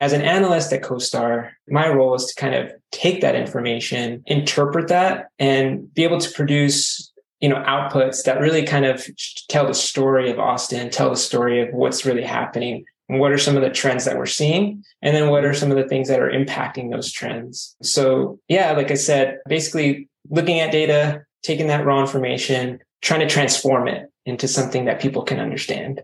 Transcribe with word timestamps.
As 0.00 0.12
an 0.12 0.22
analyst 0.22 0.72
at 0.72 0.82
CoStar, 0.82 1.50
my 1.68 1.88
role 1.88 2.14
is 2.14 2.26
to 2.26 2.40
kind 2.40 2.54
of 2.54 2.72
take 2.92 3.20
that 3.20 3.34
information, 3.34 4.22
interpret 4.26 4.88
that, 4.88 5.28
and 5.38 5.92
be 5.92 6.04
able 6.04 6.20
to 6.20 6.30
produce 6.30 7.12
you 7.40 7.48
know 7.48 7.62
outputs 7.66 8.24
that 8.24 8.40
really 8.40 8.64
kind 8.64 8.84
of 8.84 9.06
tell 9.48 9.66
the 9.66 9.74
story 9.74 10.30
of 10.30 10.38
Austin, 10.38 10.90
tell 10.90 11.10
the 11.10 11.16
story 11.16 11.60
of 11.60 11.72
what's 11.72 12.04
really 12.04 12.22
happening 12.22 12.84
what 13.08 13.32
are 13.32 13.38
some 13.38 13.56
of 13.56 13.62
the 13.62 13.70
trends 13.70 14.04
that 14.04 14.16
we're 14.16 14.26
seeing 14.26 14.84
and 15.02 15.16
then 15.16 15.30
what 15.30 15.44
are 15.44 15.54
some 15.54 15.70
of 15.70 15.76
the 15.76 15.88
things 15.88 16.08
that 16.08 16.20
are 16.20 16.30
impacting 16.30 16.90
those 16.90 17.10
trends. 17.10 17.74
So 17.82 18.38
yeah 18.48 18.72
like 18.72 18.90
i 18.90 18.94
said 18.94 19.38
basically 19.48 20.08
looking 20.30 20.60
at 20.60 20.72
data 20.72 21.24
taking 21.42 21.68
that 21.68 21.84
raw 21.84 22.00
information 22.00 22.80
trying 23.00 23.20
to 23.20 23.28
transform 23.28 23.88
it 23.88 24.10
into 24.26 24.46
something 24.46 24.84
that 24.84 25.00
people 25.00 25.22
can 25.22 25.40
understand. 25.40 26.02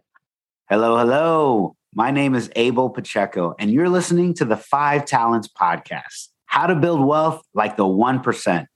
Hello 0.70 0.96
hello 0.96 1.76
my 1.96 2.10
name 2.10 2.34
is 2.34 2.50
abel 2.56 2.90
pacheco 2.90 3.54
and 3.58 3.70
you're 3.70 3.88
listening 3.88 4.34
to 4.34 4.44
the 4.44 4.56
five 4.56 5.04
talents 5.04 5.48
podcast 5.48 6.28
how 6.46 6.66
to 6.66 6.74
build 6.74 7.04
wealth 7.04 7.42
like 7.54 7.76
the 7.76 7.84
1% 7.84 8.66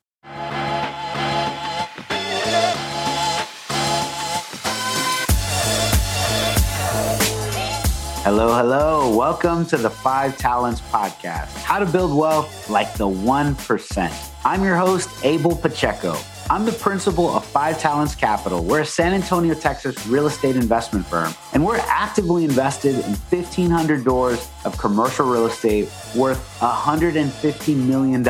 Hello, 8.23 8.53
hello. 8.55 9.17
Welcome 9.17 9.65
to 9.67 9.79
the 9.79 9.89
Five 9.89 10.37
Talents 10.37 10.83
Podcast 10.83 11.57
How 11.63 11.79
to 11.79 11.87
Build 11.87 12.15
Wealth 12.15 12.69
Like 12.69 12.93
the 12.95 13.07
1%. 13.07 14.31
I'm 14.45 14.63
your 14.63 14.77
host, 14.77 15.09
Abel 15.25 15.57
Pacheco. 15.57 16.15
I'm 16.51 16.65
the 16.65 16.73
principal 16.73 17.29
of 17.29 17.45
Five 17.45 17.79
Talents 17.79 18.15
Capital. 18.15 18.65
We're 18.65 18.81
a 18.81 18.87
San 18.87 19.13
Antonio, 19.13 19.53
Texas 19.53 20.07
real 20.07 20.27
estate 20.27 20.57
investment 20.57 21.05
firm, 21.05 21.35
and 21.53 21.63
we're 21.63 21.77
actively 21.77 22.45
invested 22.45 22.95
in 22.95 23.03
1,500 23.03 24.03
doors 24.03 24.49
of 24.65 24.79
commercial 24.79 25.29
real 25.29 25.45
estate 25.45 25.91
worth 26.17 26.59
$150 26.61 27.77
million, 27.77 28.23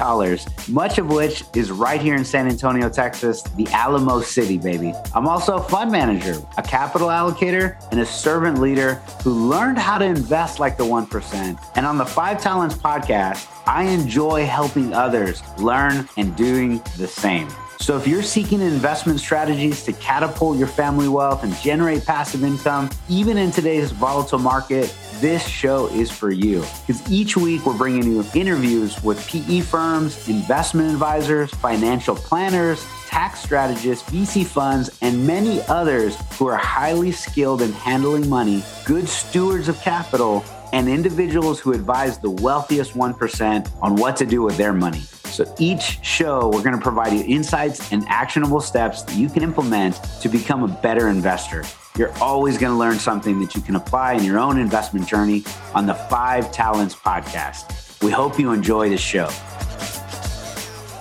much 0.69 0.99
of 0.99 1.07
which 1.13 1.45
is 1.55 1.71
right 1.71 2.01
here 2.01 2.17
in 2.17 2.25
San 2.25 2.49
Antonio, 2.49 2.89
Texas, 2.89 3.43
the 3.57 3.69
Alamo 3.69 4.21
City, 4.21 4.59
baby. 4.59 4.93
I'm 5.15 5.29
also 5.29 5.59
a 5.59 5.63
fund 5.63 5.93
manager, 5.93 6.43
a 6.57 6.63
capital 6.63 7.09
allocator, 7.09 7.81
and 7.93 8.01
a 8.01 8.07
servant 8.07 8.61
leader 8.61 8.95
who 9.23 9.31
learned 9.49 9.79
how 9.79 9.97
to 9.97 10.05
invest 10.05 10.59
like 10.59 10.77
the 10.77 10.85
1%. 10.85 11.61
And 11.77 11.87
on 11.87 11.97
the 11.97 12.07
Five 12.07 12.43
Talents 12.43 12.75
podcast, 12.75 13.47
I 13.65 13.85
enjoy 13.85 14.45
helping 14.45 14.93
others 14.93 15.41
learn 15.59 16.09
and 16.17 16.35
doing 16.35 16.83
the 16.97 17.07
same. 17.07 17.49
So 17.81 17.97
if 17.97 18.09
you're 18.09 18.25
seeking 18.25 18.61
investment 18.61 19.21
strategies 19.21 19.85
to 19.85 19.93
catapult 19.95 20.59
your 20.59 20.67
family 20.67 21.09
wealth 21.09 21.45
and 21.45 21.55
generate 21.57 22.05
passive 22.05 22.43
income, 22.43 22.91
even 23.09 23.39
in 23.39 23.53
today's 23.53 23.93
volatile 23.93 24.41
market, 24.41 24.95
this 25.21 25.47
show 25.47 25.87
is 25.89 26.11
for 26.11 26.31
you. 26.31 26.65
Because 26.87 27.11
each 27.11 27.37
week 27.37 27.65
we're 27.65 27.79
bringing 27.79 28.03
you 28.03 28.25
interviews 28.35 29.03
with 29.03 29.25
PE 29.29 29.61
firms, 29.61 30.29
investment 30.29 30.91
advisors, 30.91 31.51
financial 31.51 32.17
planners, 32.17 32.85
tax 33.07 33.41
strategists, 33.41 34.09
VC 34.11 34.45
funds, 34.45 34.99
and 35.01 35.27
many 35.27 35.63
others 35.69 36.17
who 36.33 36.47
are 36.47 36.57
highly 36.57 37.13
skilled 37.13 37.63
in 37.63 37.73
handling 37.73 38.29
money, 38.29 38.63
good 38.85 39.09
stewards 39.09 39.69
of 39.69 39.81
capital, 39.81 40.45
and 40.73 40.89
individuals 40.89 41.59
who 41.61 41.73
advise 41.73 42.19
the 42.19 42.31
wealthiest 42.31 42.93
1% 42.95 43.71
on 43.81 43.97
what 43.97 44.17
to 44.17 44.27
do 44.27 44.43
with 44.43 44.57
their 44.57 44.73
money. 44.73 45.03
So 45.39 45.47
each 45.61 46.05
show, 46.05 46.49
we're 46.49 46.65
going 46.65 46.75
to 46.75 46.83
provide 46.83 47.13
you 47.13 47.23
insights 47.25 47.93
and 47.93 48.05
actionable 48.09 48.61
steps 48.61 49.03
that 49.03 49.15
you 49.15 49.29
can 49.29 49.45
implement 49.45 49.95
to 50.21 50.29
become 50.29 50.65
a 50.65 50.67
better 50.67 51.07
investor. 51.07 51.63
You're 51.97 52.13
always 52.19 52.59
going 52.59 52.73
to 52.73 52.77
learn 52.77 52.99
something 52.99 53.39
that 53.39 53.55
you 53.55 53.63
can 53.63 53.77
apply 53.77 54.15
in 54.15 54.25
your 54.25 54.41
own 54.41 54.59
investment 54.59 55.07
journey 55.07 55.45
on 55.77 55.87
the 55.87 55.95
Five 55.95 56.51
Talents 56.51 56.97
podcast. 56.97 58.03
We 58.03 58.11
hope 58.11 58.37
you 58.37 58.51
enjoy 58.51 58.89
the 58.89 58.97
show. 58.97 59.29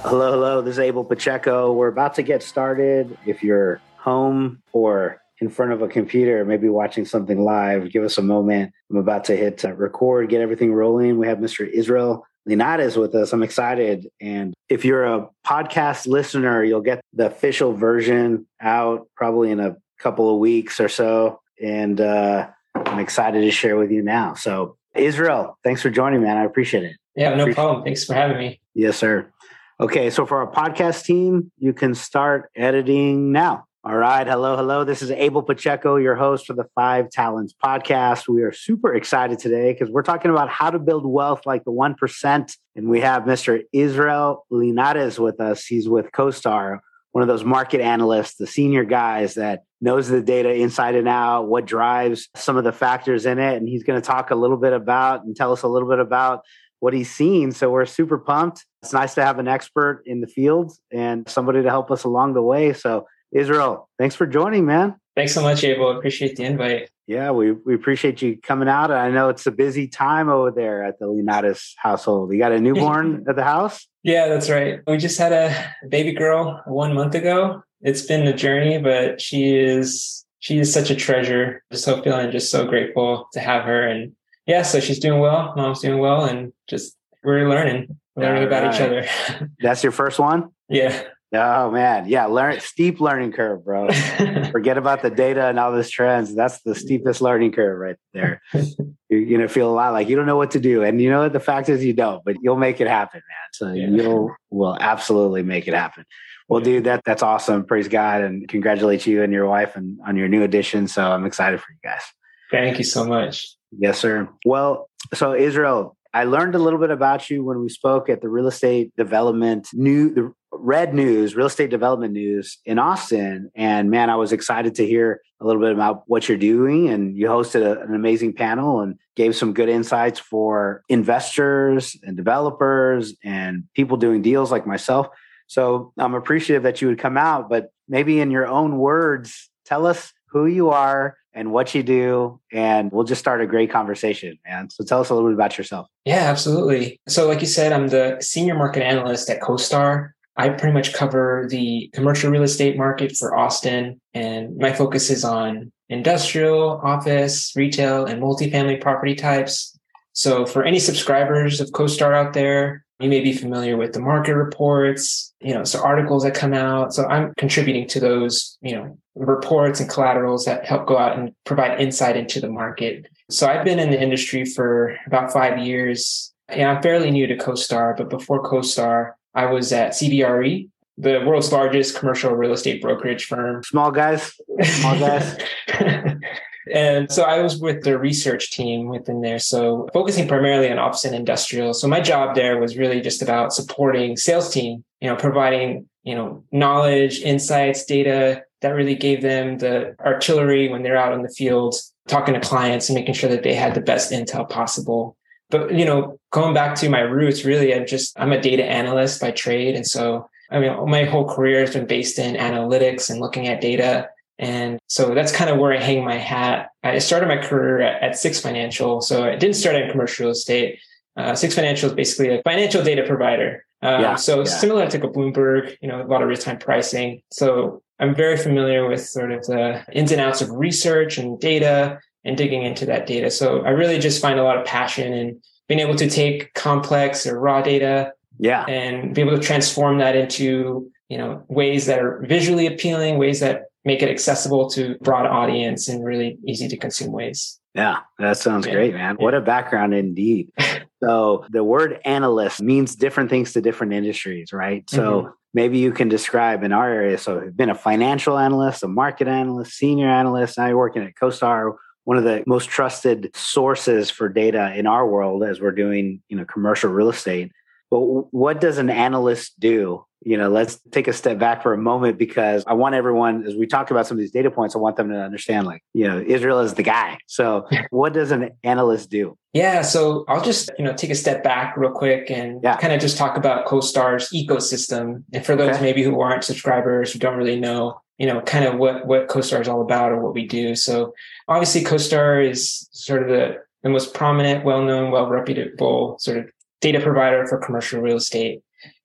Hello, 0.03 0.33
hello. 0.33 0.61
This 0.61 0.73
is 0.73 0.79
Abel 0.81 1.03
Pacheco. 1.03 1.73
We're 1.73 1.87
about 1.87 2.13
to 2.13 2.21
get 2.21 2.43
started. 2.43 3.17
If 3.25 3.41
you're 3.41 3.81
home 3.95 4.61
or 4.71 5.19
in 5.39 5.49
front 5.49 5.71
of 5.71 5.81
a 5.81 5.87
computer, 5.87 6.45
maybe 6.45 6.69
watching 6.69 7.05
something 7.05 7.43
live, 7.43 7.91
give 7.91 8.03
us 8.03 8.19
a 8.19 8.21
moment. 8.21 8.71
I'm 8.91 8.97
about 8.97 9.23
to 9.25 9.35
hit 9.35 9.65
uh, 9.65 9.73
record, 9.73 10.29
get 10.29 10.41
everything 10.41 10.73
rolling. 10.75 11.17
We 11.17 11.25
have 11.25 11.39
Mr. 11.39 11.67
Israel 11.67 12.26
Linares 12.47 12.97
with 12.97 13.13
us. 13.13 13.33
I'm 13.33 13.43
excited. 13.43 14.07
And 14.21 14.53
if 14.69 14.85
you're 14.85 15.05
a 15.05 15.29
podcast 15.45 16.07
listener, 16.07 16.63
you'll 16.63 16.81
get 16.81 17.01
the 17.13 17.27
official 17.27 17.73
version 17.73 18.47
out 18.61 19.07
probably 19.15 19.51
in 19.51 19.59
a 19.59 19.75
couple 19.99 20.33
of 20.33 20.39
weeks 20.39 20.79
or 20.79 20.89
so. 20.89 21.41
And 21.61 21.99
uh, 21.99 22.47
I'm 22.75 22.99
excited 22.99 23.41
to 23.41 23.51
share 23.51 23.77
with 23.77 23.91
you 23.91 24.01
now. 24.01 24.33
So, 24.33 24.77
Israel, 24.95 25.57
thanks 25.63 25.81
for 25.81 25.89
joining, 25.89 26.21
man. 26.21 26.37
I 26.37 26.43
appreciate 26.43 26.83
it. 26.83 26.95
Yeah, 27.15 27.35
no 27.35 27.51
problem. 27.53 27.83
Thanks 27.83 28.05
for 28.05 28.13
having 28.13 28.37
me. 28.37 28.59
Yes, 28.73 28.97
sir. 28.97 29.31
Okay, 29.79 30.09
so 30.09 30.25
for 30.25 30.37
our 30.37 30.51
podcast 30.51 31.03
team, 31.03 31.51
you 31.57 31.73
can 31.73 31.93
start 31.93 32.49
editing 32.55 33.31
now. 33.31 33.65
All 33.87 33.95
right. 33.95 34.27
Hello. 34.27 34.57
Hello. 34.57 34.83
This 34.83 35.01
is 35.01 35.11
Abel 35.11 35.41
Pacheco, 35.41 35.95
your 35.95 36.15
host 36.15 36.45
for 36.45 36.51
the 36.51 36.65
Five 36.75 37.09
Talents 37.09 37.53
podcast. 37.63 38.27
We 38.27 38.41
are 38.41 38.51
super 38.51 38.93
excited 38.93 39.39
today 39.39 39.71
because 39.71 39.89
we're 39.89 40.03
talking 40.03 40.29
about 40.29 40.49
how 40.49 40.69
to 40.69 40.77
build 40.77 41.05
wealth 41.05 41.45
like 41.45 41.63
the 41.63 41.71
1%. 41.71 42.57
And 42.75 42.89
we 42.89 42.99
have 42.99 43.23
Mr. 43.23 43.61
Israel 43.71 44.45
Linares 44.49 45.21
with 45.21 45.39
us. 45.39 45.65
He's 45.65 45.87
with 45.87 46.11
CoStar, 46.11 46.79
one 47.13 47.21
of 47.21 47.29
those 47.29 47.45
market 47.45 47.79
analysts, 47.79 48.35
the 48.35 48.45
senior 48.45 48.83
guys 48.83 49.35
that 49.35 49.63
knows 49.79 50.09
the 50.09 50.21
data 50.21 50.53
inside 50.53 50.95
and 50.95 51.07
out, 51.07 51.43
what 51.43 51.65
drives 51.65 52.27
some 52.35 52.57
of 52.57 52.65
the 52.65 52.73
factors 52.73 53.25
in 53.25 53.39
it. 53.39 53.55
And 53.55 53.69
he's 53.69 53.83
going 53.83 54.01
to 54.01 54.05
talk 54.05 54.31
a 54.31 54.35
little 54.35 54.57
bit 54.57 54.73
about 54.73 55.23
and 55.23 55.33
tell 55.33 55.53
us 55.53 55.63
a 55.63 55.67
little 55.69 55.87
bit 55.87 55.99
about 55.99 56.41
what 56.81 56.93
he's 56.93 57.09
seen. 57.09 57.53
So 57.53 57.69
we're 57.69 57.85
super 57.85 58.17
pumped. 58.17 58.65
It's 58.83 58.91
nice 58.91 59.15
to 59.15 59.23
have 59.23 59.39
an 59.39 59.47
expert 59.47 60.03
in 60.05 60.19
the 60.19 60.27
field 60.27 60.73
and 60.91 61.25
somebody 61.29 61.63
to 61.63 61.69
help 61.69 61.89
us 61.89 62.03
along 62.03 62.33
the 62.33 62.43
way. 62.43 62.73
So 62.73 63.05
Israel, 63.31 63.89
thanks 63.97 64.15
for 64.15 64.25
joining, 64.25 64.65
man. 64.65 64.95
Thanks 65.15 65.33
so 65.33 65.41
much, 65.41 65.63
Abel. 65.63 65.97
Appreciate 65.97 66.35
the 66.35 66.43
invite. 66.43 66.89
Yeah, 67.07 67.31
we, 67.31 67.51
we 67.51 67.73
appreciate 67.73 68.21
you 68.21 68.37
coming 68.37 68.67
out. 68.67 68.91
I 68.91 69.09
know 69.09 69.29
it's 69.29 69.47
a 69.47 69.51
busy 69.51 69.87
time 69.87 70.29
over 70.29 70.51
there 70.51 70.83
at 70.83 70.99
the 70.99 71.07
Linares 71.07 71.73
household. 71.77 72.31
You 72.31 72.37
got 72.37 72.51
a 72.51 72.59
newborn 72.59 73.25
at 73.29 73.35
the 73.35 73.43
house? 73.43 73.87
Yeah, 74.03 74.27
that's 74.27 74.49
right. 74.49 74.81
We 74.85 74.97
just 74.97 75.17
had 75.17 75.33
a 75.33 75.73
baby 75.89 76.11
girl 76.11 76.61
one 76.65 76.93
month 76.93 77.15
ago. 77.15 77.63
It's 77.81 78.01
been 78.03 78.27
a 78.27 78.33
journey, 78.33 78.77
but 78.77 79.21
she 79.21 79.55
is 79.55 80.25
she 80.39 80.59
is 80.59 80.71
such 80.71 80.89
a 80.89 80.95
treasure. 80.95 81.63
Just 81.71 81.85
so 81.85 82.01
feeling 82.01 82.31
just 82.31 82.51
so 82.51 82.65
grateful 82.67 83.27
to 83.33 83.39
have 83.39 83.63
her. 83.63 83.87
And 83.87 84.13
yeah, 84.45 84.61
so 84.61 84.79
she's 84.79 84.99
doing 84.99 85.19
well. 85.19 85.53
Mom's 85.55 85.81
doing 85.81 85.99
well, 85.99 86.25
and 86.25 86.53
just 86.67 86.95
we're 87.23 87.49
learning, 87.49 87.97
learning 88.15 88.43
All 88.43 88.47
about 88.47 88.63
right. 88.63 88.75
each 88.75 88.81
other. 88.81 89.49
That's 89.59 89.83
your 89.83 89.91
first 89.91 90.19
one? 90.19 90.51
Yeah. 90.69 91.03
Oh 91.33 91.71
man, 91.71 92.07
yeah, 92.07 92.25
learn 92.25 92.61
steep 92.61 93.01
learning 93.01 93.33
curve, 93.33 93.65
bro. 93.65 93.89
Forget 94.51 94.77
about 94.77 95.01
the 95.01 95.09
data 95.09 95.47
and 95.47 95.59
all 95.59 95.73
this 95.73 95.89
trends. 95.89 96.33
That's 96.33 96.61
the 96.61 96.73
steepest 96.73 97.21
learning 97.21 97.51
curve 97.51 97.77
right 97.77 97.97
there. 98.13 98.41
You're 99.09 99.37
gonna 99.37 99.49
feel 99.49 99.69
a 99.69 99.75
lot 99.75 99.91
like 99.91 100.07
you 100.07 100.15
don't 100.15 100.25
know 100.25 100.37
what 100.37 100.51
to 100.51 100.59
do, 100.59 100.83
and 100.83 101.01
you 101.01 101.09
know 101.09 101.23
what 101.23 101.33
the 101.33 101.41
fact 101.41 101.67
is 101.67 101.83
you 101.83 101.93
don't, 101.93 102.23
but 102.23 102.37
you'll 102.41 102.55
make 102.55 102.79
it 102.79 102.87
happen, 102.87 103.19
man. 103.19 103.49
So 103.51 103.73
yeah. 103.73 103.87
you'll 103.87 104.33
will 104.49 104.77
absolutely 104.79 105.43
make 105.43 105.67
it 105.67 105.73
happen. 105.73 106.05
Well, 106.47 106.61
dude, 106.61 106.85
that 106.85 107.01
that's 107.05 107.23
awesome. 107.23 107.65
Praise 107.65 107.89
God 107.89 108.21
and 108.21 108.47
congratulate 108.47 109.05
you 109.05 109.21
and 109.21 109.33
your 109.33 109.47
wife 109.47 109.75
and 109.75 109.99
on 110.07 110.15
your 110.15 110.29
new 110.29 110.43
addition. 110.43 110.87
So 110.87 111.11
I'm 111.11 111.25
excited 111.25 111.59
for 111.59 111.67
you 111.71 111.79
guys. 111.83 112.03
Thank 112.51 112.77
you 112.77 112.85
so 112.85 113.05
much. 113.05 113.53
Yes, 113.77 113.99
sir. 113.99 114.29
Well, 114.45 114.89
so 115.13 115.33
Israel, 115.33 115.97
I 116.13 116.23
learned 116.23 116.55
a 116.55 116.59
little 116.59 116.79
bit 116.79 116.89
about 116.89 117.29
you 117.29 117.43
when 117.43 117.61
we 117.61 117.69
spoke 117.69 118.09
at 118.09 118.21
the 118.21 118.29
real 118.29 118.47
estate 118.47 118.95
development 118.95 119.67
new 119.73 120.13
the 120.13 120.33
Red 120.59 120.93
News, 120.93 121.35
real 121.35 121.47
estate 121.47 121.69
development 121.69 122.13
news 122.13 122.57
in 122.65 122.79
Austin. 122.79 123.51
And 123.55 123.89
man, 123.89 124.09
I 124.09 124.15
was 124.15 124.31
excited 124.31 124.75
to 124.75 124.85
hear 124.85 125.21
a 125.39 125.45
little 125.45 125.61
bit 125.61 125.71
about 125.71 126.03
what 126.07 126.27
you're 126.27 126.37
doing. 126.37 126.89
And 126.89 127.15
you 127.15 127.27
hosted 127.27 127.61
a, 127.61 127.81
an 127.81 127.93
amazing 127.93 128.33
panel 128.33 128.81
and 128.81 128.97
gave 129.15 129.35
some 129.35 129.53
good 129.53 129.69
insights 129.69 130.19
for 130.19 130.83
investors 130.89 131.95
and 132.03 132.17
developers 132.17 133.13
and 133.23 133.63
people 133.75 133.97
doing 133.97 134.21
deals 134.21 134.51
like 134.51 134.65
myself. 134.65 135.07
So 135.47 135.93
I'm 135.97 136.13
appreciative 136.13 136.63
that 136.63 136.81
you 136.81 136.87
would 136.89 136.99
come 136.99 137.17
out, 137.17 137.49
but 137.49 137.71
maybe 137.87 138.19
in 138.19 138.31
your 138.31 138.47
own 138.47 138.77
words, 138.77 139.49
tell 139.65 139.85
us 139.85 140.11
who 140.27 140.45
you 140.45 140.69
are 140.69 141.17
and 141.33 141.51
what 141.51 141.73
you 141.73 141.83
do. 141.83 142.39
And 142.51 142.91
we'll 142.91 143.05
just 143.05 143.19
start 143.19 143.41
a 143.41 143.47
great 143.47 143.71
conversation, 143.71 144.37
man. 144.45 144.69
So 144.69 144.83
tell 144.83 144.99
us 144.99 145.09
a 145.09 145.13
little 145.13 145.29
bit 145.29 145.35
about 145.35 145.57
yourself. 145.57 145.87
Yeah, 146.03 146.29
absolutely. 146.29 146.99
So, 147.07 147.27
like 147.27 147.41
you 147.41 147.47
said, 147.47 147.71
I'm 147.71 147.87
the 147.89 148.17
senior 148.19 148.55
market 148.55 148.83
analyst 148.83 149.29
at 149.29 149.39
CoStar. 149.39 150.11
I 150.37 150.49
pretty 150.49 150.73
much 150.73 150.93
cover 150.93 151.47
the 151.49 151.89
commercial 151.93 152.31
real 152.31 152.43
estate 152.43 152.77
market 152.77 153.15
for 153.17 153.35
Austin, 153.35 153.99
and 154.13 154.55
my 154.57 154.71
focus 154.71 155.09
is 155.09 155.23
on 155.23 155.71
industrial, 155.89 156.79
office, 156.83 157.53
retail, 157.55 158.05
and 158.05 158.21
multifamily 158.21 158.79
property 158.81 159.15
types. 159.15 159.77
So, 160.13 160.45
for 160.45 160.63
any 160.63 160.79
subscribers 160.79 161.59
of 161.59 161.69
CoStar 161.71 162.13
out 162.13 162.33
there, 162.33 162.85
you 162.99 163.09
may 163.09 163.21
be 163.21 163.33
familiar 163.33 163.77
with 163.77 163.93
the 163.93 163.99
market 163.99 164.35
reports, 164.35 165.33
you 165.39 165.53
know, 165.53 165.63
so 165.63 165.79
articles 165.81 166.23
that 166.23 166.33
come 166.33 166.53
out. 166.53 166.93
So 166.93 167.05
I'm 167.05 167.33
contributing 167.37 167.87
to 167.89 167.99
those, 167.99 168.57
you 168.61 168.75
know, 168.75 168.97
reports 169.15 169.79
and 169.79 169.89
collaterals 169.89 170.45
that 170.45 170.65
help 170.65 170.87
go 170.87 170.97
out 170.97 171.17
and 171.17 171.31
provide 171.45 171.79
insight 171.79 172.17
into 172.17 172.39
the 172.39 172.49
market 172.49 173.07
So 173.29 173.47
I've 173.47 173.65
been 173.65 173.79
in 173.79 173.91
the 173.91 174.01
industry 174.01 174.45
for 174.45 174.97
about 175.05 175.31
five 175.31 175.59
years. 175.59 176.33
Yeah, 176.55 176.71
I'm 176.71 176.81
fairly 176.81 177.11
new 177.11 177.27
to 177.27 177.35
CoStar, 177.35 177.95
but 177.95 178.09
before 178.09 178.41
CoStar, 178.43 179.11
I 179.37 179.45
was 179.45 179.71
at 179.71 179.91
CBRE, 179.91 180.67
the 180.97 181.23
world's 181.23 181.51
largest 181.51 181.95
commercial 181.95 182.33
real 182.33 182.53
estate 182.53 182.81
brokerage 182.81 183.25
firm. 183.25 183.63
Small 183.63 183.91
guys, 183.91 184.33
small 184.63 184.99
guys. 184.99 185.37
and 186.73 187.11
so 187.11 187.21
I 187.21 187.39
was 187.41 187.59
with 187.59 187.83
the 187.83 187.99
research 187.99 188.51
team 188.51 188.87
within 188.87 189.21
there. 189.21 189.37
So 189.37 189.89
focusing 189.93 190.27
primarily 190.27 190.71
on 190.71 190.79
office 190.79 191.05
and 191.05 191.15
industrial. 191.15 191.75
So 191.75 191.87
my 191.87 192.01
job 192.01 192.35
there 192.35 192.59
was 192.59 192.77
really 192.77 192.99
just 192.99 193.21
about 193.21 193.53
supporting 193.53 194.17
sales 194.17 194.51
team, 194.51 194.83
you 195.01 195.09
know, 195.09 195.15
providing, 195.15 195.87
you 196.03 196.15
know, 196.15 196.43
knowledge, 196.51 197.21
insights, 197.21 197.85
data 197.85 198.43
that 198.61 198.69
really 198.69 198.95
gave 198.95 199.21
them 199.21 199.59
the 199.59 199.95
artillery 199.99 200.67
when 200.67 200.81
they're 200.81 200.97
out 200.97 201.13
in 201.13 201.21
the 201.21 201.29
field, 201.29 201.75
talking 202.07 202.33
to 202.33 202.39
clients 202.39 202.89
and 202.89 202.95
making 202.95 203.13
sure 203.13 203.29
that 203.29 203.43
they 203.43 203.53
had 203.53 203.75
the 203.75 203.81
best 203.81 204.11
intel 204.11 204.49
possible. 204.49 205.16
But, 205.49 205.73
you 205.73 205.85
know, 205.85 206.19
going 206.31 206.53
back 206.53 206.75
to 206.77 206.89
my 206.89 206.99
roots, 206.99 207.45
really, 207.45 207.73
I'm 207.73 207.87
just, 207.87 208.19
I'm 208.19 208.31
a 208.31 208.41
data 208.41 208.65
analyst 208.65 209.21
by 209.21 209.31
trade. 209.31 209.75
And 209.75 209.87
so 209.87 210.29
I 210.49 210.59
mean, 210.59 210.89
my 210.89 211.03
whole 211.03 211.27
career 211.27 211.61
has 211.61 211.73
been 211.73 211.87
based 211.87 212.19
in 212.19 212.35
analytics 212.35 213.09
and 213.09 213.19
looking 213.19 213.47
at 213.47 213.61
data. 213.61 214.09
And 214.39 214.79
so 214.87 215.13
that's 215.13 215.31
kind 215.31 215.49
of 215.49 215.57
where 215.57 215.73
I 215.73 215.79
hang 215.79 216.05
my 216.05 216.15
hat. 216.15 216.69
I 216.83 216.99
started 216.99 217.27
my 217.27 217.37
career 217.37 217.81
at, 217.81 218.01
at 218.01 218.17
Six 218.17 218.39
Financial. 218.39 219.01
So 219.01 219.25
I 219.25 219.35
didn't 219.35 219.55
start 219.55 219.75
in 219.75 219.89
commercial 219.89 220.25
real 220.25 220.31
estate. 220.31 220.79
Uh, 221.17 221.33
Six 221.35 221.55
Financial 221.55 221.89
is 221.89 221.95
basically 221.95 222.37
a 222.37 222.41
financial 222.43 222.83
data 222.83 223.03
provider. 223.05 223.65
Um, 223.81 224.01
yeah, 224.01 224.15
so 224.15 224.39
yeah. 224.39 224.43
similar 224.45 224.89
to 224.89 224.97
a 224.97 225.11
Bloomberg, 225.11 225.75
you 225.81 225.87
know, 225.87 226.01
a 226.01 226.07
lot 226.07 226.21
of 226.21 226.27
real 226.27 226.37
time 226.37 226.59
pricing. 226.59 227.21
So 227.31 227.81
I'm 227.99 228.15
very 228.15 228.37
familiar 228.37 228.87
with 228.87 229.05
sort 229.05 229.31
of 229.31 229.45
the 229.45 229.83
ins 229.91 230.11
and 230.11 230.21
outs 230.21 230.41
of 230.41 230.51
research 230.51 231.17
and 231.17 231.39
data 231.39 231.99
and 232.27 232.37
digging 232.37 232.61
into 232.61 232.85
that 232.85 233.07
data. 233.07 233.31
So 233.31 233.61
I 233.61 233.69
really 233.69 233.97
just 233.97 234.21
find 234.21 234.39
a 234.39 234.43
lot 234.43 234.57
of 234.57 234.65
passion 234.65 235.13
in 235.13 235.41
being 235.67 235.79
able 235.79 235.95
to 235.95 236.09
take 236.09 236.53
complex 236.53 237.25
or 237.25 237.39
raw 237.39 237.61
data 237.61 238.13
yeah 238.39 238.65
and 238.65 239.13
be 239.15 239.21
able 239.21 239.35
to 239.35 239.41
transform 239.41 239.97
that 239.97 240.15
into 240.15 240.89
you 241.09 241.17
know 241.17 241.43
ways 241.47 241.85
that 241.85 241.99
are 241.99 242.23
visually 242.27 242.67
appealing 242.67 243.17
ways 243.17 243.39
that 243.39 243.65
make 243.85 244.01
it 244.01 244.09
accessible 244.09 244.69
to 244.69 244.97
broad 245.01 245.25
audience 245.25 245.87
in 245.87 246.03
really 246.03 246.37
easy 246.45 246.67
to 246.67 246.77
consume 246.77 247.11
ways 247.11 247.59
yeah 247.73 247.99
that 248.19 248.37
sounds 248.37 248.65
yeah. 248.65 248.73
great 248.73 248.93
man 248.93 249.15
yeah. 249.17 249.23
what 249.23 249.33
a 249.33 249.41
background 249.41 249.93
indeed 249.93 250.51
so 251.03 251.45
the 251.49 251.63
word 251.63 251.99
analyst 252.05 252.61
means 252.61 252.95
different 252.95 253.29
things 253.29 253.53
to 253.53 253.61
different 253.61 253.93
industries 253.93 254.53
right 254.53 254.89
so 254.89 255.21
mm-hmm. 255.21 255.29
maybe 255.53 255.79
you 255.79 255.91
can 255.91 256.09
describe 256.09 256.63
in 256.63 256.71
our 256.71 256.89
area 256.89 257.17
so 257.17 257.41
you've 257.41 257.57
been 257.57 257.69
a 257.69 257.75
financial 257.75 258.37
analyst 258.37 258.83
a 258.83 258.87
market 258.87 259.27
analyst 259.27 259.73
senior 259.73 260.09
analyst 260.09 260.57
now 260.57 260.67
you're 260.67 260.77
working 260.77 261.03
at 261.03 261.15
costar 261.15 261.75
one 262.07 262.17
of 262.17 262.23
the 262.23 262.41
most 262.47 262.69
trusted 262.69 263.29
sources 263.35 264.09
for 264.09 264.29
data 264.29 264.73
in 264.73 264.87
our 264.87 265.05
world 265.05 265.43
as 265.43 265.59
we're 265.59 265.73
doing 265.73 266.21
you 266.29 266.37
know 266.37 266.45
commercial 266.45 266.89
real 266.89 267.09
estate 267.09 267.51
but 267.89 267.99
what 268.33 268.59
does 268.59 268.77
an 268.77 268.89
analyst 268.89 269.59
do? 269.59 270.03
You 270.21 270.35
know, 270.35 270.49
let's 270.49 270.79
take 270.91 271.07
a 271.07 271.13
step 271.13 271.37
back 271.37 271.61
for 271.61 271.73
a 271.73 271.77
moment 271.77 272.17
because 272.17 272.63
I 272.67 272.73
want 272.73 272.95
everyone, 272.95 273.45
as 273.45 273.55
we 273.55 273.67
talk 273.67 273.91
about 273.91 274.07
some 274.07 274.17
of 274.17 274.19
these 274.19 274.31
data 274.31 274.51
points, 274.51 274.75
I 274.75 274.79
want 274.79 274.97
them 274.97 275.09
to 275.09 275.21
understand 275.21 275.67
like, 275.67 275.83
you 275.93 276.07
know, 276.07 276.19
Israel 276.19 276.59
is 276.59 276.73
the 276.73 276.83
guy. 276.83 277.19
So 277.27 277.67
what 277.91 278.13
does 278.13 278.31
an 278.31 278.49
analyst 278.63 279.09
do? 279.09 279.37
Yeah. 279.53 279.83
So 279.83 280.25
I'll 280.27 280.43
just, 280.43 280.69
you 280.77 280.83
know, 280.83 280.93
take 280.93 281.11
a 281.11 281.15
step 281.15 281.43
back 281.43 281.77
real 281.77 281.91
quick 281.91 282.29
and 282.29 282.61
yeah. 282.63 282.77
kind 282.77 282.93
of 282.93 282.99
just 282.99 283.17
talk 283.17 283.37
about 283.37 283.67
CoStar's 283.67 284.29
ecosystem. 284.31 285.23
And 285.33 285.45
for 285.45 285.55
those 285.55 285.75
okay. 285.75 285.81
maybe 285.81 286.03
who 286.03 286.19
aren't 286.19 286.43
subscribers 286.43 287.13
who 287.13 287.19
don't 287.19 287.37
really 287.37 287.59
know, 287.59 288.01
you 288.17 288.25
know, 288.27 288.41
kind 288.41 288.65
of 288.65 288.75
what, 288.77 289.05
what 289.05 289.27
CoStar 289.27 289.61
is 289.61 289.67
all 289.67 289.81
about 289.81 290.11
or 290.11 290.19
what 290.19 290.33
we 290.33 290.45
do. 290.45 290.75
So 290.75 291.13
obviously 291.47 291.83
CoStar 291.83 292.47
is 292.47 292.89
sort 292.91 293.21
of 293.21 293.29
the, 293.29 293.57
the 293.83 293.89
most 293.89 294.13
prominent, 294.13 294.65
well-known, 294.65 295.11
well-reputable 295.11 296.17
sort 296.19 296.37
of 296.37 296.49
data 296.81 296.99
provider 296.99 297.45
for 297.47 297.57
commercial 297.57 298.01
real 298.01 298.17
estate. 298.17 298.61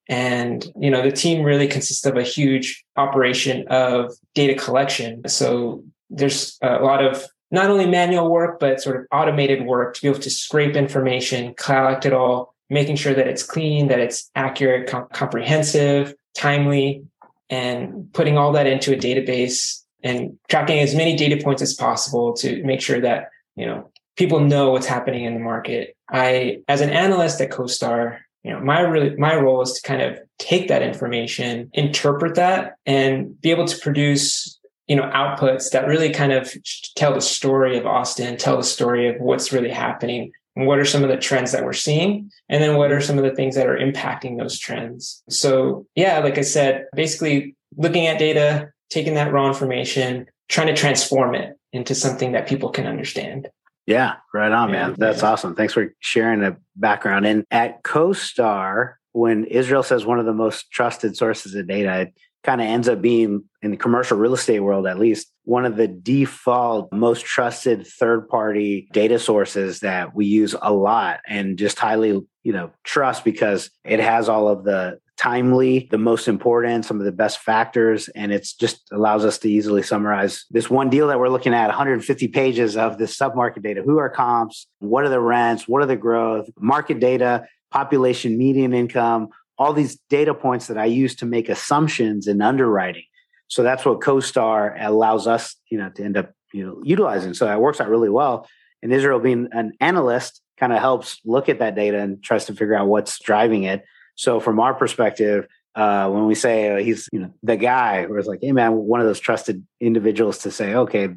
And, 0.09 0.67
you 0.79 0.91
know, 0.91 1.03
the 1.03 1.13
team 1.13 1.43
really 1.43 1.69
consists 1.69 2.05
of 2.07 2.17
a 2.17 2.23
huge 2.23 2.85
operation 2.97 3.67
of 3.69 4.13
data 4.35 4.55
collection. 4.55 5.27
So 5.29 5.85
there's 6.11 6.59
a 6.63 6.81
lot 6.81 7.05
of 7.05 7.25
not 7.51 7.71
only 7.71 7.87
manual 7.87 8.31
work, 8.31 8.59
but 8.59 8.81
sort 8.81 8.97
of 8.97 9.07
automated 9.13 9.67
work 9.67 9.95
to 9.95 10.03
be 10.03 10.09
able 10.09 10.21
to 10.21 10.31
scrape 10.31 10.75
information, 10.75 11.55
collect 11.57 12.07
it 12.07 12.13
all, 12.13 12.55
making 12.71 12.97
sure 12.97 13.15
that 13.15 13.29
it's 13.29 13.43
clean, 13.43 13.89
that 13.89 14.01
it's 14.01 14.31
accurate, 14.35 14.89
com- 14.89 15.07
comprehensive, 15.13 16.15
timely, 16.35 17.05
and 17.53 18.11
putting 18.15 18.39
all 18.39 18.51
that 18.53 18.67
into 18.67 18.95
a 18.95 18.97
database 18.97 19.83
and 20.03 20.39
tracking 20.49 20.79
as 20.81 20.95
many 20.95 21.15
data 21.15 21.37
points 21.45 21.61
as 21.61 21.75
possible 21.75 22.33
to 22.33 22.65
make 22.65 22.81
sure 22.81 22.99
that, 22.99 23.29
you 23.57 23.67
know, 23.67 23.91
people 24.17 24.41
know 24.41 24.71
what's 24.71 24.87
happening 24.87 25.25
in 25.25 25.35
the 25.35 25.41
market. 25.41 25.95
I, 26.11 26.63
as 26.67 26.81
an 26.81 26.89
analyst 26.89 27.43
at 27.43 27.51
CoStar, 27.51 28.21
you 28.43 28.53
know, 28.53 28.61
my 28.61 28.81
really, 28.81 29.15
my 29.17 29.37
role 29.37 29.61
is 29.61 29.75
to 29.75 29.83
kind 29.87 30.01
of 30.01 30.19
take 30.39 30.69
that 30.69 30.83
information, 30.83 31.71
interpret 31.75 32.37
that 32.37 32.77
and 32.87 33.39
be 33.43 33.51
able 33.51 33.67
to 33.67 33.79
produce, 33.79 34.59
you 34.87 34.97
know, 34.97 35.11
outputs 35.15 35.73
that 35.73 35.87
really 35.87 36.11
kind 36.11 36.33
of 36.33 36.51
tell 36.97 37.13
the 37.13 37.21
story 37.21 37.77
of 37.77 37.87
Austin, 37.87 38.39
tell 38.39 38.57
the 38.57 38.65
story 38.65 39.09
of 39.09 39.21
what's 39.21 39.53
really 39.53 39.71
happening 39.71 40.33
what 40.55 40.79
are 40.79 40.85
some 40.85 41.03
of 41.03 41.09
the 41.09 41.17
trends 41.17 41.53
that 41.53 41.65
we're 41.65 41.73
seeing 41.73 42.31
and 42.49 42.63
then 42.63 42.77
what 42.77 42.93
are 42.93 43.01
some 43.01 43.19
of 43.19 43.25
the 43.25 43.35
things 43.35 43.55
that 43.55 43.67
are 43.67 43.79
impacting 43.79 44.39
those 44.39 44.59
trends 44.59 45.23
so 45.29 45.87
yeah 45.95 46.19
like 46.19 46.39
i 46.39 46.43
said 46.43 46.87
basically 46.95 47.57
looking 47.77 48.07
at 48.07 48.19
data 48.19 48.71
taking 48.91 49.15
that 49.15 49.33
raw 49.33 49.49
information 49.49 50.27
trying 50.49 50.67
to 50.67 50.77
transform 50.77 51.35
it 51.35 51.59
into 51.73 51.95
something 51.95 52.33
that 52.33 52.47
people 52.47 52.69
can 52.69 52.87
understand 52.87 53.49
yeah, 53.87 54.15
right 54.33 54.53
on, 54.53 54.71
man. 54.71 54.95
That's 54.97 55.23
yeah. 55.23 55.31
awesome. 55.31 55.55
Thanks 55.55 55.73
for 55.73 55.93
sharing 55.99 56.41
the 56.41 56.57
background. 56.77 57.27
And 57.27 57.45
at 57.51 57.83
CoStar, 57.83 58.95
when 59.13 59.45
Israel 59.45 59.83
says 59.83 60.07
one 60.07 60.21
of 60.21 60.27
the 60.27 60.33
most 60.33 60.71
trusted 60.71 61.17
sources 61.17 61.55
of 61.55 61.67
data, 61.67 62.03
it 62.03 62.15
kind 62.45 62.61
of 62.61 62.67
ends 62.67 62.89
up 62.89 63.03
being 63.03 63.45
in 63.61 63.71
the 63.73 63.77
commercial 63.77 64.17
real 64.17 64.35
estate 64.35 64.61
world, 64.61 64.87
at 64.87 64.99
least, 64.99 65.32
one 65.45 65.65
of 65.65 65.77
the 65.77 65.89
default 65.89 66.93
most 66.93 67.25
trusted 67.25 67.87
third 67.87 68.29
party 68.29 68.89
data 68.93 69.19
sources 69.19 69.81
that 69.81 70.15
we 70.15 70.27
use 70.27 70.55
a 70.61 70.73
lot 70.73 71.21
and 71.27 71.59
just 71.59 71.79
highly, 71.79 72.21
you 72.43 72.53
know, 72.53 72.71
trust 72.85 73.25
because 73.25 73.71
it 73.85 74.01
has 74.01 74.29
all 74.29 74.49
of 74.49 74.65
the 74.65 74.99
timely, 75.17 75.89
the 75.91 75.99
most 75.99 76.27
important, 76.27 76.85
some 76.85 76.99
of 76.99 77.05
the 77.05 77.13
best 77.13 77.39
factors. 77.39 78.09
And 78.09 78.33
it's 78.33 78.55
just 78.55 78.81
allows 78.93 79.25
us 79.25 79.39
to 79.39 79.51
easily 79.51 79.83
summarize 79.83 80.45
this 80.51 80.71
one 80.71 80.91
deal 80.91 81.09
that 81.09 81.19
we're 81.19 81.29
looking 81.29 81.55
at 81.55 81.69
150 81.69 82.29
pages 82.29 82.77
of 82.77 82.99
this 82.99 83.17
submarket 83.17 83.63
data. 83.63 83.83
Who 83.83 83.99
are 83.99 84.11
comps? 84.11 84.67
What 84.79 85.05
are 85.05 85.09
the 85.09 85.21
rents? 85.21 85.69
What 85.69 85.83
are 85.83 85.87
the 85.87 85.97
growth? 85.97 86.49
Market 86.59 86.99
data, 86.99 87.47
population, 87.71 88.37
median 88.37 88.75
income, 88.75 89.29
all 89.59 89.73
these 89.73 89.97
data 90.09 90.35
points 90.35 90.67
that 90.67 90.79
I 90.79 90.87
use 90.87 91.15
to 91.17 91.27
make 91.27 91.49
assumptions 91.49 92.27
in 92.27 92.43
underwriting. 92.43 93.05
So 93.53 93.63
that's 93.63 93.85
what 93.85 94.01
CoStar 94.01 94.83
allows 94.83 95.27
us, 95.27 95.57
you 95.69 95.77
know, 95.77 95.91
to 95.91 96.03
end 96.03 96.17
up, 96.17 96.33
you 96.55 96.65
know, 96.65 96.81
utilizing. 96.83 97.35
So 97.35 97.45
that 97.45 97.61
works 97.61 97.83
out 97.83 97.91
really 97.91 98.09
well. 98.09 98.49
And 98.83 98.91
Israel 98.91 99.21
being 99.21 99.49
an 99.53 99.73
analyst 99.79 100.41
kind 100.59 100.73
of 100.73 100.79
helps 100.79 101.21
look 101.27 101.51
at 101.51 101.59
that 101.59 101.75
data 101.75 101.99
and 101.99 102.23
tries 102.23 102.47
to 102.47 102.55
figure 102.55 102.75
out 102.75 102.89
what's 102.89 103.21
driving 103.21 103.65
it. 103.65 103.85
So 104.15 104.41
from 104.41 104.59
our 104.59 104.73
perspective, 104.73 105.47
uh, 105.75 106.09
when 106.09 106.25
we 106.25 106.35
say 106.35 106.73
uh, 106.73 106.79
he's 106.79 107.11
you 107.13 107.21
know 107.21 107.35
the 107.43 107.59
guy, 107.59 108.07
where 108.07 108.19
it's 108.19 108.27
like, 108.27 108.41
hey 108.41 108.53
man, 108.53 108.73
one 108.73 109.01
of 109.01 109.07
those 109.07 109.21
trusted 109.21 109.67
individuals 109.81 110.39
to 110.39 110.51
say, 110.51 110.75
okay, 110.75 111.11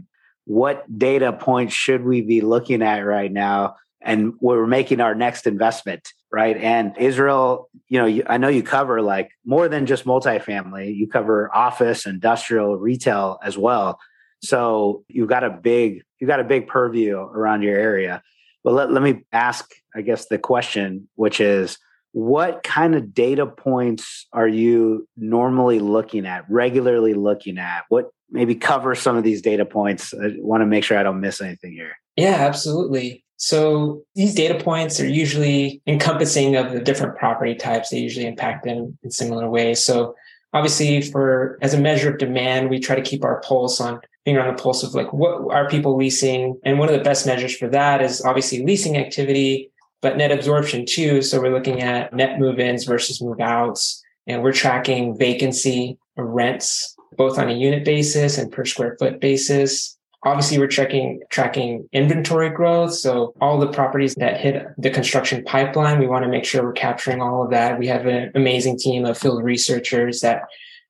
what 0.44 0.84
data 1.00 1.32
points 1.32 1.74
should 1.74 2.04
we 2.04 2.20
be 2.20 2.42
looking 2.42 2.82
at 2.82 3.00
right 3.00 3.32
now? 3.32 3.76
And 4.06 4.36
we're 4.40 4.68
making 4.68 5.02
our 5.02 5.16
next 5.16 5.48
investment, 5.48 6.08
right? 6.32 6.56
And 6.56 6.96
Israel, 6.98 7.70
you 7.90 7.98
know, 7.98 8.24
I 8.28 8.38
know 8.38 8.48
you 8.48 8.64
cover 8.64 9.02
like 9.02 9.32
more 9.46 9.68
than 9.68 9.88
just 9.88 10.06
multifamily. 10.06 10.96
You 10.96 11.08
cover 11.08 11.54
office, 11.54 12.06
industrial, 12.06 12.78
retail 12.78 13.40
as 13.44 13.58
well. 13.58 14.00
So 14.44 15.04
you've 15.08 15.28
got 15.28 15.44
a 15.44 15.50
big, 15.50 16.04
you've 16.20 16.28
got 16.28 16.40
a 16.40 16.44
big 16.44 16.68
purview 16.68 17.18
around 17.18 17.64
your 17.64 17.76
area. 17.76 18.22
But 18.64 18.74
let, 18.74 18.92
let 18.92 19.02
me 19.02 19.26
ask, 19.34 19.70
I 19.96 20.02
guess, 20.02 20.28
the 20.28 20.38
question, 20.38 21.10
which 21.16 21.42
is, 21.42 21.78
what 22.12 22.64
kind 22.64 22.96
of 22.96 23.14
data 23.14 23.46
points 23.46 24.28
are 24.32 24.48
you 24.48 25.06
normally 25.18 25.80
looking 25.80 26.26
at, 26.26 26.50
regularly 26.50 27.14
looking 27.14 27.58
at? 27.58 27.84
What 27.90 28.06
maybe 28.30 28.56
cover 28.56 28.96
some 28.96 29.18
of 29.18 29.26
these 29.26 29.42
data 29.42 29.66
points? 29.66 30.14
I 30.14 30.36
want 30.38 30.62
to 30.62 30.66
make 30.66 30.86
sure 30.86 30.98
I 30.98 31.04
don't 31.04 31.20
miss 31.20 31.42
anything 31.42 31.74
here. 31.74 31.98
Yeah, 32.16 32.36
absolutely. 32.36 33.25
So 33.38 34.04
these 34.16 34.34
data 34.34 34.64
points 34.64 35.00
are 35.00 35.08
usually 35.08 35.82
encompassing 35.88 36.56
of 36.56 36.72
the 36.72 36.80
different 36.80 37.18
property 37.18 37.56
types. 37.56 37.90
They 37.90 38.00
usually 38.00 38.28
impact 38.28 38.64
them 38.64 38.98
in 39.04 39.12
similar 39.12 39.50
ways. 39.50 39.84
So 39.84 40.16
obviously 40.54 41.02
for 41.02 41.58
as 41.62 41.74
a 41.74 41.80
measure 41.80 42.12
of 42.12 42.18
demand, 42.18 42.70
we 42.70 42.80
try 42.80 42.96
to 42.96 43.02
keep 43.02 43.24
our 43.24 43.42
pulse 43.42 43.82
on 43.82 44.00
finger 44.24 44.42
on 44.42 44.56
the 44.56 44.62
pulse 44.62 44.84
of 44.84 44.96
like 44.96 45.12
what 45.14 45.54
are 45.54 45.70
people 45.70 45.96
leasing? 45.96 46.60
And 46.64 46.80
one 46.80 46.90
of 46.90 46.96
the 46.96 47.04
best 47.04 47.26
measures 47.26 47.56
for 47.56 47.68
that 47.70 48.02
is 48.02 48.24
obviously 48.24 48.64
leasing 48.64 48.98
activity 48.98 49.70
but 50.06 50.18
net 50.18 50.32
absorption 50.32 50.86
too. 50.86 51.24
So 51.24 51.42
we're 51.42 51.52
looking 51.52 51.82
at 51.82 52.14
net 52.14 52.40
move 52.40 52.60
ins 52.60 52.84
versus 52.84 53.24
move 53.24 53.40
outs, 53.40 54.04
and 54.28 54.44
we're 54.44 54.54
tracking 54.54 55.18
vacancy 55.18 55.98
rents, 56.16 56.96
both 57.18 57.40
on 57.40 57.50
a 57.50 57.54
unit 57.54 57.84
basis 57.84 58.38
and 58.38 58.52
per 58.52 58.66
square 58.66 58.96
foot 59.00 59.20
basis. 59.20 59.95
Obviously 60.26 60.58
we're 60.58 60.68
tracking 60.68 61.22
tracking 61.30 61.88
inventory 61.94 62.50
growth. 62.50 62.94
So 62.94 63.34
all 63.40 63.60
the 63.60 63.68
properties 63.68 64.16
that 64.16 64.42
hit 64.42 64.66
the 64.78 64.90
construction 64.90 65.44
pipeline, 65.44 66.00
we 66.00 66.08
want 66.08 66.24
to 66.24 66.30
make 66.30 66.46
sure 66.46 66.64
we're 66.64 66.74
capturing 66.74 67.22
all 67.22 67.44
of 67.44 67.52
that. 67.52 67.80
We 67.80 67.88
have 67.88 68.06
an 68.08 68.32
amazing 68.36 68.80
team 68.80 69.06
of 69.06 69.18
field 69.18 69.44
researchers 69.44 70.22
that 70.22 70.44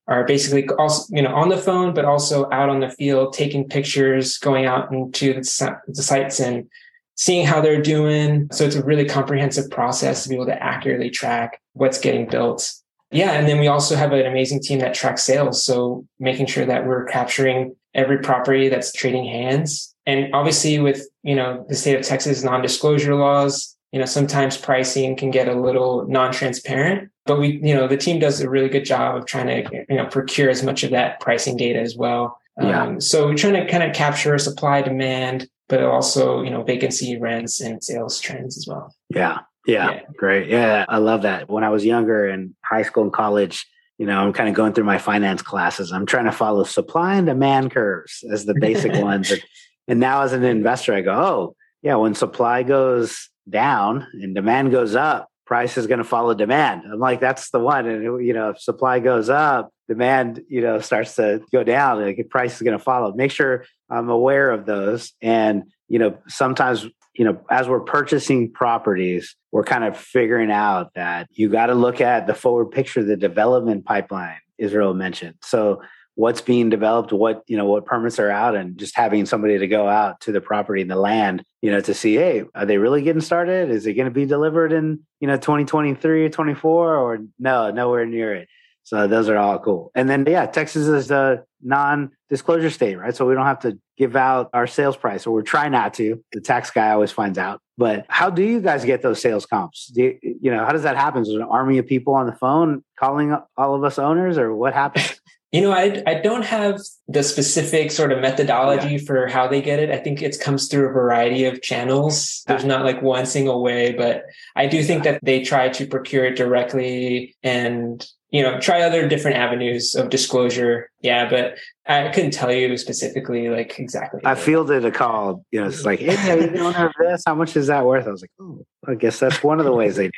are 0.07 0.23
basically 0.23 0.67
also 0.79 1.13
you 1.15 1.21
know 1.21 1.35
on 1.35 1.49
the 1.49 1.57
phone, 1.57 1.93
but 1.93 2.05
also 2.05 2.49
out 2.51 2.69
on 2.69 2.79
the 2.79 2.89
field 2.89 3.33
taking 3.33 3.67
pictures, 3.67 4.37
going 4.37 4.65
out 4.65 4.91
into 4.91 5.33
the, 5.33 5.79
the 5.87 6.01
sites 6.01 6.39
and 6.39 6.67
seeing 7.15 7.45
how 7.45 7.61
they're 7.61 7.81
doing. 7.81 8.47
So 8.51 8.65
it's 8.65 8.75
a 8.75 8.83
really 8.83 9.05
comprehensive 9.05 9.69
process 9.69 10.23
to 10.23 10.29
be 10.29 10.35
able 10.35 10.47
to 10.47 10.63
accurately 10.63 11.09
track 11.09 11.61
what's 11.73 11.99
getting 11.99 12.27
built. 12.27 12.73
Yeah. 13.11 13.31
And 13.31 13.47
then 13.47 13.59
we 13.59 13.67
also 13.67 13.95
have 13.95 14.11
an 14.11 14.25
amazing 14.25 14.61
team 14.61 14.79
that 14.79 14.93
tracks 14.93 15.23
sales. 15.23 15.63
So 15.63 16.05
making 16.19 16.47
sure 16.47 16.65
that 16.65 16.85
we're 16.85 17.05
capturing 17.05 17.75
every 17.93 18.19
property 18.19 18.67
that's 18.67 18.91
trading 18.91 19.25
hands. 19.25 19.95
And 20.05 20.33
obviously 20.33 20.79
with, 20.79 21.07
you 21.23 21.35
know, 21.35 21.65
the 21.69 21.75
state 21.75 21.95
of 21.95 22.03
Texas 22.03 22.43
non-disclosure 22.43 23.15
laws, 23.15 23.75
you 23.91 23.99
know, 23.99 24.05
sometimes 24.05 24.57
pricing 24.57 25.15
can 25.15 25.31
get 25.31 25.47
a 25.47 25.55
little 25.55 26.05
non-transparent, 26.07 27.09
but 27.25 27.39
we, 27.39 27.61
you 27.63 27.73
know, 27.73 27.87
the 27.87 27.95
team 27.95 28.19
does 28.19 28.41
a 28.41 28.49
really 28.49 28.67
good 28.67 28.83
job 28.83 29.15
of 29.15 29.25
trying 29.25 29.47
to, 29.47 29.85
you 29.87 29.95
know, 29.95 30.05
procure 30.07 30.49
as 30.49 30.63
much 30.63 30.83
of 30.83 30.91
that 30.91 31.21
pricing 31.21 31.55
data 31.55 31.79
as 31.79 31.95
well. 31.95 32.37
Yeah. 32.61 32.83
Um, 32.83 33.01
so 33.01 33.27
we're 33.27 33.35
trying 33.35 33.53
to 33.53 33.71
kind 33.71 33.83
of 33.83 33.95
capture 33.95 34.37
supply 34.37 34.81
demand, 34.81 35.47
but 35.69 35.81
also, 35.83 36.41
you 36.41 36.49
know, 36.49 36.63
vacancy 36.63 37.17
rents 37.17 37.61
and 37.61 37.83
sales 37.83 38.19
trends 38.19 38.57
as 38.57 38.67
well. 38.67 38.93
Yeah. 39.09 39.39
Yeah. 39.65 39.91
yeah. 39.91 40.01
Great. 40.15 40.49
Yeah. 40.49 40.85
I 40.87 40.97
love 40.97 41.23
that. 41.23 41.49
When 41.49 41.63
I 41.63 41.69
was 41.69 41.85
younger 41.85 42.27
in 42.27 42.55
high 42.63 42.83
school 42.83 43.03
and 43.03 43.13
college, 43.13 43.65
you 43.97 44.05
know, 44.05 44.19
I'm 44.19 44.33
kind 44.33 44.49
of 44.49 44.55
going 44.55 44.73
through 44.73 44.83
my 44.83 44.97
finance 44.97 45.41
classes. 45.41 45.91
I'm 45.91 46.05
trying 46.05 46.25
to 46.25 46.31
follow 46.31 46.63
supply 46.63 47.15
and 47.15 47.25
demand 47.25 47.71
curves 47.71 48.23
as 48.31 48.45
the 48.45 48.55
basic 48.59 48.93
ones. 49.01 49.31
And, 49.31 49.43
and 49.87 49.99
now 49.99 50.21
as 50.21 50.33
an 50.33 50.43
investor, 50.43 50.93
I 50.93 51.01
go, 51.01 51.13
oh, 51.13 51.55
yeah, 51.81 51.95
when 51.95 52.15
supply 52.15 52.63
goes 52.63 53.29
down 53.49 54.07
and 54.13 54.35
demand 54.35 54.71
goes 54.71 54.95
up, 54.95 55.29
price 55.45 55.77
is 55.77 55.87
going 55.87 55.99
to 55.99 56.03
follow 56.03 56.33
demand. 56.33 56.81
I'm 56.91 56.99
like, 56.99 57.19
that's 57.19 57.51
the 57.51 57.59
one. 57.59 57.87
And, 57.87 58.25
you 58.25 58.33
know, 58.33 58.49
if 58.49 58.59
supply 58.59 58.99
goes 58.99 59.29
up, 59.29 59.71
demand, 59.87 60.41
you 60.49 60.61
know, 60.61 60.79
starts 60.79 61.15
to 61.15 61.43
go 61.51 61.63
down, 61.63 62.01
like 62.01 62.27
price 62.29 62.55
is 62.55 62.61
going 62.63 62.77
to 62.77 62.83
follow. 62.83 63.13
Make 63.13 63.31
sure 63.31 63.65
I'm 63.89 64.09
aware 64.09 64.49
of 64.49 64.65
those. 64.65 65.13
And, 65.21 65.65
you 65.87 65.99
know, 65.99 66.17
sometimes, 66.27 66.87
you 67.15 67.25
know, 67.25 67.39
as 67.49 67.67
we're 67.67 67.79
purchasing 67.79 68.51
properties, 68.51 69.35
we're 69.51 69.63
kind 69.63 69.83
of 69.83 69.97
figuring 69.97 70.51
out 70.51 70.93
that 70.95 71.27
you 71.31 71.49
got 71.49 71.67
to 71.67 71.75
look 71.75 72.01
at 72.01 72.27
the 72.27 72.33
forward 72.33 72.71
picture, 72.71 73.03
the 73.03 73.15
development 73.15 73.85
pipeline 73.85 74.37
Israel 74.57 74.93
mentioned. 74.93 75.35
So 75.41 75.81
what's 76.15 76.41
being 76.41 76.69
developed, 76.69 77.11
what, 77.11 77.43
you 77.47 77.57
know, 77.57 77.65
what 77.65 77.85
permits 77.85 78.19
are 78.19 78.29
out 78.29 78.55
and 78.55 78.77
just 78.77 78.97
having 78.97 79.25
somebody 79.25 79.57
to 79.59 79.67
go 79.67 79.87
out 79.87 80.21
to 80.21 80.31
the 80.31 80.41
property 80.41 80.81
and 80.81 80.91
the 80.91 80.95
land, 80.95 81.43
you 81.61 81.71
know, 81.71 81.81
to 81.81 81.93
see, 81.93 82.15
hey, 82.15 82.43
are 82.53 82.65
they 82.65 82.77
really 82.77 83.01
getting 83.01 83.21
started? 83.21 83.69
Is 83.69 83.85
it 83.85 83.93
going 83.93 84.05
to 84.05 84.11
be 84.11 84.25
delivered 84.25 84.71
in, 84.71 85.01
you 85.19 85.27
know, 85.27 85.37
2023 85.37 86.25
or 86.25 86.29
24 86.29 86.95
or 86.95 87.19
no, 87.39 87.71
nowhere 87.71 88.05
near 88.05 88.33
it. 88.33 88.47
So 88.83 89.07
those 89.07 89.29
are 89.29 89.37
all 89.37 89.59
cool. 89.59 89.91
And 89.95 90.09
then, 90.09 90.25
yeah, 90.27 90.45
Texas 90.45 90.87
is 90.87 91.11
a 91.11 91.43
non 91.65 92.11
disclosure 92.29 92.69
state, 92.69 92.97
right? 92.97 93.15
So 93.15 93.25
we 93.25 93.33
don't 93.33 93.45
have 93.45 93.59
to 93.61 93.77
give 93.97 94.15
out 94.15 94.49
our 94.53 94.67
sales 94.67 94.95
price 94.95 95.25
or 95.25 95.33
we're 95.33 95.41
trying 95.41 95.71
not 95.71 95.93
to. 95.95 96.23
The 96.31 96.41
tax 96.41 96.71
guy 96.71 96.91
always 96.91 97.11
finds 97.11 97.37
out. 97.37 97.59
But 97.77 98.05
how 98.07 98.29
do 98.29 98.43
you 98.43 98.61
guys 98.61 98.85
get 98.85 99.01
those 99.01 99.21
sales 99.21 99.45
comps? 99.45 99.87
Do 99.87 100.03
you, 100.03 100.19
you 100.21 100.51
know, 100.51 100.63
how 100.63 100.71
does 100.71 100.83
that 100.83 100.95
happen? 100.95 101.23
Is 101.23 101.29
there 101.29 101.41
an 101.41 101.47
army 101.49 101.77
of 101.77 101.85
people 101.85 102.13
on 102.13 102.25
the 102.25 102.35
phone 102.35 102.83
calling 102.97 103.35
all 103.57 103.75
of 103.75 103.83
us 103.83 103.99
owners 103.99 104.37
or 104.37 104.55
what 104.55 104.73
happens? 104.73 105.19
You 105.51 105.61
know, 105.61 105.71
I 105.71 106.03
I 106.05 106.15
don't 106.15 106.43
have 106.43 106.81
the 107.07 107.23
specific 107.23 107.89
sort 107.89 108.11
of 108.11 108.19
methodology 108.19 108.95
yeah. 108.95 109.05
for 109.05 109.27
how 109.27 109.47
they 109.47 109.61
get 109.61 109.79
it. 109.79 109.89
I 109.89 109.95
think 109.95 110.21
it 110.21 110.37
comes 110.41 110.67
through 110.67 110.89
a 110.89 110.91
variety 110.91 111.45
of 111.45 111.61
channels. 111.61 112.43
There's 112.45 112.65
not 112.65 112.83
like 112.83 113.01
one 113.01 113.25
single 113.25 113.63
way, 113.63 113.93
but 113.93 114.25
I 114.57 114.65
do 114.67 114.83
think 114.83 115.05
that 115.05 115.21
they 115.23 115.43
try 115.43 115.69
to 115.69 115.87
procure 115.87 116.25
it 116.25 116.35
directly 116.35 117.37
and 117.41 118.05
you 118.35 118.41
know 118.41 118.59
try 118.59 118.81
other 118.81 119.07
different 119.07 119.37
avenues 119.37 119.95
of 119.95 120.09
disclosure. 120.09 120.91
Yeah, 120.99 121.29
but 121.29 121.57
I 121.87 122.09
couldn't 122.09 122.31
tell 122.31 122.51
you 122.51 122.75
specifically 122.77 123.47
like 123.47 123.79
exactly. 123.79 124.19
I 124.25 124.35
fielded 124.35 124.83
a 124.83 124.91
call. 124.91 125.45
You 125.51 125.61
know, 125.61 125.67
it's 125.67 125.85
like, 125.85 125.99
hey, 125.99 126.41
you 126.41 126.49
don't 126.49 126.75
have 126.75 126.91
this. 126.99 127.23
How 127.25 127.33
much 127.33 127.55
is 127.55 127.67
that 127.67 127.85
worth? 127.85 128.05
I 128.05 128.11
was 128.11 128.21
like, 128.21 128.31
oh, 128.41 128.65
I 128.85 128.95
guess 128.95 129.19
that's 129.19 129.41
one 129.41 129.59
of 129.59 129.65
the 129.65 129.71
ways 129.71 129.95
they 129.95 130.07
do 130.07 130.11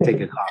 it. 0.00 0.04
Take 0.04 0.20
a 0.20 0.28
call. 0.28 0.46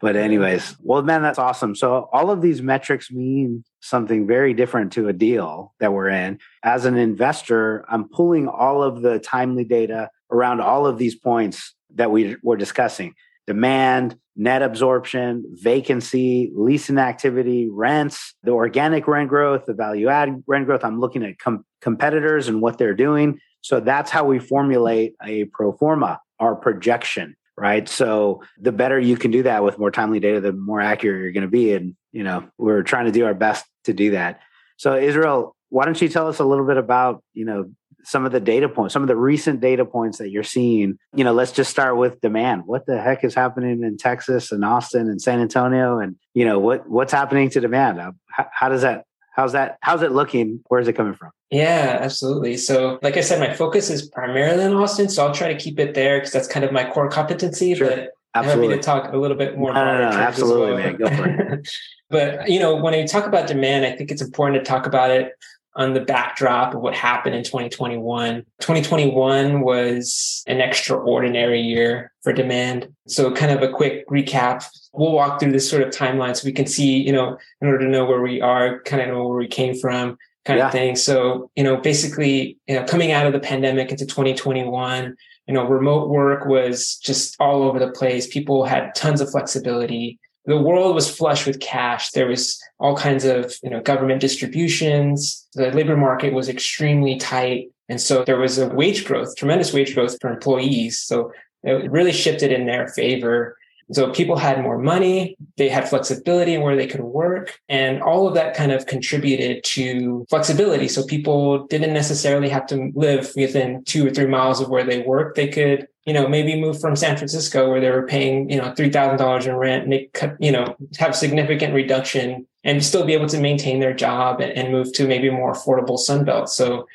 But 0.00 0.14
anyways, 0.14 0.76
well, 0.80 1.02
man, 1.02 1.22
that's 1.22 1.38
awesome. 1.38 1.74
So 1.74 2.08
all 2.12 2.30
of 2.30 2.42
these 2.42 2.62
metrics 2.62 3.10
mean 3.10 3.64
something 3.80 4.28
very 4.28 4.54
different 4.54 4.92
to 4.92 5.08
a 5.08 5.12
deal 5.12 5.74
that 5.80 5.92
we're 5.92 6.10
in. 6.10 6.38
As 6.62 6.84
an 6.84 6.96
investor, 6.96 7.84
I'm 7.88 8.08
pulling 8.08 8.46
all 8.46 8.84
of 8.84 9.02
the 9.02 9.18
timely 9.18 9.64
data 9.64 10.10
around 10.30 10.60
all 10.60 10.86
of 10.86 10.96
these 10.96 11.16
points 11.16 11.74
that 11.96 12.12
we 12.12 12.36
were 12.44 12.56
discussing. 12.56 13.14
Demand, 13.46 14.16
net 14.36 14.62
absorption, 14.62 15.44
vacancy, 15.54 16.52
leasing 16.54 16.98
activity, 16.98 17.68
rents, 17.70 18.34
the 18.42 18.52
organic 18.52 19.06
rent 19.06 19.28
growth, 19.28 19.66
the 19.66 19.74
value 19.74 20.08
add 20.08 20.42
rent 20.46 20.66
growth. 20.66 20.84
I'm 20.84 21.00
looking 21.00 21.24
at 21.24 21.38
com- 21.38 21.64
competitors 21.80 22.48
and 22.48 22.60
what 22.60 22.78
they're 22.78 22.94
doing. 22.94 23.40
So 23.60 23.80
that's 23.80 24.10
how 24.10 24.24
we 24.24 24.38
formulate 24.38 25.14
a 25.24 25.44
pro 25.44 25.72
forma, 25.72 26.20
our 26.38 26.54
projection 26.54 27.36
right? 27.56 27.88
So 27.88 28.42
the 28.58 28.72
better 28.72 28.98
you 28.98 29.16
can 29.16 29.30
do 29.30 29.42
that 29.44 29.62
with 29.62 29.78
more 29.78 29.90
timely 29.90 30.20
data, 30.20 30.40
the 30.40 30.52
more 30.52 30.80
accurate 30.80 31.22
you're 31.22 31.32
going 31.32 31.42
to 31.42 31.50
be. 31.50 31.74
And, 31.74 31.94
you 32.10 32.24
know, 32.24 32.48
we're 32.58 32.82
trying 32.82 33.06
to 33.06 33.12
do 33.12 33.24
our 33.24 33.34
best 33.34 33.64
to 33.84 33.92
do 33.92 34.12
that. 34.12 34.40
So 34.78 34.96
Israel, 34.96 35.54
why 35.68 35.84
don't 35.84 36.00
you 36.00 36.08
tell 36.08 36.28
us 36.28 36.38
a 36.38 36.44
little 36.44 36.66
bit 36.66 36.76
about, 36.76 37.22
you 37.34 37.44
know, 37.44 37.70
some 38.04 38.24
of 38.24 38.32
the 38.32 38.40
data 38.40 38.68
points, 38.68 38.92
some 38.92 39.02
of 39.02 39.08
the 39.08 39.16
recent 39.16 39.60
data 39.60 39.84
points 39.84 40.18
that 40.18 40.30
you're 40.30 40.42
seeing. 40.42 40.98
You 41.14 41.24
know, 41.24 41.32
let's 41.32 41.52
just 41.52 41.70
start 41.70 41.96
with 41.96 42.20
demand. 42.20 42.66
What 42.66 42.86
the 42.86 43.00
heck 43.00 43.24
is 43.24 43.34
happening 43.34 43.82
in 43.82 43.96
Texas 43.96 44.52
and 44.52 44.64
Austin 44.64 45.08
and 45.08 45.20
San 45.20 45.40
Antonio, 45.40 45.98
and 45.98 46.16
you 46.34 46.44
know 46.44 46.58
what 46.58 46.88
what's 46.88 47.12
happening 47.12 47.50
to 47.50 47.60
demand? 47.60 48.00
How, 48.00 48.46
how 48.52 48.68
does 48.68 48.82
that 48.82 49.04
How's 49.32 49.52
that? 49.52 49.78
How's 49.80 50.02
it 50.02 50.12
looking? 50.12 50.60
Where's 50.68 50.86
it 50.88 50.92
coming 50.92 51.14
from? 51.14 51.30
Yeah, 51.50 51.98
absolutely. 52.00 52.58
So, 52.58 52.98
like 53.02 53.16
I 53.16 53.22
said, 53.22 53.40
my 53.40 53.54
focus 53.54 53.88
is 53.88 54.06
primarily 54.06 54.62
in 54.62 54.74
Austin, 54.74 55.08
so 55.08 55.26
I'll 55.26 55.34
try 55.34 55.52
to 55.52 55.58
keep 55.58 55.78
it 55.78 55.94
there 55.94 56.18
because 56.18 56.32
that's 56.32 56.48
kind 56.48 56.64
of 56.64 56.72
my 56.72 56.88
core 56.88 57.08
competency. 57.08 57.74
Sure. 57.74 57.88
But 57.88 58.10
absolutely. 58.34 58.64
I'm 58.64 58.70
happy 58.70 58.80
to 58.80 58.84
talk 58.84 59.12
a 59.12 59.16
little 59.16 59.36
bit 59.36 59.56
more. 59.56 59.72
No, 59.72 59.84
no, 59.84 60.10
no, 60.10 60.16
absolutely, 60.16 60.72
well. 60.72 60.78
man. 60.78 60.96
Go 60.96 61.06
for 61.08 61.54
it. 61.54 61.68
but 62.10 62.50
you 62.50 62.60
know, 62.60 62.76
when 62.76 62.92
I 62.92 63.06
talk 63.06 63.26
about 63.26 63.48
demand, 63.48 63.86
I 63.86 63.96
think 63.96 64.10
it's 64.10 64.22
important 64.22 64.62
to 64.62 64.68
talk 64.70 64.86
about 64.86 65.10
it 65.10 65.32
on 65.74 65.94
the 65.94 66.00
backdrop 66.00 66.74
of 66.74 66.80
what 66.80 66.94
happened 66.94 67.34
in 67.34 67.42
2021. 67.42 68.44
2021 68.60 69.60
was 69.60 70.42
an 70.46 70.60
extraordinary 70.60 71.60
year 71.60 72.12
for 72.22 72.32
demand. 72.32 72.88
So 73.06 73.32
kind 73.32 73.52
of 73.52 73.62
a 73.62 73.72
quick 73.72 74.06
recap. 74.08 74.64
We'll 74.92 75.12
walk 75.12 75.40
through 75.40 75.52
this 75.52 75.68
sort 75.68 75.82
of 75.82 75.88
timeline 75.90 76.36
so 76.36 76.44
we 76.44 76.52
can 76.52 76.66
see, 76.66 76.98
you 76.98 77.12
know, 77.12 77.38
in 77.60 77.68
order 77.68 77.80
to 77.80 77.88
know 77.88 78.04
where 78.04 78.20
we 78.20 78.40
are, 78.40 78.82
kind 78.82 79.02
of 79.02 79.08
know 79.08 79.26
where 79.26 79.38
we 79.38 79.48
came 79.48 79.74
from, 79.74 80.18
kind 80.44 80.58
yeah. 80.58 80.66
of 80.66 80.72
thing. 80.72 80.96
So, 80.96 81.50
you 81.56 81.64
know, 81.64 81.78
basically, 81.78 82.58
you 82.66 82.74
know, 82.74 82.84
coming 82.84 83.12
out 83.12 83.26
of 83.26 83.32
the 83.32 83.40
pandemic 83.40 83.90
into 83.90 84.04
2021, 84.04 85.16
you 85.46 85.54
know, 85.54 85.66
remote 85.66 86.08
work 86.10 86.46
was 86.46 86.96
just 86.96 87.34
all 87.40 87.62
over 87.62 87.78
the 87.78 87.90
place. 87.90 88.26
People 88.26 88.64
had 88.64 88.94
tons 88.94 89.20
of 89.20 89.30
flexibility 89.30 90.18
the 90.44 90.60
world 90.60 90.94
was 90.94 91.14
flush 91.14 91.46
with 91.46 91.60
cash. 91.60 92.10
There 92.10 92.26
was 92.26 92.60
all 92.78 92.96
kinds 92.96 93.24
of, 93.24 93.54
you 93.62 93.70
know, 93.70 93.80
government 93.80 94.20
distributions. 94.20 95.46
The 95.54 95.70
labor 95.70 95.96
market 95.96 96.32
was 96.32 96.48
extremely 96.48 97.16
tight. 97.16 97.70
And 97.88 98.00
so 98.00 98.24
there 98.24 98.38
was 98.38 98.58
a 98.58 98.68
wage 98.68 99.04
growth, 99.04 99.36
tremendous 99.36 99.72
wage 99.72 99.94
growth 99.94 100.16
for 100.20 100.30
employees. 100.30 101.00
So 101.00 101.32
it 101.62 101.90
really 101.90 102.12
shifted 102.12 102.50
in 102.50 102.66
their 102.66 102.88
favor. 102.88 103.56
So 103.92 104.10
people 104.10 104.36
had 104.36 104.62
more 104.62 104.78
money, 104.78 105.36
they 105.58 105.68
had 105.68 105.88
flexibility 105.88 106.54
in 106.54 106.62
where 106.62 106.76
they 106.76 106.86
could 106.86 107.02
work, 107.02 107.60
and 107.68 108.02
all 108.02 108.26
of 108.26 108.34
that 108.34 108.54
kind 108.56 108.72
of 108.72 108.86
contributed 108.86 109.64
to 109.64 110.24
flexibility. 110.30 110.88
So 110.88 111.04
people 111.04 111.66
didn't 111.66 111.92
necessarily 111.92 112.48
have 112.48 112.66
to 112.68 112.90
live 112.94 113.32
within 113.36 113.84
two 113.84 114.06
or 114.06 114.10
three 114.10 114.26
miles 114.26 114.60
of 114.60 114.70
where 114.70 114.84
they 114.84 115.02
worked. 115.02 115.36
They 115.36 115.48
could, 115.48 115.88
you 116.04 116.12
know, 116.12 116.26
maybe 116.28 116.60
move 116.60 116.80
from 116.80 116.96
San 116.96 117.16
Francisco 117.16 117.70
where 117.70 117.80
they 117.80 117.90
were 117.90 118.06
paying, 118.06 118.50
you 118.50 118.56
know, 118.56 118.74
three 118.74 118.90
thousand 118.90 119.18
dollars 119.18 119.46
in 119.46 119.54
rent, 119.54 120.12
could, 120.14 120.36
you 120.40 120.52
know, 120.52 120.76
have 120.98 121.14
significant 121.14 121.74
reduction 121.74 122.46
and 122.64 122.84
still 122.84 123.04
be 123.04 123.12
able 123.12 123.28
to 123.28 123.40
maintain 123.40 123.80
their 123.80 123.94
job 123.94 124.40
and, 124.40 124.52
and 124.52 124.72
move 124.72 124.92
to 124.94 125.06
maybe 125.06 125.30
more 125.30 125.52
affordable 125.52 125.98
Sunbelt. 125.98 126.48
So 126.48 126.86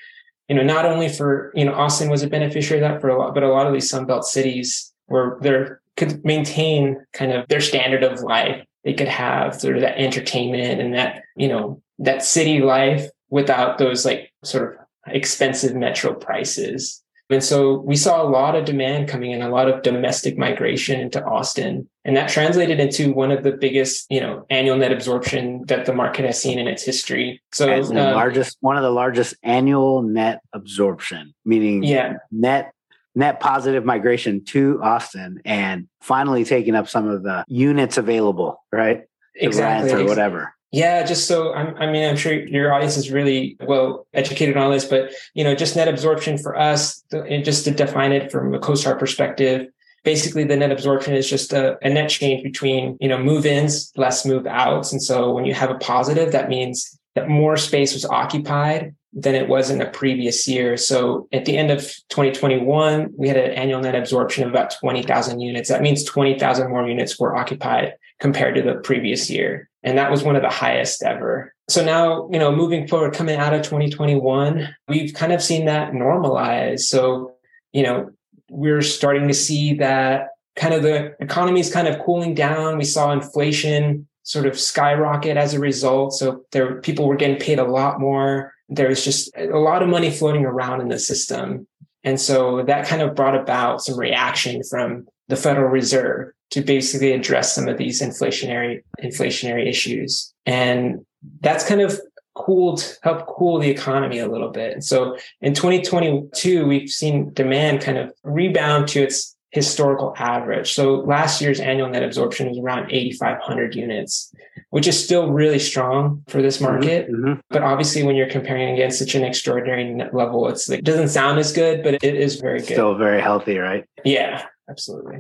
you 0.47 0.55
know, 0.55 0.63
not 0.63 0.85
only 0.85 1.09
for, 1.09 1.51
you 1.55 1.65
know, 1.65 1.73
Austin 1.73 2.09
was 2.09 2.23
a 2.23 2.27
beneficiary 2.29 2.81
of 2.81 2.89
that 2.89 3.01
for 3.01 3.09
a 3.09 3.19
lot, 3.19 3.33
but 3.33 3.43
a 3.43 3.49
lot 3.49 3.67
of 3.67 3.73
these 3.73 3.91
Sunbelt 3.91 4.23
cities 4.23 4.93
where 5.07 5.37
they're 5.41 5.81
could 5.97 6.23
maintain 6.23 7.03
kind 7.11 7.31
of 7.31 7.47
their 7.47 7.59
standard 7.59 8.03
of 8.03 8.21
life. 8.21 8.63
They 8.83 8.93
could 8.93 9.07
have 9.07 9.59
sort 9.59 9.75
of 9.75 9.81
that 9.81 9.97
entertainment 9.97 10.79
and 10.79 10.93
that, 10.93 11.23
you 11.35 11.47
know, 11.47 11.81
that 11.99 12.23
city 12.23 12.61
life 12.61 13.09
without 13.29 13.79
those 13.79 14.05
like 14.05 14.31
sort 14.43 14.79
of 14.79 14.85
expensive 15.07 15.75
metro 15.75 16.13
prices. 16.13 17.03
And 17.29 17.43
so 17.43 17.79
we 17.79 17.95
saw 17.95 18.21
a 18.21 18.29
lot 18.29 18.55
of 18.55 18.65
demand 18.65 19.09
coming 19.09 19.31
in, 19.31 19.41
a 19.41 19.49
lot 19.49 19.69
of 19.69 19.81
domestic 19.81 20.37
migration 20.37 20.99
into 20.99 21.23
Austin. 21.23 21.89
And 22.05 22.15
that 22.15 22.29
translated 22.29 22.79
into 22.79 23.11
one 23.11 23.31
of 23.31 23.43
the 23.43 23.51
biggest, 23.51 24.05
you 24.09 24.21
know, 24.21 24.45
annual 24.49 24.77
net 24.77 24.93
absorption 24.93 25.65
that 25.67 25.85
the 25.85 25.93
market 25.93 26.25
has 26.25 26.41
seen 26.41 26.57
in 26.57 26.67
its 26.67 26.83
history. 26.83 27.41
So 27.51 27.69
As 27.69 27.89
the 27.89 28.07
um, 28.07 28.13
largest, 28.13 28.57
one 28.61 28.77
of 28.77 28.83
the 28.83 28.91
largest 28.91 29.35
annual 29.43 30.03
net 30.03 30.41
absorption, 30.53 31.33
meaning 31.43 31.83
yeah, 31.83 32.13
net 32.31 32.71
net 33.13 33.39
positive 33.39 33.83
migration 33.83 34.45
to 34.45 34.79
Austin 34.81 35.41
and 35.43 35.87
finally 36.01 36.45
taking 36.45 36.75
up 36.75 36.87
some 36.87 37.07
of 37.07 37.23
the 37.23 37.43
units 37.47 37.97
available, 37.97 38.63
right? 38.71 39.05
Exactly. 39.35 39.91
or 39.91 40.05
whatever. 40.05 40.53
Yeah, 40.71 41.03
just 41.03 41.27
so 41.27 41.53
I'm, 41.53 41.75
I 41.77 41.89
mean, 41.89 42.07
I'm 42.07 42.17
sure 42.17 42.33
your 42.33 42.73
audience 42.73 42.97
is 42.97 43.09
really 43.09 43.55
well 43.61 44.05
educated 44.13 44.57
on 44.57 44.71
this, 44.71 44.83
but 44.83 45.13
you 45.33 45.43
know, 45.43 45.55
just 45.55 45.75
net 45.75 45.87
absorption 45.87 46.37
for 46.37 46.57
us, 46.57 47.03
and 47.11 47.45
just 47.45 47.63
to 47.65 47.71
define 47.71 48.11
it 48.11 48.31
from 48.31 48.53
a 48.53 48.59
CoStar 48.59 48.99
perspective, 48.99 49.67
basically 50.03 50.43
the 50.43 50.57
net 50.57 50.71
absorption 50.71 51.13
is 51.13 51.29
just 51.29 51.53
a, 51.53 51.77
a 51.85 51.89
net 51.89 52.09
change 52.09 52.43
between 52.43 52.97
you 52.99 53.07
know 53.07 53.17
move-ins 53.17 53.93
less 53.95 54.25
move-outs, 54.25 54.91
and 54.91 55.01
so 55.01 55.31
when 55.31 55.45
you 55.45 55.53
have 55.53 55.71
a 55.71 55.75
positive, 55.75 56.33
that 56.33 56.49
means 56.49 56.99
that 57.15 57.29
more 57.29 57.55
space 57.55 57.93
was 57.93 58.05
occupied 58.05 58.93
than 59.13 59.35
it 59.35 59.47
was 59.47 59.69
in 59.69 59.79
the 59.79 59.85
previous 59.85 60.47
year. 60.47 60.77
So 60.77 61.27
at 61.31 61.45
the 61.45 61.57
end 61.57 61.71
of 61.71 61.79
2021, 62.09 63.13
we 63.17 63.27
had 63.27 63.37
an 63.37 63.51
annual 63.51 63.81
net 63.81 63.95
absorption 63.95 64.43
of 64.43 64.51
about 64.51 64.75
20,000 64.79 65.39
units. 65.39 65.69
That 65.69 65.81
means 65.81 66.03
20,000 66.03 66.69
more 66.69 66.87
units 66.87 67.17
were 67.17 67.35
occupied 67.35 67.93
compared 68.19 68.55
to 68.55 68.61
the 68.61 68.75
previous 68.75 69.29
year. 69.29 69.69
And 69.87 69.97
that 69.97 70.11
was 70.11 70.21
one 70.21 70.35
of 70.35 70.41
the 70.41 70.49
highest 70.49 71.01
ever. 71.01 71.53
So 71.69 71.81
now, 71.81 72.27
you 72.29 72.39
know, 72.39 72.53
moving 72.53 72.89
forward, 72.89 73.13
coming 73.13 73.37
out 73.37 73.53
of 73.53 73.61
2021, 73.61 74.67
we've 74.89 75.13
kind 75.13 75.31
of 75.31 75.41
seen 75.41 75.63
that 75.67 75.93
normalize. 75.93 76.81
So, 76.81 77.35
you 77.71 77.83
know, 77.83 78.11
we're 78.49 78.81
starting 78.81 79.29
to 79.29 79.33
see 79.33 79.75
that 79.75 80.31
kind 80.57 80.73
of 80.73 80.83
the 80.83 81.15
economy 81.21 81.61
is 81.61 81.71
kind 81.71 81.87
of 81.87 82.03
cooling 82.03 82.33
down. 82.33 82.77
We 82.77 82.83
saw 82.83 83.13
inflation 83.13 84.09
sort 84.23 84.45
of 84.45 84.59
skyrocket 84.59 85.37
as 85.37 85.53
a 85.53 85.59
result. 85.61 86.11
So 86.15 86.43
there, 86.51 86.81
people 86.81 87.07
were 87.07 87.15
getting 87.15 87.39
paid 87.39 87.57
a 87.57 87.63
lot 87.63 87.97
more. 87.97 88.51
There 88.67 88.89
was 88.89 89.05
just 89.05 89.31
a 89.37 89.57
lot 89.57 89.81
of 89.81 89.87
money 89.87 90.11
floating 90.11 90.43
around 90.43 90.81
in 90.81 90.89
the 90.89 90.99
system. 90.99 91.65
And 92.03 92.19
so 92.19 92.61
that 92.63 92.87
kind 92.87 93.01
of 93.01 93.15
brought 93.15 93.35
about 93.35 93.81
some 93.81 93.97
reaction 93.97 94.63
from 94.69 95.07
the 95.29 95.37
Federal 95.37 95.69
Reserve 95.69 96.33
to 96.51 96.61
basically 96.61 97.11
address 97.11 97.53
some 97.53 97.67
of 97.67 97.77
these 97.77 98.01
inflationary 98.01 98.83
inflationary 99.03 99.67
issues. 99.67 100.33
And 100.45 101.05
that's 101.41 101.67
kind 101.67 101.81
of 101.81 101.99
cooled 102.35 102.97
helped 103.01 103.27
cool 103.27 103.59
the 103.59 103.69
economy 103.69 104.19
a 104.19 104.27
little 104.27 104.49
bit. 104.49 104.73
And 104.73 104.83
so 104.83 105.17
in 105.41 105.53
2022, 105.53 106.65
we've 106.65 106.89
seen 106.89 107.33
demand 107.33 107.81
kind 107.81 107.97
of 107.97 108.13
rebound 108.23 108.87
to 108.89 109.01
its 109.01 109.35
historical 109.51 110.13
average. 110.17 110.73
So 110.73 110.95
last 110.95 111.41
year's 111.41 111.59
annual 111.59 111.89
net 111.89 112.03
absorption 112.03 112.49
was 112.49 112.59
around 112.59 112.91
8,500 112.91 113.75
units, 113.75 114.31
which 114.69 114.87
is 114.87 115.01
still 115.01 115.31
really 115.31 115.57
strong 115.57 116.23
for 116.27 116.41
this 116.41 116.61
market. 116.61 117.09
Mhm. 117.09 117.39
But 117.49 117.63
obviously, 117.63 118.03
when 118.03 118.15
you're 118.15 118.29
comparing 118.29 118.73
against 118.73 118.99
such 118.99 119.15
an 119.15 119.23
extraordinary 119.23 119.85
net 119.85 120.13
level, 120.13 120.47
it's 120.47 120.69
like, 120.69 120.79
it 120.79 120.85
doesn't 120.85 121.07
sound 121.07 121.39
as 121.39 121.53
good, 121.53 121.81
but 121.81 121.95
it 121.95 122.03
is 122.03 122.39
very 122.39 122.59
good. 122.59 122.73
Still 122.73 122.95
very 122.95 123.21
healthy, 123.21 123.57
right? 123.57 123.85
yeah, 124.03 124.43
absolutely. 124.69 125.17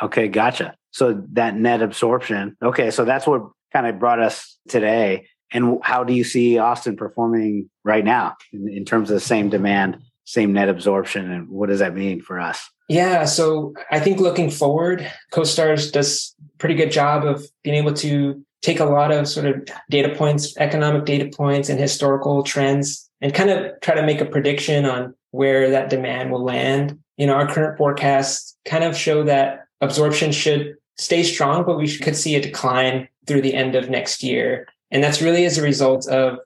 Okay, 0.00 0.28
gotcha. 0.28 0.74
So 0.90 1.22
that 1.32 1.56
net 1.56 1.82
absorption. 1.82 2.56
Okay, 2.62 2.90
so 2.90 3.04
that's 3.04 3.26
what 3.26 3.42
kind 3.72 3.86
of 3.86 3.98
brought 3.98 4.20
us 4.20 4.58
today. 4.68 5.26
And 5.52 5.78
how 5.82 6.04
do 6.04 6.14
you 6.14 6.24
see 6.24 6.58
Austin 6.58 6.96
performing 6.96 7.68
right 7.84 8.04
now 8.04 8.36
in, 8.52 8.68
in 8.68 8.84
terms 8.84 9.10
of 9.10 9.14
the 9.14 9.20
same 9.20 9.50
demand, 9.50 9.98
same 10.24 10.52
net 10.52 10.68
absorption, 10.68 11.30
and 11.30 11.48
what 11.48 11.68
does 11.68 11.80
that 11.80 11.94
mean 11.94 12.20
for 12.22 12.40
us? 12.40 12.68
Yeah. 12.88 13.24
So 13.24 13.74
I 13.90 14.00
think 14.00 14.20
looking 14.20 14.50
forward, 14.50 15.10
CoStars 15.32 15.92
does 15.92 16.34
pretty 16.58 16.74
good 16.74 16.90
job 16.90 17.24
of 17.24 17.44
being 17.62 17.76
able 17.76 17.94
to 17.94 18.44
take 18.60 18.80
a 18.80 18.84
lot 18.84 19.10
of 19.10 19.26
sort 19.28 19.46
of 19.46 19.66
data 19.90 20.14
points, 20.14 20.56
economic 20.58 21.04
data 21.04 21.30
points 21.34 21.68
and 21.68 21.80
historical 21.80 22.42
trends 22.42 23.10
and 23.20 23.34
kind 23.34 23.50
of 23.50 23.72
try 23.80 23.94
to 23.94 24.02
make 24.02 24.20
a 24.20 24.24
prediction 24.24 24.84
on 24.84 25.14
where 25.32 25.70
that 25.70 25.90
demand 25.90 26.30
will 26.30 26.44
land. 26.44 26.98
You 27.16 27.26
know, 27.26 27.34
our 27.34 27.46
current 27.46 27.76
forecasts 27.76 28.56
kind 28.64 28.84
of 28.84 28.96
show 28.96 29.24
that 29.24 29.61
absorption 29.82 30.32
should 30.32 30.76
stay 30.96 31.22
strong, 31.22 31.64
but 31.64 31.76
we 31.76 31.98
could 31.98 32.16
see 32.16 32.34
a 32.34 32.40
decline 32.40 33.08
through 33.26 33.42
the 33.42 33.54
end 33.54 33.74
of 33.74 33.90
next 33.90 34.22
year. 34.22 34.66
And 34.90 35.02
that's 35.02 35.20
really 35.20 35.44
as 35.44 35.58
a 35.58 35.62
result 35.62 36.08
of 36.08 36.38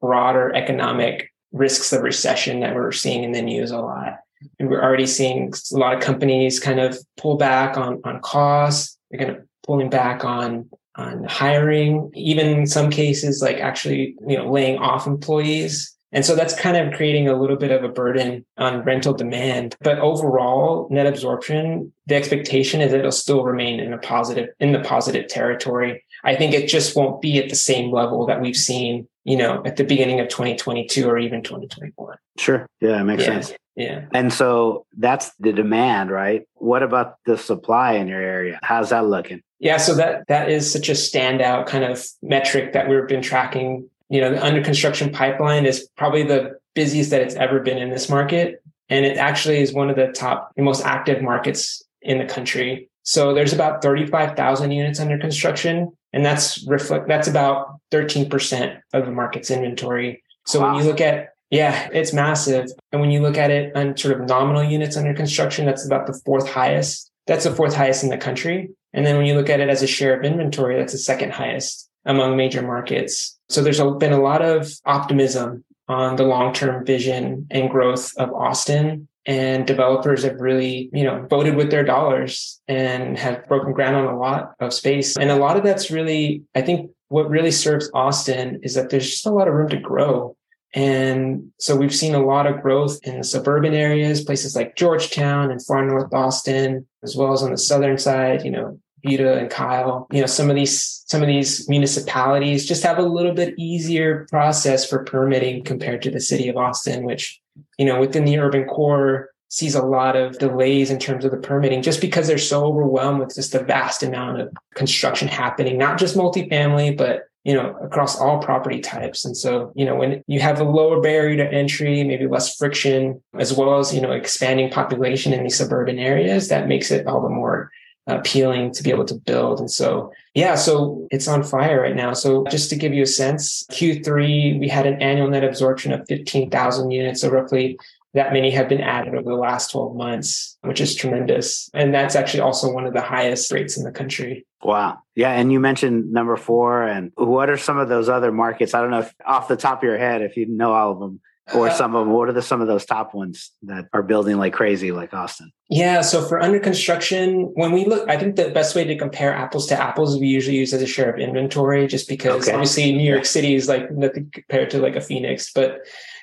broader 0.00 0.54
economic 0.54 1.32
risks 1.52 1.92
of 1.92 2.02
recession 2.02 2.60
that 2.60 2.74
we're 2.74 2.92
seeing 2.92 3.24
in 3.24 3.32
the 3.32 3.42
news 3.42 3.70
a 3.70 3.78
lot. 3.78 4.18
And 4.58 4.68
we're 4.68 4.82
already 4.82 5.06
seeing 5.06 5.52
a 5.72 5.78
lot 5.78 5.94
of 5.94 6.02
companies 6.02 6.60
kind 6.60 6.78
of 6.78 6.98
pull 7.16 7.36
back 7.36 7.78
on, 7.78 8.00
on 8.04 8.20
costs. 8.20 8.98
They're 9.10 9.20
kind 9.24 9.36
of 9.36 9.44
pulling 9.64 9.88
back 9.88 10.24
on, 10.24 10.68
on 10.96 11.24
hiring, 11.24 12.10
even 12.14 12.46
in 12.46 12.66
some 12.66 12.90
cases, 12.90 13.40
like 13.40 13.58
actually, 13.58 14.14
you 14.26 14.36
know, 14.36 14.50
laying 14.50 14.78
off 14.78 15.06
employees. 15.06 15.95
And 16.12 16.24
so 16.24 16.34
that's 16.36 16.58
kind 16.58 16.76
of 16.76 16.94
creating 16.94 17.28
a 17.28 17.36
little 17.38 17.56
bit 17.56 17.70
of 17.70 17.82
a 17.84 17.88
burden 17.88 18.44
on 18.56 18.82
rental 18.84 19.12
demand. 19.12 19.76
But 19.80 19.98
overall, 19.98 20.88
net 20.90 21.06
absorption, 21.06 21.92
the 22.06 22.14
expectation 22.14 22.80
is 22.80 22.92
it'll 22.92 23.12
still 23.12 23.44
remain 23.44 23.80
in 23.80 23.92
a 23.92 23.98
positive, 23.98 24.48
in 24.60 24.72
the 24.72 24.80
positive 24.80 25.28
territory. 25.28 26.04
I 26.24 26.36
think 26.36 26.54
it 26.54 26.68
just 26.68 26.96
won't 26.96 27.20
be 27.20 27.38
at 27.38 27.48
the 27.48 27.56
same 27.56 27.90
level 27.92 28.26
that 28.26 28.40
we've 28.40 28.56
seen, 28.56 29.08
you 29.24 29.36
know, 29.36 29.62
at 29.66 29.76
the 29.76 29.84
beginning 29.84 30.20
of 30.20 30.28
2022 30.28 31.08
or 31.08 31.18
even 31.18 31.42
2021. 31.42 32.16
Sure. 32.38 32.66
Yeah, 32.80 33.00
it 33.00 33.04
makes 33.04 33.24
Yeah. 33.24 33.40
sense. 33.40 33.54
Yeah. 33.74 34.04
And 34.14 34.32
so 34.32 34.86
that's 34.96 35.32
the 35.38 35.52
demand, 35.52 36.10
right? 36.10 36.44
What 36.54 36.82
about 36.82 37.16
the 37.26 37.36
supply 37.36 37.92
in 37.92 38.08
your 38.08 38.22
area? 38.22 38.58
How's 38.62 38.88
that 38.90 39.04
looking? 39.06 39.42
Yeah, 39.58 39.76
so 39.76 39.94
that 39.94 40.26
that 40.28 40.50
is 40.50 40.70
such 40.70 40.88
a 40.88 40.92
standout 40.92 41.66
kind 41.66 41.84
of 41.84 42.04
metric 42.22 42.72
that 42.72 42.88
we've 42.88 43.06
been 43.06 43.22
tracking. 43.22 43.88
You 44.08 44.20
know, 44.20 44.30
the 44.30 44.44
under 44.44 44.62
construction 44.62 45.10
pipeline 45.10 45.66
is 45.66 45.88
probably 45.96 46.22
the 46.22 46.58
busiest 46.74 47.10
that 47.10 47.22
it's 47.22 47.34
ever 47.34 47.60
been 47.60 47.78
in 47.78 47.90
this 47.90 48.08
market, 48.08 48.62
and 48.88 49.04
it 49.04 49.16
actually 49.16 49.58
is 49.58 49.72
one 49.72 49.90
of 49.90 49.96
the 49.96 50.08
top, 50.08 50.52
the 50.56 50.62
most 50.62 50.84
active 50.84 51.22
markets 51.22 51.82
in 52.02 52.18
the 52.18 52.24
country. 52.24 52.88
So 53.02 53.34
there's 53.34 53.52
about 53.52 53.82
35,000 53.82 54.70
units 54.70 55.00
under 55.00 55.18
construction, 55.18 55.92
and 56.12 56.24
that's 56.24 56.66
reflect 56.66 57.08
that's 57.08 57.28
about 57.28 57.80
13% 57.92 58.80
of 58.92 59.06
the 59.06 59.12
market's 59.12 59.50
inventory. 59.50 60.22
So 60.46 60.60
when 60.60 60.74
you 60.76 60.84
look 60.84 61.00
at 61.00 61.30
yeah, 61.50 61.88
it's 61.92 62.12
massive. 62.12 62.70
And 62.92 63.00
when 63.00 63.10
you 63.10 63.20
look 63.20 63.36
at 63.36 63.50
it 63.50 63.74
on 63.76 63.96
sort 63.96 64.20
of 64.20 64.26
nominal 64.26 64.64
units 64.64 64.96
under 64.96 65.14
construction, 65.14 65.64
that's 65.64 65.86
about 65.86 66.06
the 66.06 66.20
fourth 66.24 66.48
highest. 66.48 67.10
That's 67.26 67.44
the 67.44 67.54
fourth 67.54 67.74
highest 67.74 68.02
in 68.02 68.10
the 68.10 68.18
country. 68.18 68.70
And 68.92 69.06
then 69.06 69.16
when 69.16 69.26
you 69.26 69.34
look 69.34 69.50
at 69.50 69.60
it 69.60 69.68
as 69.68 69.82
a 69.82 69.86
share 69.86 70.18
of 70.18 70.24
inventory, 70.24 70.76
that's 70.76 70.92
the 70.92 70.98
second 70.98 71.32
highest 71.32 71.88
among 72.04 72.36
major 72.36 72.62
markets. 72.62 73.35
So 73.48 73.62
there's 73.62 73.80
been 73.98 74.12
a 74.12 74.20
lot 74.20 74.42
of 74.42 74.70
optimism 74.84 75.64
on 75.88 76.16
the 76.16 76.24
long-term 76.24 76.84
vision 76.84 77.46
and 77.50 77.70
growth 77.70 78.12
of 78.16 78.32
Austin. 78.32 79.08
And 79.28 79.66
developers 79.66 80.22
have 80.22 80.40
really, 80.40 80.88
you 80.92 81.02
know, 81.02 81.26
voted 81.28 81.56
with 81.56 81.70
their 81.70 81.82
dollars 81.82 82.60
and 82.68 83.18
have 83.18 83.46
broken 83.48 83.72
ground 83.72 83.96
on 83.96 84.04
a 84.04 84.16
lot 84.16 84.52
of 84.60 84.72
space. 84.72 85.16
And 85.16 85.30
a 85.30 85.36
lot 85.36 85.56
of 85.56 85.64
that's 85.64 85.90
really, 85.90 86.42
I 86.54 86.62
think 86.62 86.92
what 87.08 87.28
really 87.28 87.50
serves 87.50 87.90
Austin 87.92 88.60
is 88.62 88.74
that 88.74 88.90
there's 88.90 89.10
just 89.10 89.26
a 89.26 89.32
lot 89.32 89.48
of 89.48 89.54
room 89.54 89.68
to 89.70 89.80
grow. 89.80 90.36
And 90.74 91.50
so 91.58 91.74
we've 91.74 91.94
seen 91.94 92.14
a 92.14 92.24
lot 92.24 92.46
of 92.46 92.62
growth 92.62 92.98
in 93.02 93.24
suburban 93.24 93.74
areas, 93.74 94.24
places 94.24 94.54
like 94.54 94.76
Georgetown 94.76 95.50
and 95.50 95.64
far 95.64 95.84
north 95.84 96.12
Austin, 96.12 96.86
as 97.02 97.16
well 97.16 97.32
as 97.32 97.42
on 97.42 97.50
the 97.50 97.58
southern 97.58 97.98
side, 97.98 98.44
you 98.44 98.50
know, 98.50 98.78
Buda 99.06 99.38
and 99.38 99.48
Kyle. 99.48 100.06
You 100.10 100.20
know, 100.20 100.26
some 100.26 100.50
of 100.50 100.56
these 100.56 101.04
some 101.06 101.22
of 101.22 101.28
these 101.28 101.68
municipalities 101.68 102.66
just 102.66 102.82
have 102.82 102.98
a 102.98 103.02
little 103.02 103.32
bit 103.32 103.54
easier 103.56 104.26
process 104.28 104.88
for 104.88 105.04
permitting 105.04 105.62
compared 105.64 106.02
to 106.02 106.10
the 106.10 106.20
city 106.20 106.48
of 106.48 106.56
Austin, 106.56 107.04
which, 107.04 107.40
you 107.78 107.86
know, 107.86 108.00
within 108.00 108.24
the 108.24 108.38
urban 108.38 108.64
core 108.64 109.30
sees 109.48 109.76
a 109.76 109.82
lot 109.82 110.16
of 110.16 110.38
delays 110.38 110.90
in 110.90 110.98
terms 110.98 111.24
of 111.24 111.30
the 111.30 111.36
permitting 111.36 111.80
just 111.80 112.00
because 112.00 112.26
they're 112.26 112.36
so 112.36 112.64
overwhelmed 112.64 113.20
with 113.20 113.34
just 113.34 113.52
the 113.52 113.62
vast 113.62 114.02
amount 114.02 114.40
of 114.40 114.52
construction 114.74 115.28
happening, 115.28 115.78
not 115.78 115.98
just 115.98 116.16
multifamily, 116.16 116.96
but 116.96 117.22
you 117.44 117.54
know, 117.54 117.76
across 117.80 118.18
all 118.20 118.42
property 118.42 118.80
types. 118.80 119.24
And 119.24 119.36
so, 119.36 119.72
you 119.76 119.84
know, 119.84 119.94
when 119.94 120.24
you 120.26 120.40
have 120.40 120.60
a 120.60 120.64
lower 120.64 121.00
barrier 121.00 121.36
to 121.36 121.54
entry, 121.54 122.02
maybe 122.02 122.26
less 122.26 122.56
friction, 122.56 123.22
as 123.38 123.52
well 123.52 123.78
as, 123.78 123.94
you 123.94 124.00
know, 124.00 124.10
expanding 124.10 124.68
population 124.68 125.32
in 125.32 125.44
these 125.44 125.56
suburban 125.56 126.00
areas, 126.00 126.48
that 126.48 126.66
makes 126.66 126.90
it 126.90 127.06
all 127.06 127.22
the 127.22 127.28
more 127.28 127.70
appealing 128.06 128.72
to 128.72 128.82
be 128.82 128.90
able 128.90 129.04
to 129.04 129.14
build. 129.14 129.58
And 129.58 129.70
so, 129.70 130.12
yeah, 130.34 130.54
so 130.54 131.06
it's 131.10 131.26
on 131.26 131.42
fire 131.42 131.82
right 131.82 131.96
now. 131.96 132.12
So 132.12 132.44
just 132.44 132.70
to 132.70 132.76
give 132.76 132.94
you 132.94 133.02
a 133.02 133.06
sense, 133.06 133.66
Q3, 133.72 134.60
we 134.60 134.68
had 134.68 134.86
an 134.86 135.02
annual 135.02 135.28
net 135.28 135.44
absorption 135.44 135.92
of 135.92 136.06
15,000 136.08 136.90
units. 136.90 137.20
So 137.20 137.30
roughly 137.30 137.78
that 138.14 138.32
many 138.32 138.50
have 138.50 138.68
been 138.68 138.80
added 138.80 139.14
over 139.14 139.28
the 139.28 139.36
last 139.36 139.72
12 139.72 139.94
months, 139.94 140.56
which 140.62 140.80
is 140.80 140.94
tremendous. 140.94 141.68
And 141.74 141.92
that's 141.92 142.16
actually 142.16 142.40
also 142.40 142.72
one 142.72 142.86
of 142.86 142.94
the 142.94 143.02
highest 143.02 143.52
rates 143.52 143.76
in 143.76 143.84
the 143.84 143.92
country. 143.92 144.46
Wow. 144.62 145.00
Yeah. 145.14 145.32
And 145.32 145.52
you 145.52 145.60
mentioned 145.60 146.12
number 146.12 146.36
four. 146.36 146.82
And 146.84 147.12
what 147.16 147.50
are 147.50 147.58
some 147.58 147.76
of 147.76 147.88
those 147.88 148.08
other 148.08 148.32
markets? 148.32 148.72
I 148.72 148.80
don't 148.80 148.90
know 148.90 149.00
if 149.00 149.14
off 149.26 149.48
the 149.48 149.56
top 149.56 149.78
of 149.78 149.82
your 149.84 149.98
head, 149.98 150.22
if 150.22 150.36
you 150.36 150.46
know 150.46 150.72
all 150.72 150.92
of 150.92 150.98
them, 150.98 151.20
or 151.54 151.68
uh, 151.68 151.74
some 151.74 151.94
of 151.94 152.06
what 152.06 152.28
are 152.28 152.32
the 152.32 152.42
some 152.42 152.60
of 152.60 152.66
those 152.66 152.84
top 152.84 153.14
ones 153.14 153.52
that 153.62 153.86
are 153.92 154.02
building 154.02 154.36
like 154.36 154.52
crazy 154.52 154.90
like 154.90 155.14
austin 155.14 155.52
yeah 155.68 156.00
so 156.00 156.24
for 156.26 156.40
under 156.40 156.58
construction 156.58 157.50
when 157.54 157.72
we 157.72 157.84
look 157.84 158.08
i 158.08 158.16
think 158.16 158.36
the 158.36 158.50
best 158.50 158.74
way 158.74 158.84
to 158.84 158.96
compare 158.96 159.32
apples 159.32 159.66
to 159.66 159.80
apples 159.80 160.18
we 160.18 160.26
usually 160.26 160.56
use 160.56 160.72
as 160.72 160.82
a 160.82 160.86
share 160.86 161.10
of 161.10 161.18
inventory 161.18 161.86
just 161.86 162.08
because 162.08 162.42
okay. 162.42 162.52
obviously 162.52 162.92
new 162.92 163.08
york 163.08 163.24
city 163.24 163.54
is 163.54 163.68
like 163.68 163.90
nothing 163.92 164.30
compared 164.32 164.70
to 164.70 164.78
like 164.78 164.96
a 164.96 165.00
phoenix 165.00 165.52
but 165.52 165.80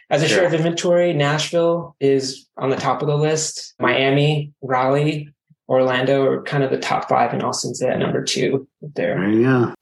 as 0.09 0.21
a 0.21 0.27
sure. 0.27 0.39
share 0.39 0.47
of 0.47 0.53
inventory 0.53 1.13
nashville 1.13 1.95
is 1.99 2.47
on 2.57 2.69
the 2.69 2.75
top 2.75 3.01
of 3.01 3.07
the 3.07 3.17
list 3.17 3.75
miami 3.79 4.51
raleigh 4.61 5.29
orlando 5.69 6.25
are 6.25 6.43
kind 6.43 6.63
of 6.63 6.69
the 6.69 6.79
top 6.79 7.07
five 7.07 7.31
and 7.33 7.43
austin's 7.43 7.81
at 7.81 7.97
number 7.97 8.23
two 8.23 8.67
there 8.81 9.17
there 9.17 9.73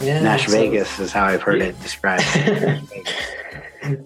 Yeah, 0.00 0.20
Nash 0.20 0.48
Vegas 0.48 0.98
is 0.98 1.12
how 1.12 1.24
I've 1.24 1.42
heard 1.42 1.60
yeah. 1.60 1.66
it 1.66 1.80
described. 1.80 2.24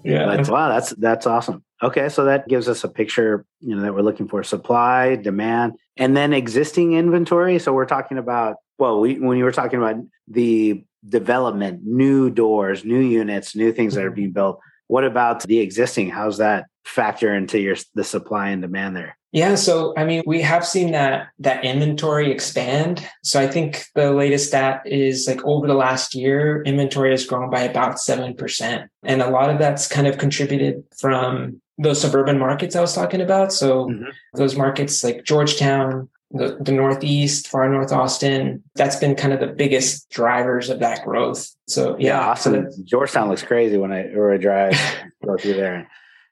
yeah. 0.03 0.25
But 0.25 0.49
wow, 0.49 0.69
that's 0.69 0.91
that's 0.91 1.27
awesome. 1.27 1.63
Okay, 1.83 2.09
so 2.09 2.25
that 2.25 2.47
gives 2.47 2.69
us 2.69 2.83
a 2.83 2.89
picture, 2.89 3.45
you 3.59 3.75
know, 3.75 3.81
that 3.81 3.93
we're 3.93 4.01
looking 4.01 4.27
for 4.27 4.43
supply, 4.43 5.15
demand, 5.15 5.73
and 5.97 6.15
then 6.15 6.31
existing 6.31 6.93
inventory. 6.93 7.57
So 7.59 7.73
we're 7.73 7.85
talking 7.85 8.17
about 8.17 8.57
well, 8.77 8.99
we 8.99 9.19
when 9.19 9.37
you 9.37 9.43
were 9.43 9.51
talking 9.51 9.79
about 9.79 9.95
the 10.27 10.83
development, 11.07 11.81
new 11.83 12.29
doors, 12.29 12.85
new 12.85 12.99
units, 12.99 13.55
new 13.55 13.71
things 13.71 13.95
that 13.95 14.03
are 14.03 14.07
mm-hmm. 14.07 14.15
being 14.15 14.31
built. 14.31 14.59
What 14.87 15.03
about 15.03 15.43
the 15.43 15.59
existing? 15.59 16.09
How's 16.09 16.37
that 16.37 16.65
factor 16.83 17.33
into 17.33 17.59
your 17.59 17.75
the 17.95 18.03
supply 18.03 18.49
and 18.49 18.61
demand 18.61 18.95
there? 18.95 19.17
Yeah, 19.33 19.55
so 19.55 19.93
I 19.95 20.03
mean, 20.03 20.23
we 20.25 20.41
have 20.41 20.65
seen 20.65 20.91
that 20.91 21.27
that 21.39 21.63
inventory 21.63 22.31
expand. 22.31 23.07
So 23.23 23.39
I 23.39 23.47
think 23.47 23.85
the 23.95 24.11
latest 24.11 24.49
stat 24.49 24.81
is 24.85 25.25
like 25.25 25.43
over 25.45 25.67
the 25.67 25.73
last 25.73 26.13
year, 26.13 26.61
inventory 26.63 27.11
has 27.11 27.25
grown 27.25 27.49
by 27.49 27.61
about 27.61 27.95
7%. 27.95 28.87
And 29.03 29.21
a 29.21 29.29
lot 29.29 29.49
of 29.49 29.57
that's 29.57 29.87
kind 29.87 30.07
of 30.07 30.17
contributed 30.17 30.83
from 30.99 31.61
those 31.77 32.01
suburban 32.01 32.39
markets 32.39 32.75
I 32.75 32.81
was 32.81 32.93
talking 32.93 33.21
about. 33.21 33.53
So 33.53 33.85
mm-hmm. 33.85 34.09
those 34.33 34.57
markets 34.57 35.01
like 35.01 35.23
Georgetown, 35.23 36.09
the, 36.31 36.57
the 36.59 36.73
Northeast, 36.73 37.47
far 37.47 37.67
North 37.69 37.93
Austin, 37.93 38.61
that's 38.75 38.97
been 38.97 39.15
kind 39.15 39.33
of 39.33 39.39
the 39.39 39.47
biggest 39.47 40.09
drivers 40.09 40.69
of 40.69 40.79
that 40.79 41.05
growth. 41.05 41.47
So 41.67 41.95
yeah, 41.97 42.19
yeah 42.19 42.29
Austin, 42.29 42.69
Georgetown 42.83 43.29
looks 43.29 43.43
crazy 43.43 43.77
when 43.77 43.93
I, 43.93 44.07
or 44.13 44.33
I 44.33 44.37
drive 44.37 44.77
go 45.25 45.37
through 45.37 45.53
there. 45.53 45.89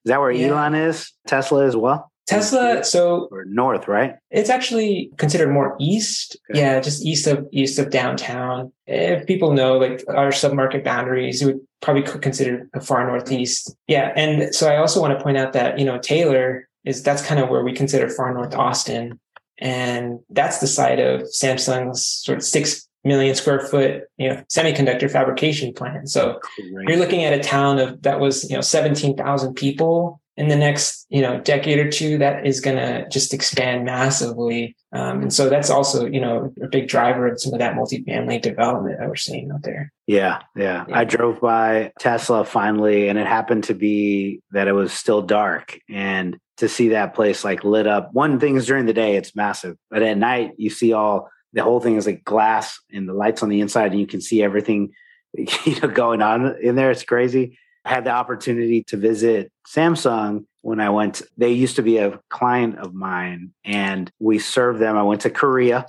Is 0.10 0.12
that 0.12 0.22
where 0.22 0.32
yeah. 0.32 0.48
Elon 0.48 0.74
is? 0.74 1.14
Tesla 1.28 1.68
as 1.68 1.76
well? 1.76 2.12
Tesla, 2.26 2.84
so 2.84 3.28
or 3.30 3.46
north, 3.46 3.88
right? 3.88 4.16
It's 4.32 4.50
actually 4.50 5.12
considered 5.18 5.52
more 5.52 5.78
east. 5.80 6.36
Okay. 6.50 6.62
Yeah, 6.62 6.80
just 6.80 7.06
east 7.06 7.28
of 7.28 7.48
east 7.52 7.78
of 7.78 7.92
downtown. 7.92 8.74
If 8.88 9.28
people 9.28 9.54
know 9.54 9.78
like 9.78 10.04
our 10.08 10.30
submarket 10.30 10.84
boundaries, 10.84 11.44
it 11.44 11.46
would 11.46 11.60
probably 11.84 12.02
consider 12.02 12.68
the 12.74 12.82
far 12.82 13.06
northeast. 13.06 13.76
Yeah, 13.86 14.12
and 14.16 14.56
so 14.56 14.68
I 14.68 14.78
also 14.78 15.00
want 15.00 15.16
to 15.16 15.24
point 15.24 15.38
out 15.38 15.54
that 15.54 15.78
you 15.78 15.86
know 15.86 16.00
Taylor 16.00 16.68
is 16.86 17.04
that's 17.04 17.24
kind 17.24 17.40
of 17.40 17.50
where 17.50 17.64
we 17.64 17.72
consider 17.72 18.10
far 18.10 18.34
north 18.34 18.56
Austin, 18.56 19.20
and 19.60 20.22
that's 20.32 20.58
the 20.58 20.66
site 20.66 21.00
of 21.00 21.22
Samsung's 21.22 22.04
sort 22.04 22.40
of 22.40 22.44
six 22.44 22.89
million 23.04 23.34
square 23.34 23.62
foot 23.62 24.04
you 24.18 24.30
know 24.30 24.44
semiconductor 24.50 25.10
fabrication 25.10 25.74
plant. 25.74 26.10
So 26.10 26.40
you're 26.88 26.98
looking 26.98 27.24
at 27.24 27.34
a 27.34 27.40
town 27.40 27.80
of 27.80 28.02
that 28.04 28.20
was 28.20 28.50
you 28.50 28.56
know 28.56 28.62
seventeen 28.62 29.16
thousand 29.16 29.56
people 29.56 30.22
in 30.40 30.48
the 30.48 30.56
next 30.56 31.06
you 31.10 31.22
know 31.22 31.40
decade 31.42 31.80
or 31.80 31.92
two 31.92 32.18
that 32.18 32.48
is 32.48 32.62
going 32.62 32.78
to 32.78 33.08
just 33.10 33.34
expand 33.34 33.84
massively. 33.84 34.76
Um, 34.94 35.24
and 35.24 35.34
so 35.34 35.50
that's 35.50 35.70
also 35.70 36.06
you 36.06 36.22
know 36.22 36.52
a 36.64 36.68
big 36.68 36.88
driver 36.88 37.28
of 37.28 37.40
some 37.40 37.54
of 37.54 37.60
that 37.60 37.76
multifamily 37.76 38.42
development 38.42 38.98
that 39.00 39.08
we're 39.08 39.16
seeing 39.18 39.52
out 39.52 39.64
there. 39.64 39.92
Yeah, 40.08 40.40
yeah. 40.56 40.86
Yeah. 40.88 40.98
I 40.98 41.04
drove 41.04 41.42
by 41.42 41.92
tesla 42.00 42.46
finally 42.46 43.10
and 43.10 43.20
it 43.20 43.28
happened 43.28 43.66
to 43.66 43.74
be 43.74 44.42
that 44.52 44.68
it 44.68 44.74
was 44.74 44.94
still 44.94 45.22
dark. 45.22 45.78
And 45.90 46.40
to 46.58 46.68
see 46.68 46.90
that 46.90 47.14
place 47.14 47.44
like 47.44 47.64
lit 47.64 47.88
up 47.88 48.10
one 48.14 48.40
thing 48.40 48.56
is 48.56 48.66
during 48.66 48.86
the 48.86 48.94
day 48.94 49.18
it's 49.18 49.36
massive. 49.36 49.78
But 49.92 50.04
at 50.04 50.18
night 50.18 50.54
you 50.58 50.70
see 50.70 50.94
all 50.94 51.30
the 51.54 51.64
whole 51.64 51.80
thing 51.80 51.96
is 51.96 52.06
like 52.06 52.24
glass 52.24 52.80
and 52.92 53.08
the 53.08 53.14
lights 53.14 53.44
on 53.44 53.50
the 53.50 53.62
inside 53.62 53.92
and 53.92 54.00
you 54.00 54.08
can 54.08 54.22
see 54.22 54.44
everything 54.44 54.92
you 55.34 55.80
know 55.82 55.88
going 55.88 56.22
on 56.22 56.56
in 56.62 56.76
there 56.76 56.92
it's 56.92 57.04
crazy 57.04 57.58
I 57.86 57.90
had 57.90 58.04
the 58.04 58.12
opportunity 58.12 58.84
to 58.84 58.98
visit 58.98 59.52
Samsung 59.68 60.46
when 60.62 60.80
I 60.80 60.90
went. 60.90 61.22
They 61.38 61.52
used 61.52 61.78
to 61.78 61.82
be 61.82 61.98
a 61.98 62.20
client 62.30 62.78
of 62.78 62.94
mine 62.94 63.54
and 63.64 64.12
we 64.20 64.40
served 64.40 64.80
them. 64.80 64.98
I 64.98 65.04
went 65.04 65.22
to 65.22 65.30
Korea. 65.30 65.86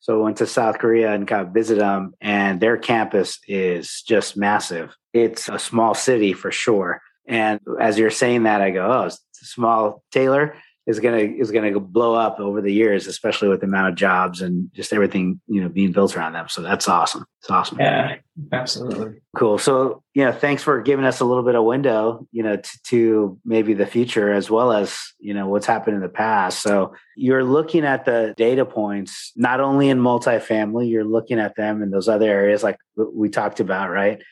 So 0.00 0.18
I 0.18 0.24
went 0.24 0.38
to 0.38 0.46
South 0.46 0.78
Korea 0.78 1.12
and 1.12 1.26
got 1.26 1.36
kind 1.36 1.48
of 1.48 1.54
visit 1.54 1.78
them 1.78 2.14
and 2.20 2.60
their 2.60 2.76
campus 2.76 3.38
is 3.46 4.02
just 4.02 4.36
massive. 4.36 4.96
It's 5.12 5.48
a 5.48 5.58
small 5.58 5.94
city 5.94 6.32
for 6.32 6.50
sure. 6.50 7.00
And 7.26 7.60
as 7.80 7.98
you're 7.98 8.10
saying 8.10 8.44
that, 8.44 8.60
I 8.60 8.70
go, 8.70 8.90
oh, 8.90 9.10
small 9.32 10.02
Taylor 10.10 10.56
is 10.86 10.98
gonna 10.98 11.18
is 11.18 11.50
gonna 11.50 11.78
blow 11.78 12.14
up 12.14 12.40
over 12.40 12.60
the 12.60 12.72
years, 12.72 13.06
especially 13.06 13.48
with 13.48 13.60
the 13.60 13.66
amount 13.66 13.88
of 13.88 13.94
jobs 13.94 14.40
and 14.40 14.72
just 14.72 14.92
everything 14.92 15.40
you 15.46 15.60
know 15.60 15.68
being 15.68 15.92
built 15.92 16.16
around 16.16 16.32
them. 16.32 16.48
So 16.48 16.62
that's 16.62 16.88
awesome. 16.88 17.24
It's 17.40 17.50
awesome. 17.50 17.78
Yeah, 17.78 18.16
absolutely. 18.52 19.20
Cool. 19.36 19.58
So 19.58 20.02
you 20.14 20.24
know, 20.24 20.32
thanks 20.32 20.62
for 20.62 20.80
giving 20.80 21.04
us 21.04 21.20
a 21.20 21.24
little 21.24 21.42
bit 21.42 21.54
of 21.54 21.64
window, 21.64 22.26
you 22.32 22.42
know, 22.42 22.56
to, 22.56 22.82
to 22.84 23.38
maybe 23.44 23.74
the 23.74 23.86
future 23.86 24.32
as 24.32 24.50
well 24.50 24.72
as 24.72 24.98
you 25.18 25.34
know 25.34 25.46
what's 25.48 25.66
happened 25.66 25.96
in 25.96 26.02
the 26.02 26.08
past. 26.08 26.62
So 26.62 26.94
you're 27.16 27.44
looking 27.44 27.84
at 27.84 28.04
the 28.04 28.34
data 28.36 28.64
points 28.64 29.32
not 29.36 29.60
only 29.60 29.90
in 29.90 29.98
multifamily, 29.98 30.90
you're 30.90 31.04
looking 31.04 31.38
at 31.38 31.56
them 31.56 31.82
in 31.82 31.90
those 31.90 32.08
other 32.08 32.28
areas 32.28 32.62
like 32.62 32.78
we 32.96 33.28
talked 33.28 33.60
about, 33.60 33.90
right? 33.90 34.22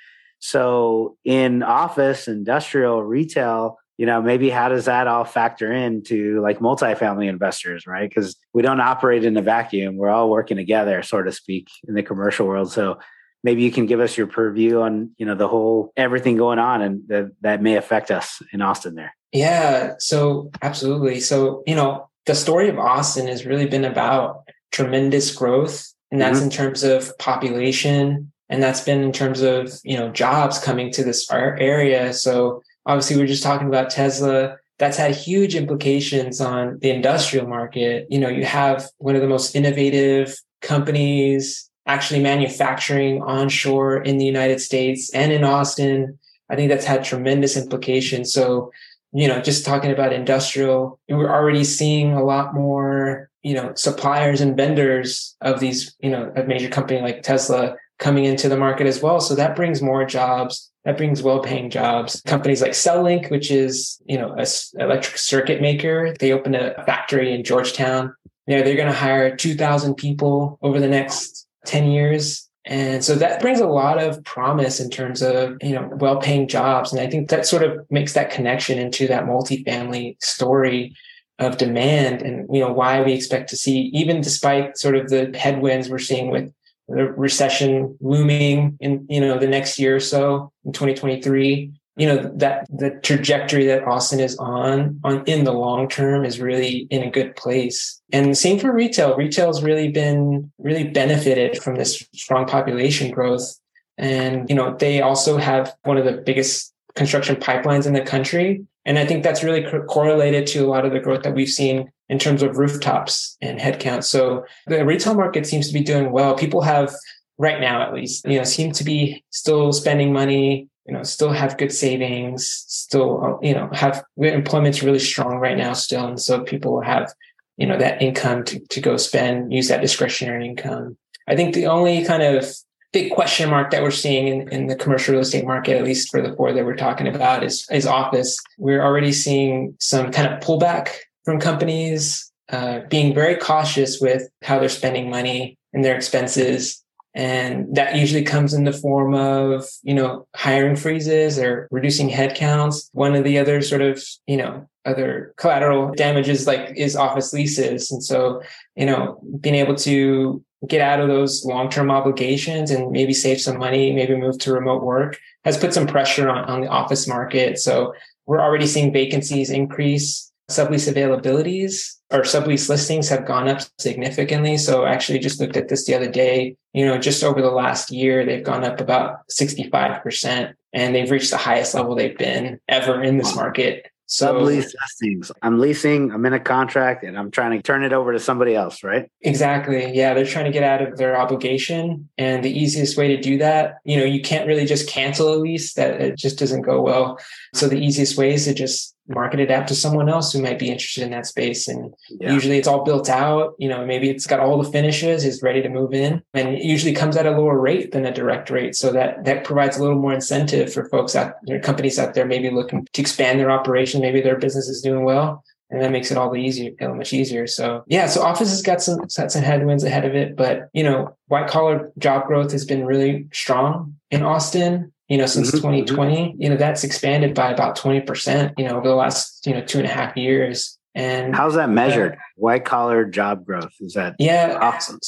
So 0.41 1.17
in 1.25 1.63
office, 1.63 2.29
industrial, 2.29 3.03
retail, 3.03 3.79
you 3.99 4.07
know, 4.07 4.23
maybe 4.23 4.49
how 4.49 4.69
does 4.69 4.85
that 4.85 5.09
all 5.09 5.25
factor 5.25 5.73
into 5.73 6.41
like 6.41 6.61
multifamily 6.61 7.29
investors, 7.29 7.87
right? 7.87 8.09
Because 8.09 8.37
we 8.55 8.63
don't 8.63 8.81
operate 8.81 9.25
in 9.25 9.37
a 9.37 9.43
vacuum. 9.43 9.97
We're 9.97 10.09
all 10.09 10.31
working 10.31 10.57
together, 10.57 11.03
so 11.03 11.21
to 11.21 11.33
speak, 11.33 11.69
in 11.87 11.95
the 11.95 12.05
commercial 12.05 12.47
world. 12.47 12.71
So 12.71 13.01
maybe 13.43 13.63
you 13.63 13.73
can 13.73 13.87
give 13.87 13.99
us 13.99 14.17
your 14.17 14.29
purview 14.29 14.81
on, 14.81 15.11
you 15.19 15.27
know, 15.27 15.35
the 15.35 15.49
whole 15.49 15.93
everything 15.97 16.37
going 16.37 16.61
on 16.61 16.81
and 16.81 17.03
that 17.09 17.33
that 17.41 17.61
may 17.61 17.77
affect 17.77 18.13
us 18.13 18.41
in 18.53 18.63
Austin 18.63 18.95
there. 18.95 19.15
Yeah. 19.33 19.95
So 19.99 20.51
absolutely. 20.63 21.19
So, 21.19 21.65
you 21.67 21.75
know, 21.75 22.09
the 22.27 22.37
story 22.37 22.69
of 22.69 22.79
Austin 22.79 23.27
has 23.27 23.45
really 23.45 23.67
been 23.67 23.85
about 23.85 24.49
tremendous 24.71 25.35
growth. 25.35 25.93
And 26.11 26.21
that's 26.21 26.39
mm-hmm. 26.39 26.45
in 26.45 26.51
terms 26.51 26.85
of 26.85 27.19
population. 27.19 28.33
And 28.49 28.63
that's 28.63 28.81
been 28.81 29.03
in 29.03 29.13
terms 29.13 29.43
of, 29.43 29.73
you 29.85 29.97
know, 29.97 30.09
jobs 30.11 30.59
coming 30.59 30.91
to 30.93 31.05
this 31.05 31.29
area. 31.31 32.15
So 32.15 32.63
obviously 32.89 33.17
we 33.17 33.23
are 33.23 33.29
just 33.29 33.43
talking 33.43 33.69
about 33.69 33.91
Tesla. 33.91 34.57
That's 34.79 34.97
had 34.97 35.15
huge 35.15 35.55
implications 35.55 36.41
on 36.41 36.79
the 36.81 36.91
industrial 36.91 37.47
market. 37.47 38.07
You 38.11 38.19
know, 38.19 38.29
you 38.29 38.45
have 38.45 38.89
one 38.99 39.15
of 39.15 39.21
the 39.21 39.29
most 39.29 39.55
innovative 39.55 40.37
companies 40.63 41.71
actually 41.87 42.21
manufacturing 42.21 43.23
onshore 43.23 44.03
in 44.03 44.19
the 44.19 44.25
United 44.25 44.61
States 44.61 45.13
and 45.15 45.33
in 45.33 45.45
Austin. 45.45 46.19
I 46.51 46.57
think 46.57 46.71
that's 46.71 46.85
had 46.85 47.05
tremendous 47.05 47.57
implications. 47.57 48.33
So, 48.33 48.73
you 49.13 49.29
know, 49.29 49.41
just 49.41 49.65
talking 49.65 49.91
about 49.91 50.13
industrial, 50.13 50.99
we're 51.09 51.31
already 51.31 51.65
seeing 51.65 52.13
a 52.13 52.25
lot 52.25 52.55
more, 52.55 53.31
you 53.43 53.55
know, 53.55 53.73
suppliers 53.75 54.41
and 54.41 54.57
vendors 54.57 55.37
of 55.41 55.61
these, 55.61 55.95
you 56.01 56.11
know, 56.11 56.33
a 56.37 56.45
major 56.45 56.69
company 56.69 57.01
like 57.01 57.23
Tesla 57.23 57.77
coming 57.99 58.25
into 58.25 58.49
the 58.49 58.57
market 58.57 58.87
as 58.87 59.03
well. 59.03 59.21
So 59.21 59.35
that 59.35 59.57
brings 59.57 59.83
more 59.83 60.05
jobs. 60.05 60.71
That 60.89 60.97
brings 60.97 61.23
well-paying 61.23 61.69
jobs. 61.69 62.23
Companies 62.23 62.63
like 62.63 62.71
CelLink, 62.71 63.31
which 63.31 63.51
is, 63.51 64.01
you 64.07 64.17
know, 64.17 64.35
a 64.39 64.47
electric 64.83 65.19
circuit 65.19 65.61
maker, 65.61 66.15
they 66.19 66.33
opened 66.33 66.57
a 66.57 66.83
factory 66.87 67.35
in 67.35 67.45
Georgetown. 67.45 68.15
You 68.47 68.57
know, 68.57 68.63
they're 68.63 68.75
going 68.75 68.91
to 68.91 68.99
hire 68.99 69.37
2,000 69.37 69.97
people 69.97 70.59
over 70.63 70.81
the 70.81 70.89
next 70.89 71.47
10 71.67 71.91
years. 71.91 72.49
And 72.65 73.05
so 73.05 73.17
that 73.17 73.43
brings 73.43 73.61
a 73.61 73.67
lot 73.67 74.03
of 74.03 74.25
promise 74.25 74.81
in 74.81 74.89
terms 74.89 75.21
of, 75.21 75.59
you 75.61 75.75
know, 75.75 75.91
well-paying 75.93 76.49
jobs. 76.49 76.91
And 76.91 77.03
I 77.03 77.07
think 77.07 77.29
that 77.29 77.45
sort 77.45 77.65
of 77.65 77.85
makes 77.91 78.15
that 78.15 78.31
connection 78.31 78.79
into 78.79 79.07
that 79.09 79.25
multifamily 79.25 80.17
story 80.23 80.97
of 81.39 81.59
demand 81.59 82.23
and, 82.23 82.49
you 82.51 82.61
know, 82.61 82.73
why 82.73 83.03
we 83.03 83.13
expect 83.13 83.51
to 83.51 83.59
see, 83.59 83.91
even 83.93 84.23
despite 84.23 84.79
sort 84.79 84.97
of 84.97 85.11
the 85.11 85.37
headwinds 85.39 85.91
we're 85.91 85.99
seeing 85.99 86.31
with 86.31 86.51
the 86.89 87.05
recession 87.13 87.97
looming 88.01 88.77
in, 88.81 89.07
you 89.09 89.21
know, 89.21 89.39
the 89.39 89.47
next 89.47 89.79
year 89.79 89.97
or 89.97 90.01
so 90.01 90.53
in 90.65 90.73
2023, 90.73 91.73
you 91.99 92.07
know 92.07 92.31
that 92.37 92.67
the 92.71 92.91
trajectory 93.03 93.67
that 93.67 93.83
austin 93.83 94.21
is 94.21 94.37
on 94.39 95.01
on 95.03 95.25
in 95.27 95.43
the 95.43 95.53
long 95.53 95.89
term 95.89 96.25
is 96.25 96.41
really 96.41 96.87
in 96.91 97.03
a 97.03 97.11
good 97.11 97.35
place. 97.35 98.01
And 98.13 98.39
same 98.39 98.59
for 98.59 98.73
retail. 98.73 99.17
Retail's 99.17 99.63
really 99.63 99.89
been 99.89 100.51
really 100.59 100.85
benefited 100.85 101.61
from 101.61 101.75
this 101.75 102.07
strong 102.15 102.47
population 102.47 103.11
growth. 103.11 103.53
And 103.99 104.49
you 104.49 104.55
know 104.55 104.77
they 104.77 105.03
also 105.03 105.39
have 105.39 105.75
one 105.83 105.99
of 105.99 106.05
the 106.05 106.13
biggest 106.13 106.73
construction 106.95 107.35
pipelines 107.35 107.85
in 107.85 107.95
the 107.95 108.01
country. 108.01 108.65
And 108.87 108.99
i 108.99 109.05
think 109.05 109.25
that's 109.25 109.43
really 109.43 109.65
co- 109.65 109.83
correlated 109.83 110.47
to 110.49 110.61
a 110.65 110.69
lot 110.69 110.87
of 110.87 110.93
the 110.93 111.01
growth 111.01 111.25
that 111.25 111.35
we've 111.35 111.49
seen 111.49 111.91
in 112.09 112.19
terms 112.19 112.43
of 112.43 112.59
rooftops 112.59 113.37
and 113.41 113.59
headcount 113.59 114.05
so 114.05 114.45
the 114.67 114.85
retail 114.85 115.15
market 115.15 115.47
seems 115.47 115.67
to 115.69 115.75
be 115.75 115.83
doing 115.83 116.11
well 116.11 116.35
people 116.35 116.63
have 116.63 116.93
right 117.39 117.61
now 117.61 117.83
at 117.83 117.93
least 117.93 118.27
you 118.27 118.39
know 118.39 118.45
seem 118.45 118.73
to 118.73 118.85
be 118.85 119.23
still 119.31 119.73
spending 119.73 120.13
money 120.13 120.69
you 120.89 120.95
know, 120.95 121.03
still 121.03 121.31
have 121.31 121.59
good 121.59 121.71
savings, 121.71 122.49
still, 122.67 123.39
you 123.43 123.53
know, 123.53 123.69
have 123.73 124.03
employment's 124.17 124.83
really 124.83 124.99
strong 124.99 125.37
right 125.37 125.57
now 125.57 125.75
still. 125.75 126.07
And 126.07 126.19
so 126.19 126.43
people 126.43 126.81
have, 126.81 127.13
you 127.59 127.67
know, 127.67 127.77
that 127.77 128.01
income 128.01 128.43
to, 128.45 128.59
to 128.59 128.81
go 128.81 128.97
spend, 128.97 129.53
use 129.53 129.69
that 129.69 129.83
discretionary 129.83 130.47
income. 130.47 130.97
I 131.29 131.37
think 131.37 131.55
the 131.55 131.67
only 131.67 132.07
kind 132.07 132.23
of 132.23 132.51
big 132.91 133.13
question 133.13 133.51
mark 133.51 133.71
that 133.71 133.83
we're 133.83 133.91
seeing 133.91 134.29
in, 134.29 134.49
in 134.49 134.67
the 134.67 134.77
commercial 134.77 135.13
real 135.13 135.21
estate 135.21 135.45
market, 135.45 135.77
at 135.77 135.85
least 135.85 136.11
for 136.11 136.23
the 136.23 136.35
four 136.35 136.55
that 136.55 136.65
we're 136.65 136.75
talking 136.75 137.07
about, 137.07 137.45
is, 137.45 137.69
is 137.71 137.87
office. 137.87 138.39
We're 138.57 138.83
already 138.83 139.13
seeing 139.13 139.77
some 139.79 140.11
kind 140.11 140.33
of 140.33 140.41
pullback 140.41 140.89
from 141.29 141.39
companies, 141.39 142.33
uh, 142.49 142.81
being 142.89 143.13
very 143.13 143.37
cautious 143.37 144.01
with 144.01 144.23
how 144.43 144.59
they're 144.59 144.71
spending 144.71 145.11
money 145.11 145.59
and 145.75 145.85
their 145.85 145.95
expenses 145.95 146.83
and 147.19 147.75
that 147.75 147.97
usually 147.97 148.23
comes 148.23 148.55
in 148.55 148.63
the 148.63 148.73
form 148.73 149.13
of, 149.13 149.65
you 149.83 149.93
know, 149.93 150.29
hiring 150.37 150.77
freezes 150.77 151.37
or 151.37 151.67
reducing 151.73 152.09
headcounts. 152.09 152.89
One 152.93 153.17
of 153.17 153.25
the 153.25 153.39
other 153.39 153.61
sort 153.61 153.83
of, 153.83 154.01
you 154.29 154.37
know, 154.37 154.69
other 154.85 155.35
collateral 155.37 155.93
damages 155.97 156.47
like 156.47 156.75
is 156.77 156.95
office 156.95 157.33
leases. 157.33 157.91
And 157.91 158.05
so, 158.05 158.41
you 158.77 158.87
know, 158.87 159.21
being 159.41 159.57
able 159.57 159.75
to 159.77 160.45
get 160.69 160.81
out 160.81 161.01
of 161.01 161.09
those 161.09 161.45
long-term 161.45 161.91
obligations 161.91 162.71
and 162.71 162.93
maybe 162.93 163.13
save 163.13 163.41
some 163.41 163.59
money, 163.59 163.93
maybe 163.93 164.15
move 164.15 164.39
to 164.39 164.53
remote 164.53 164.85
work 164.85 165.19
has 165.45 165.57
put 165.57 165.75
some 165.75 165.89
pressure 165.89 166.29
on, 166.29 166.45
on 166.45 166.61
the 166.61 166.69
office 166.69 167.09
market. 167.09 167.59
So 167.59 167.95
we're 168.27 168.41
already 168.41 168.67
seeing 168.67 168.93
vacancies 168.93 169.51
increase, 169.51 170.28
sublease 170.51 170.93
availabilities 170.93 171.99
our 172.11 172.23
sublease 172.23 172.69
listings 172.69 173.09
have 173.09 173.27
gone 173.27 173.49
up 173.49 173.61
significantly. 173.79 174.57
So 174.57 174.85
I 174.85 174.93
actually 174.93 175.19
just 175.19 175.41
looked 175.41 175.57
at 175.57 175.69
this 175.69 175.85
the 175.85 175.95
other 175.95 176.11
day. 176.11 176.57
You 176.73 176.87
know, 176.87 176.99
just 176.99 177.23
over 177.23 177.43
the 177.43 177.51
last 177.51 177.91
year, 177.91 178.25
they've 178.25 178.45
gone 178.45 178.65
up 178.65 178.81
about 178.81 179.29
65% 179.29 180.55
and 180.73 180.95
they've 180.95 181.11
reached 181.11 181.31
the 181.31 181.37
highest 181.37 181.75
level 181.75 181.95
they've 181.95 182.17
been 182.17 182.61
ever 182.69 183.03
in 183.03 183.19
this 183.19 183.35
market. 183.35 183.91
So, 184.11 184.35
sublease 184.35 184.73
listings. 184.73 185.31
I'm 185.43 185.59
leasing, 185.59 186.13
I'm 186.13 186.25
in 186.25 186.33
a 186.33 186.41
contract 186.41 187.05
and 187.05 187.19
I'm 187.19 187.31
trying 187.31 187.51
to 187.59 187.63
turn 187.63 187.85
it 187.85 187.93
over 187.93 188.15
to 188.15 188.19
somebody 188.19 188.55
else, 188.55 188.83
right? 188.83 189.11
Exactly. 189.21 189.93
Yeah. 189.95 190.15
They're 190.15 190.25
trying 190.25 190.47
to 190.47 190.51
get 190.51 190.63
out 190.63 190.81
of 190.81 190.97
their 190.97 191.21
obligation. 191.21 192.09
And 192.17 192.43
the 192.43 192.51
easiest 192.51 192.97
way 192.97 193.09
to 193.09 193.21
do 193.21 193.37
that, 193.37 193.81
you 193.85 193.99
know, 193.99 194.07
you 194.07 194.23
can't 194.23 194.47
really 194.47 194.65
just 194.65 194.89
cancel 194.89 195.35
a 195.35 195.37
lease 195.37 195.75
that 195.75 196.01
it 196.01 196.17
just 196.17 196.39
doesn't 196.39 196.63
go 196.63 196.81
well. 196.81 197.19
So 197.53 197.69
the 197.69 197.79
easiest 197.79 198.17
way 198.17 198.33
is 198.33 198.47
to 198.47 198.55
just 198.55 198.95
market 199.09 199.41
it 199.41 199.51
out 199.51 199.67
to 199.69 199.75
someone 199.75 200.09
else 200.09 200.33
who 200.33 200.43
might 200.43 200.59
be 200.59 200.71
interested 200.71 201.03
in 201.03 201.11
that 201.11 201.27
space. 201.27 201.69
And 201.69 201.93
yeah. 202.09 202.33
usually 202.33 202.59
it's 202.59 202.69
all 202.69 202.85
built 202.85 203.09
out. 203.09 203.55
You 203.59 203.69
know, 203.69 203.85
maybe 203.85 204.11
it's 204.11 204.27
got 204.27 204.41
all 204.41 204.63
the 204.63 204.71
finishes, 204.71 205.25
is 205.25 205.43
ready 205.43 205.63
to 205.63 205.69
move 205.69 205.93
in, 205.93 206.23
and 206.35 206.49
it 206.49 206.63
usually 206.63 206.95
comes 206.95 207.17
at 207.17 207.27
a 207.27 207.31
lower 207.31 207.59
rate 207.59 207.93
than 207.93 208.07
a 208.07 208.13
direct 208.13 208.51
rate. 208.51 208.75
So 208.75 208.93
that 208.93 209.25
that 209.25 209.45
provides 209.45 209.77
a 209.77 209.83
little 209.83 209.99
more 209.99 210.13
incentive 210.13 210.73
for 210.73 210.89
folks 210.89 211.17
out 211.17 211.35
there, 211.45 211.61
companies 211.61 211.99
out 211.99 212.15
there, 212.15 212.27
maybe 212.27 212.51
looking 212.51 212.87
to 212.93 213.01
expand 213.01 213.41
their 213.41 213.51
operation. 213.51 214.01
Maybe 214.01 214.21
their 214.21 214.39
business 214.39 214.69
is 214.69 214.83
doing 214.83 215.05
well. 215.05 215.45
And 215.71 215.83
that 215.83 215.93
makes 215.93 216.11
it 216.11 216.17
all 216.17 216.31
the 216.31 216.41
easier, 216.41 216.73
much 216.81 217.13
easier. 217.13 217.47
So 217.47 217.85
yeah, 217.89 218.07
so 218.07 218.23
office 218.23 218.49
has 218.49 218.63
got 218.63 218.81
some 218.81 219.01
got 219.17 219.31
some 219.31 219.43
headwinds 219.43 219.85
ahead 219.85 220.07
of 220.07 220.15
it, 220.15 220.35
but 220.35 220.69
you 220.73 220.83
know, 220.83 221.15
white 221.27 221.49
collar 221.49 221.93
job 221.99 222.27
growth 222.27 222.53
has 222.53 222.65
been 222.65 222.87
really 222.87 223.27
strong 223.33 223.97
in 224.11 224.23
Austin 224.23 224.93
you 225.09 225.17
know, 225.17 225.27
since 225.27 225.49
mm-hmm. 225.49 225.57
2020, 225.57 226.17
mm-hmm. 226.17 226.43
you 226.43 226.51
know, 226.51 226.57
that's 226.57 226.85
expanded 226.85 227.35
by 227.35 227.51
about 227.51 227.77
20%, 227.77 228.53
you 228.59 228.65
know, 228.67 228.77
over 228.77 228.89
the 228.89 228.95
last, 228.95 229.47
you 229.47 229.55
know, 229.55 229.63
two 229.63 229.79
and 229.79 229.87
a 229.87 229.91
half 229.91 230.17
years. 230.17 230.79
And 230.95 231.35
how's 231.35 231.55
that 231.55 231.71
measured? 231.71 232.13
Uh, 232.13 232.17
White 232.37 232.65
collar 232.65 233.05
job 233.05 233.45
growth. 233.45 233.73
Is 233.81 233.95
that 233.95 234.17
yeah? 234.19 234.59
Awesome. 234.61 235.01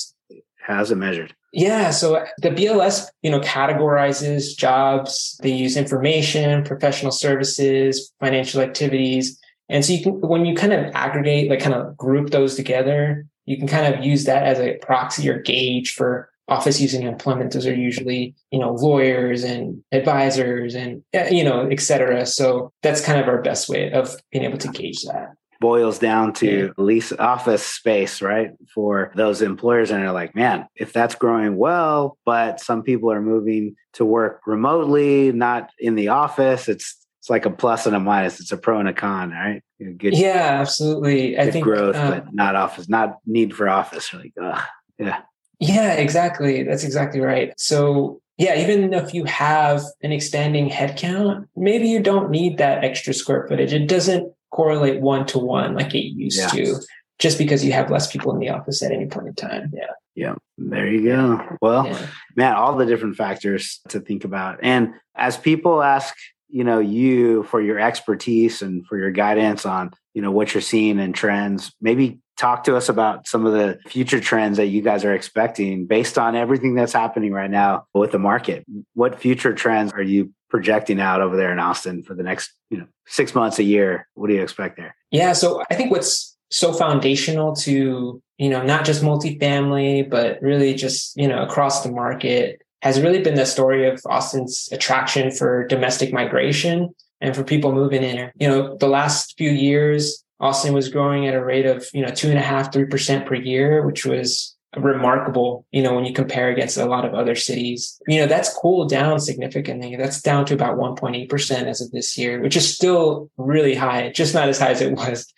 How's 0.61 0.91
it 0.91 0.97
measured? 0.97 1.35
Yeah. 1.53 1.91
So 1.91 2.25
the 2.39 2.51
BLS, 2.51 3.09
you 3.23 3.31
know, 3.31 3.41
categorizes 3.41 4.57
jobs. 4.57 5.39
They 5.43 5.51
use 5.51 5.77
information, 5.77 6.65
professional 6.65 7.13
services, 7.13 8.13
financial 8.21 8.61
activities. 8.61 9.39
And 9.69 9.85
so 9.85 9.93
you 9.93 10.03
can, 10.03 10.21
when 10.21 10.47
you 10.47 10.55
kind 10.55 10.73
of 10.73 10.95
aggregate, 10.95 11.51
like 11.51 11.61
kind 11.61 11.75
of 11.75 11.97
group 11.97 12.31
those 12.31 12.55
together, 12.55 13.27
you 13.47 13.59
can 13.59 13.67
kind 13.67 13.93
of 13.93 14.05
use 14.05 14.25
that 14.25 14.45
as 14.45 14.61
a 14.61 14.77
proxy 14.79 15.29
or 15.29 15.41
gauge 15.41 15.93
for 15.95 16.30
office 16.51 16.81
using 16.81 17.05
employment. 17.05 17.53
Those 17.53 17.67
are 17.67 17.75
usually 17.75 18.35
you 18.51 18.59
know 18.59 18.73
lawyers 18.73 19.45
and 19.45 19.83
advisors 19.93 20.75
and 20.75 21.03
you 21.31 21.45
know 21.45 21.69
et 21.69 21.81
cetera. 21.81 22.27
So 22.27 22.73
that's 22.83 23.01
kind 23.01 23.21
of 23.21 23.29
our 23.29 23.41
best 23.41 23.69
way 23.69 23.93
of 23.93 24.17
being 24.31 24.45
able 24.45 24.59
to 24.59 24.69
gauge 24.69 25.03
that. 25.05 25.31
Boils 25.61 25.99
down 25.99 26.33
to 26.35 26.73
lease 26.79 27.13
office 27.13 27.65
space 27.65 28.23
right 28.23 28.51
for 28.75 29.13
those 29.15 29.43
employers 29.43 29.91
and 29.91 30.03
they're 30.03 30.11
like 30.11 30.35
man 30.35 30.67
if 30.75 30.91
that's 30.91 31.15
growing 31.15 31.59
well 31.59 32.17
but 32.25 32.61
some 32.61 32.83
people 32.83 33.13
are 33.13 33.21
moving 33.21 33.77
to 33.93 34.07
work 34.07 34.41
remotely 34.47 35.33
not 35.33 35.69
in 35.79 35.97
the 35.97 36.09
office 36.09 36.67
it's 36.67 36.97
it's 37.19 37.29
like 37.29 37.45
a 37.45 37.51
plus 37.51 37.85
and 37.85 37.95
a 37.95 38.01
minus. 38.01 38.41
It's 38.41 38.51
a 38.51 38.57
pro 38.57 38.81
and 38.81 38.89
a 38.89 38.95
con 38.95 39.33
right? 39.33 39.63
Good 39.79 40.17
yeah 40.17 40.59
absolutely. 40.61 41.39
I 41.39 41.51
think 41.51 41.65
growth 41.65 41.95
but 41.95 42.33
not 42.33 42.57
office 42.57 42.89
not 42.89 43.19
need 43.27 43.55
for 43.55 43.69
office 43.69 44.15
like 44.15 44.33
uh, 44.41 44.63
yeah 44.99 45.21
yeah, 45.61 45.93
exactly. 45.93 46.63
That's 46.65 46.85
exactly 46.85 47.21
right. 47.21 47.53
So 47.57 48.21
yeah, 48.39 48.59
even 48.59 48.95
if 48.95 49.13
you 49.13 49.25
have 49.25 49.83
an 50.03 50.13
expanding 50.13 50.71
headcount, 50.71 51.47
maybe 51.55 51.89
you 51.89 52.01
don't 52.01 52.31
need 52.31 52.57
that 52.57 52.83
extra 52.83 53.13
square 53.13 53.47
footage. 53.47 53.75
It 53.75 53.87
doesn't 53.87 54.33
correlate 54.51 55.03
one 55.03 55.27
to 55.27 55.39
one 55.39 55.75
like 55.75 55.95
it 55.95 56.07
used 56.07 56.39
yeah. 56.39 56.49
to, 56.49 56.77
just 57.19 57.37
because 57.37 57.63
you 57.63 57.73
have 57.73 57.91
less 57.91 58.11
people 58.11 58.33
in 58.33 58.39
the 58.39 58.49
office 58.49 58.83
at 58.83 58.93
any 58.93 59.07
point 59.07 59.29
in 59.29 59.35
time. 59.35 59.71
Yeah. 59.75 59.91
Yeah. 60.15 60.35
There 60.57 60.87
you 60.87 61.05
go. 61.05 61.57
Well, 61.61 61.87
yeah. 61.87 62.07
man, 62.35 62.55
all 62.55 62.77
the 62.77 62.87
different 62.87 63.17
factors 63.17 63.81
to 63.89 64.01
think 64.01 64.25
about. 64.25 64.59
And 64.63 64.95
as 65.15 65.37
people 65.37 65.83
ask, 65.83 66.15
you 66.49 66.65
know, 66.65 66.79
you 66.79 67.43
for 67.45 67.61
your 67.61 67.79
expertise 67.79 68.63
and 68.63 68.87
for 68.87 68.99
your 68.99 69.11
guidance 69.11 69.67
on, 69.67 69.93
you 70.15 70.23
know, 70.23 70.31
what 70.31 70.55
you're 70.55 70.63
seeing 70.63 70.99
in 70.99 71.13
trends, 71.13 71.73
maybe 71.81 72.21
talk 72.41 72.65
to 72.65 72.75
us 72.75 72.89
about 72.89 73.29
some 73.29 73.45
of 73.45 73.53
the 73.53 73.79
future 73.87 74.19
trends 74.19 74.57
that 74.57 74.69
you 74.69 74.81
guys 74.81 75.05
are 75.05 75.15
expecting 75.15 75.85
based 75.85 76.17
on 76.17 76.35
everything 76.35 76.75
that's 76.75 76.95
happening 76.95 77.33
right 77.33 77.51
now 77.51 77.85
with 77.93 78.13
the 78.13 78.19
market. 78.19 78.65
What 78.95 79.21
future 79.21 79.53
trends 79.53 79.93
are 79.93 80.03
you 80.03 80.33
projecting 80.49 81.01
out 81.01 81.21
over 81.21 81.37
there 81.37 81.53
in 81.53 81.59
Austin 81.59 82.03
for 82.03 82.15
the 82.15 82.23
next, 82.23 82.51
you 82.71 82.79
know, 82.79 82.87
six 83.07 83.35
months, 83.35 83.59
a 83.59 83.63
year? 83.63 84.09
What 84.15 84.29
do 84.29 84.35
you 84.35 84.43
expect 84.43 84.79
there? 84.79 84.97
Yeah. 85.11 85.35
So 85.35 85.63
I 85.71 85.75
think 85.75 85.91
what's 85.91 86.35
so 86.51 86.73
foundational 86.73 87.55
to, 87.57 88.23
you 88.39 88.49
know, 88.49 88.63
not 88.63 88.87
just 88.87 89.03
multifamily, 89.03 90.09
but 90.09 90.41
really 90.41 90.73
just, 90.73 91.15
you 91.19 91.29
know, 91.29 91.43
across 91.43 91.83
the 91.83 91.93
market 91.93 92.63
has 92.81 93.03
really 93.03 93.21
been 93.21 93.35
the 93.35 93.45
story 93.45 93.87
of 93.87 94.01
Austin's 94.07 94.67
attraction 94.73 95.31
for 95.31 95.67
domestic 95.67 96.11
migration 96.11 96.89
and 97.21 97.37
for 97.37 97.45
people 97.45 97.73
moving 97.73 98.03
in. 98.03 98.31
You 98.37 98.49
know, 98.49 98.77
the 98.79 98.89
last 98.89 99.37
few 99.37 99.51
years, 99.51 100.25
Austin 100.41 100.73
was 100.73 100.89
growing 100.89 101.27
at 101.27 101.35
a 101.35 101.45
rate 101.45 101.67
of, 101.67 101.87
you 101.93 102.03
know, 102.03 102.13
two 102.13 102.29
and 102.29 102.39
a 102.39 102.43
half, 102.43 102.73
three 102.73 102.87
percent 102.87 103.27
per 103.27 103.35
year, 103.35 103.87
which 103.87 104.07
was 104.07 104.57
remarkable, 104.77 105.67
you 105.73 105.83
know, 105.83 105.95
when 105.95 106.05
you 106.05 106.13
compare 106.13 106.49
against 106.49 106.77
a 106.77 106.87
lot 106.87 107.05
of 107.05 107.15
other 107.15 107.35
cities. 107.35 108.01
You 108.07 108.21
know, 108.21 108.27
that's 108.27 108.55
cooled 108.55 108.89
down 108.89 109.19
significantly. 109.19 109.97
That's 109.97 110.23
down 110.23 110.47
to 110.47 110.55
about 110.55 110.79
1.8% 110.79 111.63
as 111.65 111.81
of 111.81 111.91
this 111.91 112.17
year, 112.17 112.41
which 112.41 112.57
is 112.57 112.73
still 112.73 113.31
really 113.37 113.75
high, 113.75 114.11
just 114.11 114.35
not 114.35 114.49
as 114.49 114.59
high 114.59 114.71
as 114.71 114.81
it 114.81 114.93
was. 114.93 115.33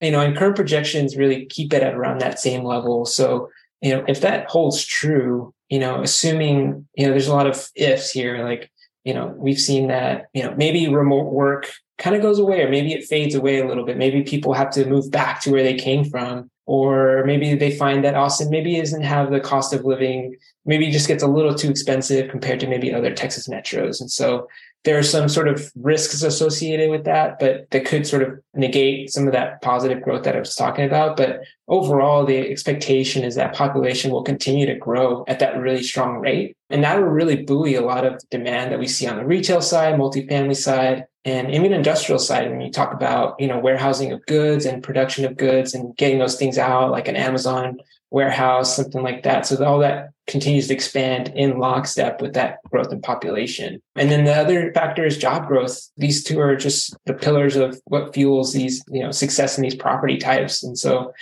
You 0.00 0.10
know, 0.10 0.20
and 0.20 0.36
current 0.36 0.56
projections 0.56 1.16
really 1.16 1.46
keep 1.46 1.72
it 1.72 1.82
at 1.82 1.94
around 1.94 2.20
that 2.20 2.40
same 2.40 2.64
level. 2.64 3.04
So, 3.04 3.50
you 3.82 3.94
know, 3.94 4.04
if 4.08 4.20
that 4.22 4.48
holds 4.48 4.84
true, 4.84 5.54
you 5.68 5.78
know, 5.78 6.02
assuming, 6.02 6.88
you 6.96 7.06
know, 7.06 7.12
there's 7.12 7.28
a 7.28 7.34
lot 7.34 7.46
of 7.46 7.68
ifs 7.76 8.10
here, 8.10 8.44
like, 8.44 8.70
you 9.04 9.14
know, 9.14 9.34
we've 9.36 9.60
seen 9.60 9.88
that, 9.88 10.26
you 10.32 10.42
know, 10.42 10.54
maybe 10.56 10.88
remote 10.88 11.32
work 11.32 11.70
kind 12.02 12.16
of 12.16 12.22
goes 12.22 12.40
away 12.40 12.62
or 12.62 12.68
maybe 12.68 12.92
it 12.92 13.04
fades 13.04 13.34
away 13.36 13.60
a 13.60 13.66
little 13.66 13.84
bit. 13.84 13.96
Maybe 13.96 14.22
people 14.22 14.52
have 14.54 14.70
to 14.70 14.84
move 14.84 15.10
back 15.10 15.40
to 15.42 15.52
where 15.52 15.62
they 15.62 15.74
came 15.74 16.04
from 16.04 16.50
or 16.66 17.22
maybe 17.24 17.54
they 17.54 17.76
find 17.76 18.04
that 18.04 18.16
Austin 18.16 18.50
maybe 18.50 18.76
doesn't 18.76 19.02
have 19.02 19.30
the 19.30 19.40
cost 19.40 19.72
of 19.72 19.84
living, 19.84 20.34
maybe 20.64 20.90
just 20.90 21.06
gets 21.06 21.22
a 21.22 21.28
little 21.28 21.54
too 21.54 21.70
expensive 21.70 22.28
compared 22.28 22.58
to 22.60 22.66
maybe 22.66 22.92
other 22.92 23.14
Texas 23.14 23.46
metros. 23.46 24.00
And 24.00 24.10
so 24.10 24.48
there 24.84 24.98
are 24.98 25.04
some 25.04 25.28
sort 25.28 25.46
of 25.46 25.70
risks 25.76 26.22
associated 26.24 26.90
with 26.90 27.04
that, 27.04 27.38
but 27.38 27.70
that 27.70 27.84
could 27.84 28.04
sort 28.04 28.24
of 28.24 28.40
negate 28.54 29.12
some 29.12 29.28
of 29.28 29.32
that 29.32 29.62
positive 29.62 30.02
growth 30.02 30.24
that 30.24 30.34
I 30.34 30.40
was 30.40 30.56
talking 30.56 30.84
about. 30.84 31.16
But 31.16 31.42
overall, 31.68 32.26
the 32.26 32.38
expectation 32.50 33.22
is 33.22 33.36
that 33.36 33.54
population 33.54 34.10
will 34.10 34.24
continue 34.24 34.66
to 34.66 34.74
grow 34.74 35.24
at 35.28 35.38
that 35.38 35.56
really 35.56 35.84
strong 35.84 36.18
rate. 36.18 36.56
And 36.68 36.82
that 36.82 36.98
will 36.98 37.06
really 37.06 37.44
buoy 37.44 37.76
a 37.76 37.80
lot 37.80 38.04
of 38.04 38.20
demand 38.30 38.72
that 38.72 38.80
we 38.80 38.88
see 38.88 39.06
on 39.06 39.18
the 39.18 39.24
retail 39.24 39.62
side, 39.62 39.94
multifamily 39.94 40.56
side, 40.56 41.06
and 41.24 41.54
even 41.54 41.72
industrial 41.72 42.18
side. 42.18 42.50
When 42.50 42.60
you 42.60 42.70
talk 42.70 42.92
about, 42.92 43.38
you 43.38 43.46
know, 43.46 43.58
warehousing 43.58 44.12
of 44.12 44.24
goods 44.26 44.66
and 44.66 44.82
production 44.82 45.24
of 45.24 45.36
goods 45.36 45.74
and 45.74 45.96
getting 45.96 46.18
those 46.18 46.36
things 46.36 46.58
out 46.58 46.90
like 46.90 47.08
an 47.08 47.16
Amazon 47.16 47.78
warehouse, 48.10 48.76
something 48.76 49.02
like 49.02 49.22
that. 49.22 49.46
So 49.46 49.64
all 49.64 49.78
that 49.78 50.10
continues 50.26 50.68
to 50.68 50.74
expand 50.74 51.32
in 51.34 51.58
lockstep 51.58 52.20
with 52.20 52.34
that 52.34 52.58
growth 52.70 52.92
in 52.92 53.00
population. 53.00 53.80
And 53.96 54.10
then 54.10 54.24
the 54.24 54.34
other 54.34 54.72
factor 54.72 55.04
is 55.04 55.16
job 55.16 55.46
growth. 55.46 55.80
These 55.96 56.22
two 56.22 56.38
are 56.38 56.54
just 56.54 56.94
the 57.06 57.14
pillars 57.14 57.56
of 57.56 57.80
what 57.86 58.14
fuels 58.14 58.52
these, 58.52 58.84
you 58.88 59.02
know, 59.02 59.10
success 59.10 59.56
in 59.56 59.62
these 59.62 59.74
property 59.74 60.18
types. 60.18 60.62
And 60.62 60.78
so 60.78 61.12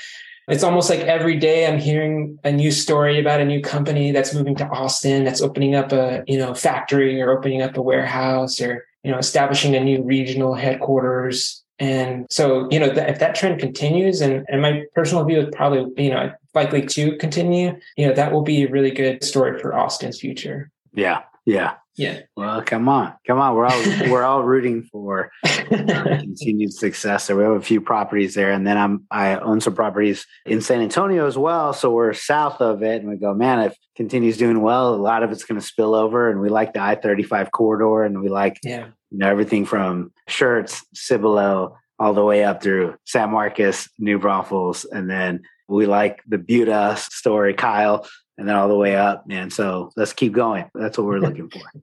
it's 0.51 0.65
almost 0.65 0.91
like 0.91 1.01
every 1.01 1.37
day 1.37 1.67
I'm 1.67 1.79
hearing 1.79 2.39
a 2.45 2.53
new 2.53 2.71
story 2.71 3.21
about 3.21 3.41
a 3.41 3.45
new 3.45 3.63
company 3.63 4.11
that's 4.11 4.35
moving 4.35 4.57
to 4.57 4.67
Austin, 4.67 5.25
that's 5.25 5.41
opening 5.41 5.75
up 5.75 5.93
a, 5.93 6.25
you 6.27 6.39
know, 6.39 6.55
factory 6.55 7.21
or 7.23 7.31
opening 7.31 7.63
up 7.63 7.77
a 7.77 7.83
warehouse 7.83 8.61
or, 8.61 8.85
you 9.03 9.11
know, 9.11 9.19
establishing 9.19 9.75
a 9.77 9.81
new 9.81 10.03
regional 10.03 10.55
headquarters. 10.55 11.63
And 11.79 12.27
so, 12.29 12.69
you 12.71 12.79
know, 12.79 12.87
if 12.87 13.21
that 13.21 13.35
trend 13.35 13.59
continues, 13.59 14.21
and, 14.21 14.45
and 14.49 14.61
my 14.61 14.85
personal 14.95 15.25
view 15.25 15.41
is 15.41 15.49
probably, 15.55 16.05
you 16.05 16.11
know, 16.11 16.31
likely 16.55 16.85
to 16.85 17.17
continue, 17.17 17.79
you 17.97 18.07
know, 18.07 18.13
that 18.13 18.33
will 18.33 18.43
be 18.43 18.65
a 18.65 18.69
really 18.69 18.91
good 18.91 19.25
story 19.25 19.59
for 19.59 19.75
Austin's 19.75 20.21
future. 20.21 20.71
Yeah. 20.93 21.23
Yeah. 21.51 21.75
Yeah. 21.97 22.21
Well, 22.37 22.63
come 22.63 22.89
on, 22.89 23.13
come 23.27 23.39
on. 23.39 23.55
We're 23.55 23.67
all 23.67 23.83
we're 24.11 24.23
all 24.23 24.43
rooting 24.43 24.85
for 24.85 25.31
continued 25.45 26.73
success. 26.73 27.25
So 27.25 27.37
we 27.37 27.43
have 27.43 27.53
a 27.53 27.61
few 27.61 27.81
properties 27.81 28.35
there, 28.35 28.53
and 28.53 28.67
then 28.67 28.79
I'm 28.79 29.07
I 29.11 29.37
own 29.37 29.61
some 29.61 29.75
properties 29.75 30.25
in 30.47 30.63
San 30.63 30.81
Antonio 30.81 31.27
as 31.27 31.37
well. 31.37 31.73
So 31.73 31.91
we're 31.91 32.15
south 32.15 32.61
of 32.61 32.83
it, 32.83 33.03
and 33.03 33.11
we 33.11 33.17
go, 33.17 33.35
man, 33.35 33.61
if 33.61 33.77
continues 33.97 34.39
doing 34.39 34.63
well, 34.63 34.95
a 34.95 34.97
lot 34.97 35.23
of 35.23 35.33
it's 35.33 35.45
going 35.45 35.61
to 35.61 35.67
spill 35.67 35.95
over, 35.95 36.31
and 36.31 36.41
we 36.41 36.49
like 36.49 36.73
the 36.73 36.81
I-35 36.81 37.51
corridor, 37.51 38.05
and 38.05 38.23
we 38.23 38.29
like 38.29 38.59
yeah. 38.63 38.87
you 39.11 39.19
know 39.19 39.29
everything 39.29 39.67
from 39.67 40.13
Schertz, 40.29 40.83
Cibolo, 40.95 41.77
all 41.99 42.15
the 42.15 42.25
way 42.25 42.45
up 42.45 42.63
through 42.63 42.95
San 43.05 43.31
Marcos, 43.31 43.91
New 43.99 44.19
Braunfels, 44.19 44.87
and 44.87 45.11
then 45.11 45.43
we 45.69 45.87
like 45.87 46.23
the 46.27 46.39
Buda 46.39 46.97
story, 46.97 47.55
Kyle, 47.55 48.07
and 48.41 48.49
then 48.49 48.57
all 48.57 48.69
the 48.69 48.75
way 48.75 48.97
up. 48.97 49.25
And 49.29 49.53
so 49.53 49.93
let's 49.97 50.15
keep 50.15 50.33
going. 50.33 50.65
That's 50.75 50.97
what 50.99 51.07
we're 51.07 51.21
looking 51.21 51.49
for. 51.49 51.61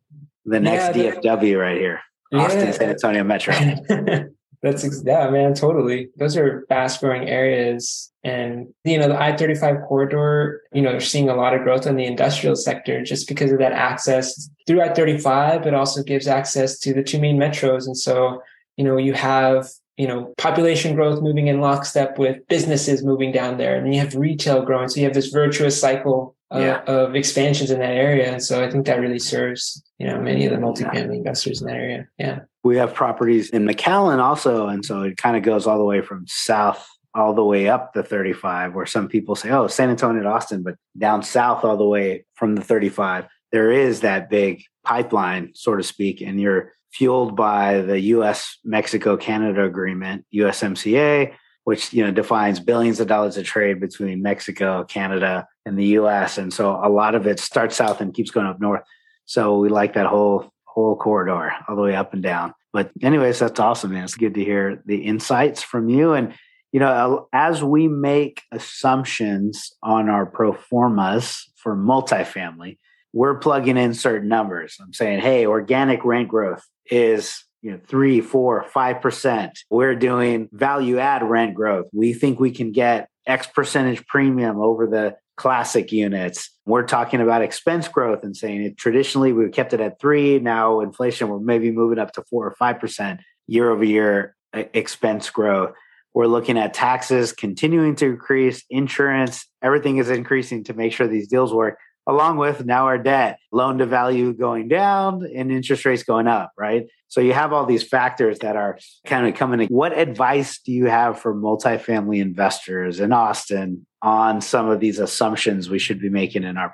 The 0.50 0.62
next 0.62 0.96
yeah, 0.96 1.12
DFW 1.16 1.60
right 1.60 1.76
here, 1.76 2.00
Austin, 2.34 2.68
yeah. 2.68 2.72
San 2.72 2.90
Antonio 2.92 3.22
Metro. 3.26 3.54
That's 4.64 5.04
yeah, 5.04 5.30
man, 5.30 5.54
totally. 5.56 6.08
Those 6.16 6.38
are 6.38 6.66
fast 6.70 7.02
growing 7.02 7.28
areas. 7.28 8.14
And, 8.24 8.74
you 8.86 8.98
know, 8.98 9.10
the 9.10 9.22
I 9.22 9.36
35 9.36 9.82
corridor, 9.90 10.62
you 10.72 10.82
know, 10.82 10.92
they're 10.92 11.02
seeing 11.02 11.28
a 11.28 11.36
lot 11.36 11.54
of 11.54 11.64
growth 11.64 11.86
in 11.86 11.98
the 11.98 12.06
industrial 12.06 12.56
sector 12.56 13.04
just 13.04 13.28
because 13.28 13.52
of 13.52 13.60
that 13.60 13.74
access 13.74 14.50
through 14.68 14.84
I 14.84 14.94
35. 14.94 15.68
It 15.68 15.74
also 15.74 16.02
gives 16.02 16.30
access 16.30 16.80
to 16.80 16.94
the 16.94 17.04
two 17.04 17.20
main 17.20 17.38
metros. 17.38 17.86
And 17.86 17.98
so, 17.98 18.42
you 18.78 18.86
know, 18.86 18.96
you 18.96 19.12
have 19.12 19.68
you 19.98 20.08
know, 20.08 20.34
population 20.38 20.96
growth 20.96 21.22
moving 21.22 21.48
in 21.48 21.60
lockstep 21.60 22.20
with 22.20 22.48
businesses 22.48 23.04
moving 23.04 23.32
down 23.32 23.58
there. 23.58 23.76
And 23.76 23.94
you 23.94 24.00
have 24.00 24.16
retail 24.16 24.62
growing. 24.62 24.88
So 24.88 25.00
you 25.00 25.06
have 25.06 25.16
this 25.16 25.30
virtuous 25.30 25.80
cycle 25.80 26.37
of, 26.52 26.62
yeah. 26.62 26.82
of 26.84 27.16
expansions 27.16 27.72
in 27.72 27.80
that 27.80 27.96
area. 27.96 28.32
And 28.32 28.44
so 28.44 28.64
I 28.64 28.70
think 28.70 28.86
that 28.86 29.00
really 29.00 29.20
serves, 29.20 29.84
you 29.98 30.08
know, 30.08 30.20
many 30.20 30.46
of 30.46 30.52
the 30.52 30.58
multifamily 30.58 31.18
investors 31.18 31.62
in 31.62 31.68
that 31.68 31.76
area. 31.76 32.08
Yeah. 32.18 32.40
We 32.64 32.78
have 32.78 32.94
properties 32.94 33.50
in 33.50 33.66
McAllen 33.66 34.20
also. 34.20 34.68
And 34.68 34.86
so 34.86 35.02
it 35.04 35.18
kind 35.18 35.36
of 35.36 35.44
goes 35.44 35.68
all 35.68 35.78
the 35.78 35.84
way 35.84 36.02
from 36.02 36.26
south 36.28 36.88
all 37.14 37.34
the 37.34 37.44
way 37.44 37.68
up 37.68 37.94
the 37.94 38.04
35, 38.04 38.76
where 38.76 38.86
some 38.86 39.08
people 39.08 39.36
say, 39.36 39.50
oh, 39.50 39.66
San 39.68 39.90
Antonio 39.90 40.22
to 40.22 40.30
Austin, 40.30 40.62
but 40.62 40.76
down 40.98 41.24
south 41.24 41.66
all 41.66 41.76
the 41.76 41.86
way 41.86 42.26
from 42.36 42.54
the 42.54 42.62
35, 42.62 43.26
there 43.52 43.72
is 43.72 44.02
that 44.02 44.30
big 44.30 44.64
pipeline, 44.84 45.52
so 45.56 45.76
to 45.76 45.82
speak. 45.82 46.22
And 46.22 46.40
you're 46.40 46.74
fueled 46.92 47.36
by 47.36 47.82
the 47.82 48.00
US 48.00 48.58
Mexico 48.64 49.18
Canada 49.18 49.64
agreement, 49.64 50.26
USMCA, 50.34 51.34
which 51.64 51.92
you 51.92 52.04
know 52.04 52.12
defines 52.12 52.60
billions 52.60 53.00
of 53.00 53.08
dollars 53.08 53.36
of 53.36 53.46
trade 53.46 53.80
between 53.80 54.22
Mexico, 54.22 54.84
Canada, 54.86 55.48
and 55.68 55.78
the 55.78 55.86
US. 56.00 56.38
And 56.38 56.54
so 56.54 56.80
a 56.82 56.90
lot 56.90 57.14
of 57.14 57.28
it 57.28 57.40
starts 57.40 57.76
south 57.76 58.02
and 58.02 58.14
keeps 58.14 58.32
going 58.32 58.48
up 58.48 58.60
north. 58.60 58.84
So 59.26 59.60
we 59.60 59.70
like 59.70 59.94
that 59.94 60.08
whole 60.08 60.50
whole 60.64 60.96
corridor 60.96 61.52
all 61.68 61.76
the 61.76 61.82
way 61.82 61.96
up 61.96 62.14
and 62.14 62.24
down. 62.24 62.54
But 62.72 62.92
anyways, 63.02 63.40
that's 63.40 63.60
awesome, 63.60 63.94
man. 63.94 64.04
It's 64.04 64.16
good 64.16 64.36
to 64.36 64.44
hear 64.44 64.82
the 64.86 64.98
insights 64.98 65.62
from 65.62 65.90
you. 65.90 66.14
And 66.14 66.34
you 66.72 66.80
know, 66.80 67.28
as 67.34 67.64
we 67.64 67.88
make 67.88 68.42
assumptions 68.52 69.72
on 69.82 70.10
our 70.10 70.26
pro 70.26 70.54
formas 70.54 71.50
for 71.56 71.76
multifamily, 71.76 72.78
we're 73.14 73.40
plugging 73.40 73.78
in 73.78 73.94
certain 73.94 74.28
numbers. 74.28 74.78
I'm 74.80 74.94
saying, 74.94 75.22
hey, 75.22 75.46
organic 75.46 76.04
rent 76.06 76.28
growth 76.28 76.64
is 76.92 77.44
you 77.62 77.72
know 77.72 77.80
three, 77.88 78.22
four, 78.22 78.64
five 78.70 79.02
percent. 79.02 79.60
We're 79.70 79.96
doing 79.96 80.50
value 80.52 81.00
add 81.00 81.24
rent 81.24 81.56
growth. 81.56 81.88
We 81.92 82.14
think 82.14 82.40
we 82.40 82.52
can 82.52 82.72
get 82.72 83.10
X 83.26 83.48
percentage 83.48 84.06
premium 84.08 84.60
over 84.60 84.88
the 84.88 85.18
classic 85.38 85.92
units. 85.92 86.50
We're 86.66 86.84
talking 86.84 87.22
about 87.22 87.42
expense 87.42 87.88
growth 87.88 88.24
and 88.24 88.36
saying 88.36 88.64
it 88.64 88.78
traditionally 88.78 89.32
we've 89.32 89.52
kept 89.52 89.74
it 89.74 89.80
at 89.80 90.00
three. 90.00 90.40
Now 90.40 90.82
inflation, 90.82 91.30
we're 91.30 91.40
maybe 91.40 91.72
moving 91.72 92.00
up 92.00 92.12
to 92.14 92.24
four 92.24 92.46
or 92.46 92.56
five 92.56 92.80
percent 92.80 93.22
year 93.48 93.70
over 93.70 93.84
year 93.84 94.36
expense 94.54 95.30
growth. 95.30 95.74
We're 96.14 96.28
looking 96.28 96.58
at 96.58 96.74
taxes 96.74 97.32
continuing 97.32 97.96
to 97.98 98.06
increase, 98.08 98.66
insurance, 98.70 99.46
everything 99.62 99.98
is 99.98 100.10
increasing 100.10 100.64
to 100.66 100.74
make 100.74 100.92
sure 100.92 101.08
these 101.08 101.28
deals 101.28 101.54
work 101.54 101.78
along 102.08 102.38
with 102.38 102.66
now 102.66 102.86
our 102.86 102.98
debt, 102.98 103.40
loan 103.52 103.78
to 103.80 103.86
value 103.86 104.34
going 104.34 104.70
down 104.70 105.28
and 105.36 105.52
interest 105.52 105.86
rates 105.86 106.04
going 106.04 106.26
up, 106.26 106.54
right? 106.58 106.88
So 107.10 107.22
you 107.22 107.34
have 107.34 107.54
all 107.54 107.66
these 107.66 107.84
factors 107.84 108.40
that 108.40 108.56
are 108.56 108.80
kind 109.06 109.28
of 109.28 109.36
coming 109.36 109.62
in. 109.62 109.68
What 109.68 109.98
advice 109.98 110.60
do 110.60 110.72
you 110.72 110.86
have 110.86 111.20
for 111.20 111.36
multifamily 111.36 112.22
investors 112.22 113.00
in 113.00 113.12
Austin 113.12 113.86
on 114.02 114.42
some 114.42 114.70
of 114.70 114.80
these 114.80 115.00
assumptions 115.00 115.70
we 115.70 115.80
should 115.80 116.00
be 116.00 116.10
making 116.10 116.44
in 116.44 116.58
our? 116.58 116.74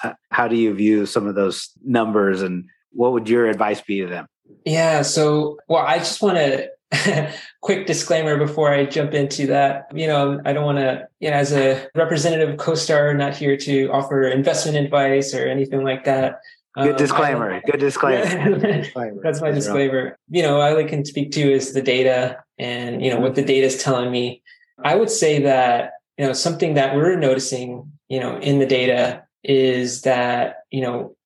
How, 0.00 0.14
how 0.30 0.48
do 0.48 0.56
you 0.56 0.74
view 0.74 1.06
some 1.06 1.26
of 1.26 1.34
those 1.34 1.70
numbers 1.84 2.42
and 2.42 2.64
what 2.92 3.12
would 3.12 3.28
your 3.28 3.48
advice 3.48 3.80
be 3.80 4.00
to 4.00 4.06
them? 4.06 4.26
Yeah. 4.64 5.02
So, 5.02 5.58
well, 5.68 5.84
I 5.84 5.98
just 5.98 6.22
want 6.22 6.36
to 6.36 6.70
quick 7.60 7.86
disclaimer 7.86 8.36
before 8.36 8.72
I 8.72 8.84
jump 8.86 9.14
into 9.14 9.46
that. 9.48 9.86
You 9.94 10.06
know, 10.06 10.40
I 10.44 10.52
don't 10.52 10.64
want 10.64 10.78
to, 10.78 11.08
you 11.20 11.30
know, 11.30 11.36
as 11.36 11.52
a 11.52 11.88
representative 11.94 12.56
CoStar, 12.56 13.16
not 13.16 13.36
here 13.36 13.56
to 13.56 13.86
offer 13.88 14.24
investment 14.24 14.76
advice 14.76 15.34
or 15.34 15.46
anything 15.46 15.84
like 15.84 16.04
that. 16.04 16.40
Good 16.76 16.92
um, 16.92 16.96
disclaimer. 16.96 17.60
Good 17.66 17.80
disclaimer. 17.80 19.22
That's 19.22 19.40
my 19.40 19.50
disclaimer. 19.50 20.18
You 20.30 20.42
know, 20.42 20.60
all 20.60 20.76
I 20.76 20.84
can 20.84 21.04
speak 21.04 21.32
to 21.32 21.40
is 21.40 21.72
the 21.72 21.82
data 21.82 22.42
and, 22.58 23.04
you 23.04 23.10
know, 23.10 23.20
what 23.20 23.34
the 23.34 23.44
data 23.44 23.66
is 23.66 23.82
telling 23.82 24.10
me. 24.10 24.42
I 24.84 24.94
would 24.94 25.10
say 25.10 25.42
that, 25.42 25.92
you 26.18 26.26
know, 26.26 26.32
something 26.32 26.74
that 26.74 26.96
we're 26.96 27.16
noticing, 27.16 27.90
you 28.08 28.20
know, 28.20 28.38
in 28.38 28.58
the 28.58 28.66
data 28.66 29.24
is 29.44 30.02
that, 30.02 30.64
you 30.70 30.80
know, 30.80 31.16